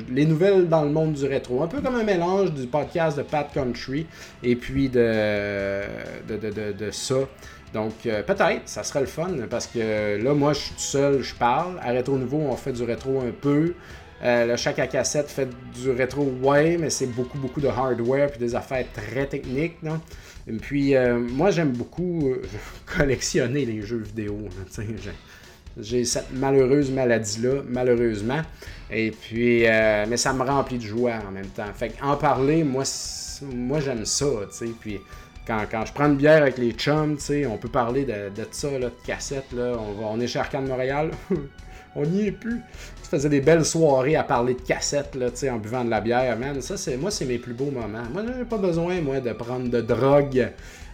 les 0.10 0.26
nouvelles 0.26 0.68
dans 0.68 0.84
le 0.84 0.90
monde 0.90 1.14
du 1.14 1.26
rétro. 1.26 1.64
Un 1.64 1.68
peu 1.68 1.80
comme 1.80 1.96
un 1.96 2.04
mélange 2.04 2.54
du 2.54 2.68
podcast 2.68 3.18
de 3.18 3.24
Pat 3.24 3.50
Country 3.54 4.06
et 4.44 4.58
puis 4.58 4.90
de, 4.90 5.82
de, 6.28 6.74
de 6.74 6.92
ça. 6.92 7.16
Donc, 7.74 7.94
peut-être, 8.04 8.64
ça 8.66 8.84
serait 8.84 9.00
le 9.00 9.06
fun, 9.06 9.30
parce 9.50 9.68
que 9.68 10.22
là, 10.22 10.34
moi, 10.34 10.52
je 10.52 10.60
suis 10.60 10.74
tout 10.74 10.82
seul, 10.82 11.22
je 11.22 11.34
parle. 11.34 11.80
À 11.82 11.92
Rétro 11.92 12.18
Nouveau, 12.18 12.40
on 12.40 12.58
fait 12.58 12.74
du 12.74 12.84
rétro 12.84 13.22
un 13.22 13.32
peu. 13.32 13.74
Euh, 14.24 14.46
le 14.46 14.56
chaque 14.56 14.78
à 14.78 14.88
cassette 14.88 15.30
fait 15.30 15.50
du 15.74 15.90
rétro, 15.90 16.24
ouais, 16.44 16.78
mais 16.78 16.90
c'est 16.90 17.08
beaucoup, 17.08 17.40
beaucoup 17.40 17.60
de 17.60 17.68
hardware 17.68 18.30
puis 18.30 18.40
des 18.40 18.56
affaires 18.56 18.86
très 18.94 19.26
techniques. 19.26 19.82
Non? 19.82 20.00
Et 20.48 20.54
puis, 20.54 20.96
euh, 20.96 21.20
moi, 21.20 21.50
j'aime 21.50 21.72
beaucoup 21.72 22.30
euh, 22.30 22.42
collectionner 22.86 23.66
les 23.66 23.82
jeux 23.82 24.04
vidéo. 24.04 24.38
J'ai 25.80 26.04
cette 26.04 26.32
malheureuse 26.34 26.92
maladie-là, 26.92 27.62
malheureusement. 27.68 28.42
Et 28.92 29.12
puis, 29.12 29.62
mais 29.62 30.18
ça 30.18 30.34
me 30.34 30.44
remplit 30.44 30.78
de 30.78 30.84
joie 30.84 31.14
en 31.28 31.32
même 31.32 31.48
temps. 31.48 31.72
Fait 31.74 31.94
en 32.02 32.18
parler, 32.18 32.64
moi, 32.64 32.84
moi 33.54 33.80
j'aime 33.80 34.06
ça, 34.06 34.26
tu 34.52 34.68
sais. 34.68 34.72
Puis, 34.80 35.00
quand, 35.48 35.66
quand, 35.72 35.86
je 35.86 35.94
prends 35.94 36.08
une 36.08 36.18
bière 36.18 36.42
avec 36.42 36.58
les 36.58 36.74
chums, 36.74 37.16
tu 37.16 37.24
sais, 37.24 37.46
on 37.46 37.58
peut 37.58 37.70
parler 37.70 38.04
de, 38.04 38.30
de 38.30 38.46
ça, 38.52 38.70
là, 38.78 38.88
de 38.88 39.06
cassette, 39.06 39.52
là. 39.54 39.76
On, 39.80 39.94
va, 39.94 40.08
on 40.08 40.20
est 40.20 40.28
chez 40.28 40.40
Arcade 40.40 40.68
Montréal. 40.68 41.12
on 41.96 42.06
n'y 42.06 42.28
est 42.28 42.32
plus. 42.32 42.62
Faisais 43.12 43.28
des 43.28 43.42
belles 43.42 43.66
soirées 43.66 44.16
à 44.16 44.24
parler 44.24 44.54
de 44.54 44.62
cassettes, 44.62 45.16
là, 45.16 45.28
en 45.52 45.58
buvant 45.58 45.84
de 45.84 45.90
la 45.90 46.00
bière, 46.00 46.40
man. 46.40 46.62
Ça, 46.62 46.78
c'est, 46.78 46.96
moi, 46.96 47.12
c'est 47.12 47.26
mes 47.26 47.40
plus 47.40 47.52
beaux 47.52 47.70
moments. 47.70 48.04
Moi, 48.14 48.24
j'ai 48.38 48.46
pas 48.46 48.58
besoin, 48.58 49.02
moi, 49.02 49.20
de 49.20 49.34
prendre 49.34 49.70
de 49.70 49.82
drogue 49.82 50.50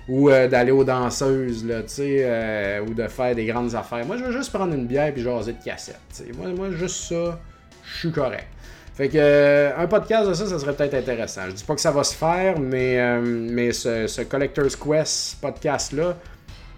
ou 0.10 0.28
euh, 0.32 0.48
d'aller 0.48 0.72
aux 0.72 0.84
danseuses, 0.84 1.64
là, 1.64 1.84
euh, 2.00 2.82
ou 2.82 2.96
de 2.96 3.08
faire 3.08 3.36
des 3.36 3.46
grandes 3.46 3.76
affaires. 3.76 4.04
Moi, 4.04 4.18
je 4.18 4.24
veux 4.24 4.32
juste 4.32 4.52
prendre 4.52 4.74
une 4.74 4.88
bière 4.88 5.14
puis 5.14 5.22
jaser 5.22 5.54
de 5.54 5.64
cassettes. 5.64 6.24
Moi, 6.36 6.48
moi, 6.58 6.72
juste 6.72 7.08
ça, 7.08 7.40
je 7.84 8.00
suis 8.00 8.12
correct. 8.12 8.48
Fait 8.96 9.10
que 9.10 9.18
euh, 9.20 9.78
un 9.78 9.86
podcast 9.86 10.28
de 10.28 10.34
ça, 10.34 10.48
ça 10.48 10.58
serait 10.58 10.74
peut-être 10.74 10.96
intéressant. 10.96 11.42
Je 11.50 11.52
dis 11.52 11.64
pas 11.64 11.76
que 11.76 11.82
ça 11.82 11.92
va 11.92 12.04
se 12.04 12.16
faire, 12.16 12.60
mais, 12.60 13.22
mais 13.22 13.74
ce, 13.74 14.08
ce 14.08 14.24
Collector's 14.24 14.76
Quest 14.76 15.40
podcast-là, 15.40 16.18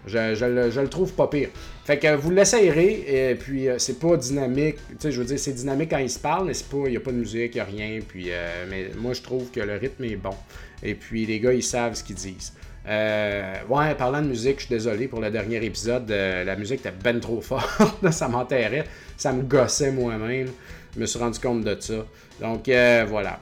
je, 0.09 0.79
le, 0.81 0.89
trouve 0.89 1.13
pas 1.13 1.27
pire. 1.27 1.49
Fait 1.85 1.97
que 1.97 2.15
vous 2.15 2.31
l'essayerez, 2.31 3.31
et 3.31 3.35
puis 3.35 3.67
euh, 3.67 3.79
c'est 3.79 3.99
pas 3.99 4.15
dynamique. 4.17 4.75
Tu 4.89 4.95
sais, 4.99 5.11
je 5.11 5.19
veux 5.19 5.25
dire, 5.25 5.39
c'est 5.39 5.53
dynamique 5.53 5.89
quand 5.91 5.97
il 5.97 6.09
se 6.09 6.19
parle, 6.19 6.47
mais 6.47 6.53
c'est 6.53 6.69
pas. 6.69 6.83
Il 6.85 6.91
n'y 6.91 6.97
a 6.97 6.99
pas 6.99 7.11
de 7.11 7.17
musique, 7.17 7.55
il 7.55 7.57
n'y 7.57 7.61
a 7.61 7.63
rien. 7.63 7.99
Puis, 8.07 8.27
euh, 8.29 8.65
mais 8.69 8.91
moi, 8.97 9.13
je 9.13 9.21
trouve 9.21 9.49
que 9.51 9.59
le 9.59 9.75
rythme 9.75 10.03
est 10.03 10.15
bon. 10.15 10.35
Et 10.83 10.95
puis, 10.95 11.25
les 11.25 11.39
gars, 11.39 11.53
ils 11.53 11.63
savent 11.63 11.95
ce 11.95 12.03
qu'ils 12.03 12.15
disent. 12.15 12.53
Euh, 12.87 13.55
ouais, 13.69 13.95
parlant 13.95 14.21
de 14.21 14.27
musique, 14.27 14.59
je 14.59 14.65
suis 14.65 14.75
désolé 14.75 15.07
pour 15.07 15.19
le 15.19 15.29
dernier 15.29 15.63
épisode. 15.63 16.09
la 16.09 16.55
musique 16.55 16.79
était 16.81 16.93
ben 17.03 17.19
trop 17.19 17.41
forte. 17.41 18.11
ça 18.11 18.27
m'enterrait. 18.27 18.85
Ça 19.17 19.33
me 19.33 19.43
gossait 19.43 19.91
moi-même. 19.91 20.49
Je 20.95 20.99
me 20.99 21.05
suis 21.05 21.19
rendu 21.19 21.39
compte 21.39 21.63
de 21.63 21.75
ça. 21.79 22.05
Donc, 22.39 22.69
voilà. 23.09 23.39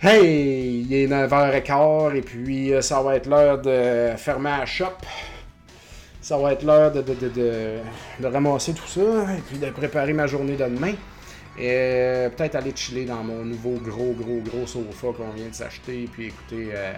Hey, 0.00 0.84
il 0.88 0.94
est 0.94 1.06
9h15 1.08 2.14
et 2.16 2.20
puis 2.20 2.72
ça 2.80 3.02
va 3.02 3.16
être 3.16 3.26
l'heure 3.26 3.60
de 3.60 4.10
fermer 4.16 4.50
la 4.50 4.64
shop 4.64 4.94
ça 6.28 6.36
va 6.36 6.52
être 6.52 6.62
l'heure 6.62 6.92
de, 6.92 7.00
de, 7.00 8.26
ramasser 8.26 8.74
tout 8.74 8.86
ça 8.86 9.00
et 9.34 9.40
puis 9.48 9.56
de 9.56 9.70
préparer 9.70 10.12
ma 10.12 10.26
journée 10.26 10.56
de 10.56 10.64
demain. 10.64 10.92
Et 11.58 11.70
euh, 11.70 12.28
peut-être 12.28 12.54
aller 12.54 12.72
chiller 12.76 13.06
dans 13.06 13.24
mon 13.24 13.46
nouveau 13.46 13.80
gros, 13.82 14.12
gros, 14.12 14.42
gros 14.42 14.66
sofa 14.66 15.06
qu'on 15.16 15.30
vient 15.30 15.48
de 15.48 15.54
s'acheter. 15.54 16.06
Puis 16.12 16.26
écouter, 16.26 16.68
euh, 16.74 16.92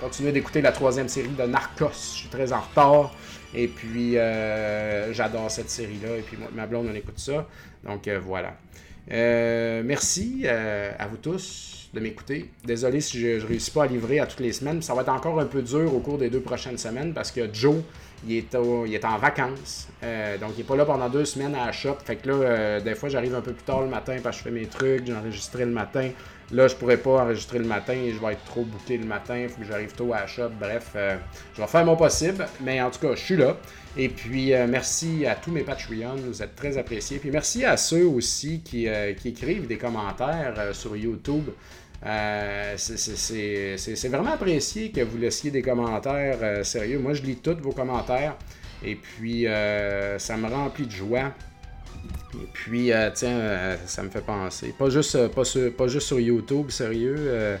continuer 0.00 0.30
d'écouter 0.30 0.62
la 0.62 0.70
troisième 0.70 1.08
série 1.08 1.28
de 1.28 1.42
Narcos. 1.42 1.88
Je 1.90 2.18
suis 2.20 2.28
très 2.28 2.52
en 2.52 2.60
retard. 2.60 3.12
Et 3.52 3.66
puis, 3.66 4.16
euh, 4.16 5.12
j'adore 5.12 5.50
cette 5.50 5.70
série-là. 5.70 6.16
Et 6.16 6.22
puis, 6.22 6.38
ma 6.54 6.66
blonde, 6.66 6.86
on 6.88 6.94
écoute 6.94 7.18
ça. 7.18 7.48
Donc, 7.84 8.08
voilà. 8.24 8.54
merci 9.08 10.46
à 10.46 11.06
vous 11.08 11.16
tous 11.16 11.90
de 11.92 11.98
m'écouter. 11.98 12.48
Désolé 12.64 13.00
si 13.00 13.18
je 13.18 13.26
ne 13.26 13.44
réussis 13.44 13.72
pas 13.72 13.84
à 13.84 13.86
livrer 13.88 14.20
à 14.20 14.26
toutes 14.26 14.38
les 14.38 14.52
semaines. 14.52 14.82
Ça 14.82 14.94
va 14.94 15.02
être 15.02 15.08
encore 15.08 15.40
un 15.40 15.46
peu 15.46 15.62
dur 15.62 15.92
au 15.92 15.98
cours 15.98 16.18
des 16.18 16.30
deux 16.30 16.42
prochaines 16.42 16.78
semaines 16.78 17.12
parce 17.12 17.32
que 17.32 17.52
Joe 17.52 17.82
il 18.26 18.36
est, 18.36 19.04
en 19.04 19.18
vacances. 19.18 19.88
Euh, 20.02 20.38
donc, 20.38 20.50
il 20.54 20.58
n'est 20.58 20.64
pas 20.64 20.76
là 20.76 20.84
pendant 20.84 21.08
deux 21.08 21.24
semaines 21.24 21.54
à 21.54 21.66
la 21.66 21.72
shop. 21.72 21.96
Fait 22.04 22.16
que 22.16 22.28
là, 22.28 22.34
euh, 22.34 22.80
des 22.80 22.94
fois, 22.94 23.08
j'arrive 23.08 23.34
un 23.34 23.40
peu 23.40 23.52
plus 23.52 23.64
tard 23.64 23.82
le 23.82 23.88
matin 23.88 24.16
parce 24.22 24.36
que 24.36 24.44
je 24.44 24.48
fais 24.48 24.54
mes 24.60 24.66
trucs, 24.66 25.06
j'ai 25.06 25.14
enregistré 25.14 25.64
le 25.64 25.70
matin. 25.70 26.10
Là, 26.50 26.66
je 26.66 26.74
pourrais 26.74 26.96
pas 26.96 27.22
enregistrer 27.22 27.58
le 27.58 27.66
matin 27.66 27.92
et 27.92 28.12
je 28.12 28.18
vais 28.18 28.32
être 28.32 28.44
trop 28.44 28.64
bouclé 28.64 28.96
le 28.98 29.04
matin. 29.04 29.36
Il 29.36 29.48
faut 29.48 29.60
que 29.60 29.66
j'arrive 29.66 29.92
tôt 29.92 30.12
à 30.12 30.20
la 30.20 30.26
shop. 30.26 30.50
Bref, 30.58 30.92
euh, 30.96 31.16
je 31.54 31.60
vais 31.60 31.68
faire 31.68 31.84
mon 31.84 31.96
possible. 31.96 32.46
Mais 32.60 32.80
en 32.80 32.90
tout 32.90 33.00
cas, 33.00 33.14
je 33.14 33.20
suis 33.20 33.36
là. 33.36 33.56
Et 33.96 34.08
puis, 34.08 34.52
merci 34.68 35.26
à 35.26 35.34
tous 35.34 35.50
mes 35.50 35.62
Patreons. 35.62 36.16
Vous 36.16 36.42
êtes 36.42 36.54
très 36.54 36.78
appréciés. 36.78 37.18
Puis, 37.18 37.30
merci 37.30 37.64
à 37.64 37.76
ceux 37.76 38.06
aussi 38.06 38.60
qui 38.60 38.86
écrivent 38.86 39.66
des 39.66 39.78
commentaires 39.78 40.54
sur 40.72 40.94
YouTube. 40.94 41.50
Euh, 42.06 42.74
c'est 42.76 44.08
vraiment 44.08 44.32
apprécié 44.32 44.90
que 44.90 45.00
vous 45.00 45.18
laissiez 45.18 45.50
des 45.50 45.62
commentaires 45.62 46.38
euh, 46.42 46.62
sérieux. 46.62 46.98
Moi, 46.98 47.14
je 47.14 47.22
lis 47.22 47.36
tous 47.36 47.56
vos 47.60 47.72
commentaires 47.72 48.36
et 48.84 48.94
puis 48.94 49.46
euh, 49.46 50.18
ça 50.18 50.36
me 50.36 50.48
remplit 50.48 50.86
de 50.86 50.92
joie. 50.92 51.32
Et 52.34 52.46
puis, 52.52 52.92
tiens, 53.14 53.76
ça 53.86 54.02
me 54.02 54.10
fait 54.10 54.20
penser. 54.20 54.72
Pas 54.78 54.90
juste, 54.90 55.28
pas, 55.28 55.44
sur, 55.44 55.74
pas 55.74 55.88
juste 55.88 56.06
sur 56.06 56.20
YouTube, 56.20 56.70
sérieux. 56.70 57.58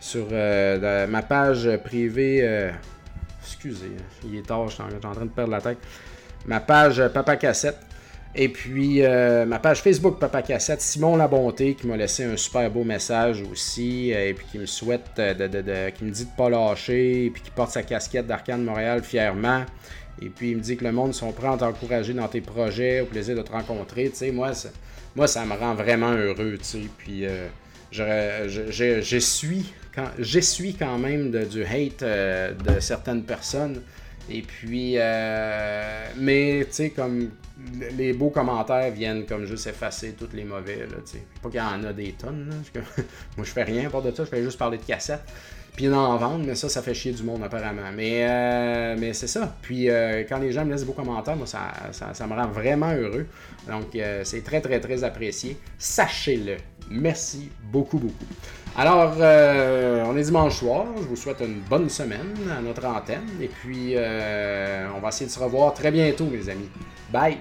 sur 0.00 0.26
ma 0.30 1.22
page 1.22 1.70
privée. 1.84 2.70
excusez, 3.40 3.92
il 4.24 4.36
est 4.36 4.46
tard, 4.46 4.68
je 4.68 4.74
suis 4.74 4.82
en 4.82 5.12
train 5.12 5.24
de 5.24 5.30
perdre 5.30 5.52
la 5.52 5.60
tête. 5.62 5.78
Ma 6.44 6.60
page 6.60 7.08
Papa 7.14 7.36
Cassette. 7.36 7.78
Et 8.34 8.48
puis, 8.48 9.02
euh, 9.02 9.44
ma 9.44 9.58
page 9.58 9.82
Facebook 9.82 10.18
Papa 10.18 10.40
Cassette, 10.40 10.80
Simon 10.80 11.16
La 11.16 11.28
Bonté, 11.28 11.74
qui 11.74 11.86
m'a 11.86 11.98
laissé 11.98 12.24
un 12.24 12.38
super 12.38 12.70
beau 12.70 12.82
message 12.82 13.42
aussi, 13.42 14.12
euh, 14.12 14.30
et 14.30 14.34
puis 14.34 14.46
qui 14.50 14.58
me 14.58 14.64
souhaite, 14.64 15.10
euh, 15.18 15.34
de, 15.34 15.90
qui 15.90 16.04
me 16.04 16.10
dit 16.10 16.24
de 16.24 16.30
pas 16.34 16.48
lâcher, 16.48 17.26
et 17.26 17.30
puis 17.30 17.42
qui 17.42 17.50
porte 17.50 17.72
sa 17.72 17.82
casquette 17.82 18.26
d'Arcane 18.26 18.64
Montréal 18.64 19.02
fièrement. 19.02 19.66
Et 20.22 20.30
puis, 20.30 20.52
il 20.52 20.56
me 20.56 20.62
dit 20.62 20.78
que 20.78 20.84
le 20.84 20.92
monde 20.92 21.12
sont 21.12 21.30
prêts 21.32 21.48
à 21.48 21.56
t'encourager 21.58 22.14
dans 22.14 22.28
tes 22.28 22.40
projets, 22.40 23.02
au 23.02 23.06
plaisir 23.06 23.36
de 23.36 23.42
te 23.42 23.52
rencontrer. 23.52 24.08
Tu 24.08 24.16
sais, 24.16 24.30
moi, 24.30 24.54
ça, 24.54 24.70
moi, 25.14 25.26
ça 25.26 25.44
me 25.44 25.54
rend 25.54 25.74
vraiment 25.74 26.12
heureux, 26.12 26.56
tu 26.58 26.64
sais. 26.64 26.80
Puis, 26.96 27.26
j'essuie 27.90 29.66
quand, 29.94 30.08
quand 30.78 30.98
même 30.98 31.30
de, 31.30 31.44
du 31.44 31.64
hate 31.64 32.02
de 32.02 32.80
certaines 32.80 33.24
personnes 33.24 33.82
Et 34.30 34.42
puis, 34.42 34.94
euh, 34.96 36.06
mais 36.16 36.64
tu 36.68 36.74
sais, 36.74 36.90
comme 36.90 37.30
les 37.96 38.12
beaux 38.12 38.30
commentaires 38.30 38.90
viennent 38.90 39.26
comme 39.26 39.46
juste 39.46 39.66
effacer 39.66 40.14
tous 40.18 40.34
les 40.34 40.44
mauvais. 40.44 40.78
Là, 40.78 40.96
pas 41.42 41.48
qu'il 41.48 41.58
y 41.58 41.62
en 41.62 41.84
a 41.84 41.92
des 41.92 42.12
tonnes. 42.12 42.50
Moi, 43.36 43.44
je 43.44 43.50
fais 43.50 43.64
rien 43.64 43.88
pour 43.90 44.02
de 44.02 44.10
ça, 44.10 44.24
je 44.24 44.28
fais 44.28 44.42
juste 44.42 44.58
parler 44.58 44.78
de 44.78 44.84
cassettes. 44.84 45.24
Puis 45.76 45.88
en 45.88 46.16
vendre, 46.18 46.44
mais 46.46 46.54
ça, 46.54 46.68
ça 46.68 46.82
fait 46.82 46.92
chier 46.92 47.12
du 47.12 47.22
monde 47.22 47.42
apparemment. 47.42 47.90
Mais, 47.94 48.28
euh, 48.28 49.12
c'est 49.14 49.26
ça. 49.26 49.56
Puis 49.62 49.88
euh, 49.88 50.22
quand 50.28 50.38
les 50.38 50.52
gens 50.52 50.66
me 50.66 50.72
laissent 50.72 50.80
des 50.80 50.86
beaux 50.86 50.92
commentaires, 50.92 51.36
moi, 51.36 51.46
ça, 51.46 51.72
ça, 51.92 52.26
me 52.26 52.34
rend 52.34 52.48
vraiment 52.48 52.92
heureux. 52.92 53.26
Donc, 53.66 53.96
c'est 54.24 54.44
très, 54.44 54.60
très, 54.60 54.80
très 54.80 55.02
apprécié. 55.02 55.56
Sachez-le. 55.78 56.56
Merci 56.90 57.50
beaucoup, 57.70 57.98
beaucoup. 57.98 58.26
Alors, 58.74 59.14
euh, 59.20 60.02
on 60.06 60.16
est 60.16 60.22
dimanche 60.22 60.56
soir. 60.56 60.86
Je 60.96 61.02
vous 61.02 61.16
souhaite 61.16 61.40
une 61.40 61.60
bonne 61.60 61.90
semaine 61.90 62.34
à 62.56 62.62
notre 62.62 62.86
antenne. 62.86 63.28
Et 63.40 63.48
puis, 63.48 63.92
euh, 63.96 64.88
on 64.96 65.00
va 65.00 65.08
essayer 65.08 65.26
de 65.26 65.30
se 65.30 65.38
revoir 65.38 65.74
très 65.74 65.90
bientôt, 65.90 66.24
mes 66.24 66.48
amis. 66.48 66.70
Bye! 67.10 67.38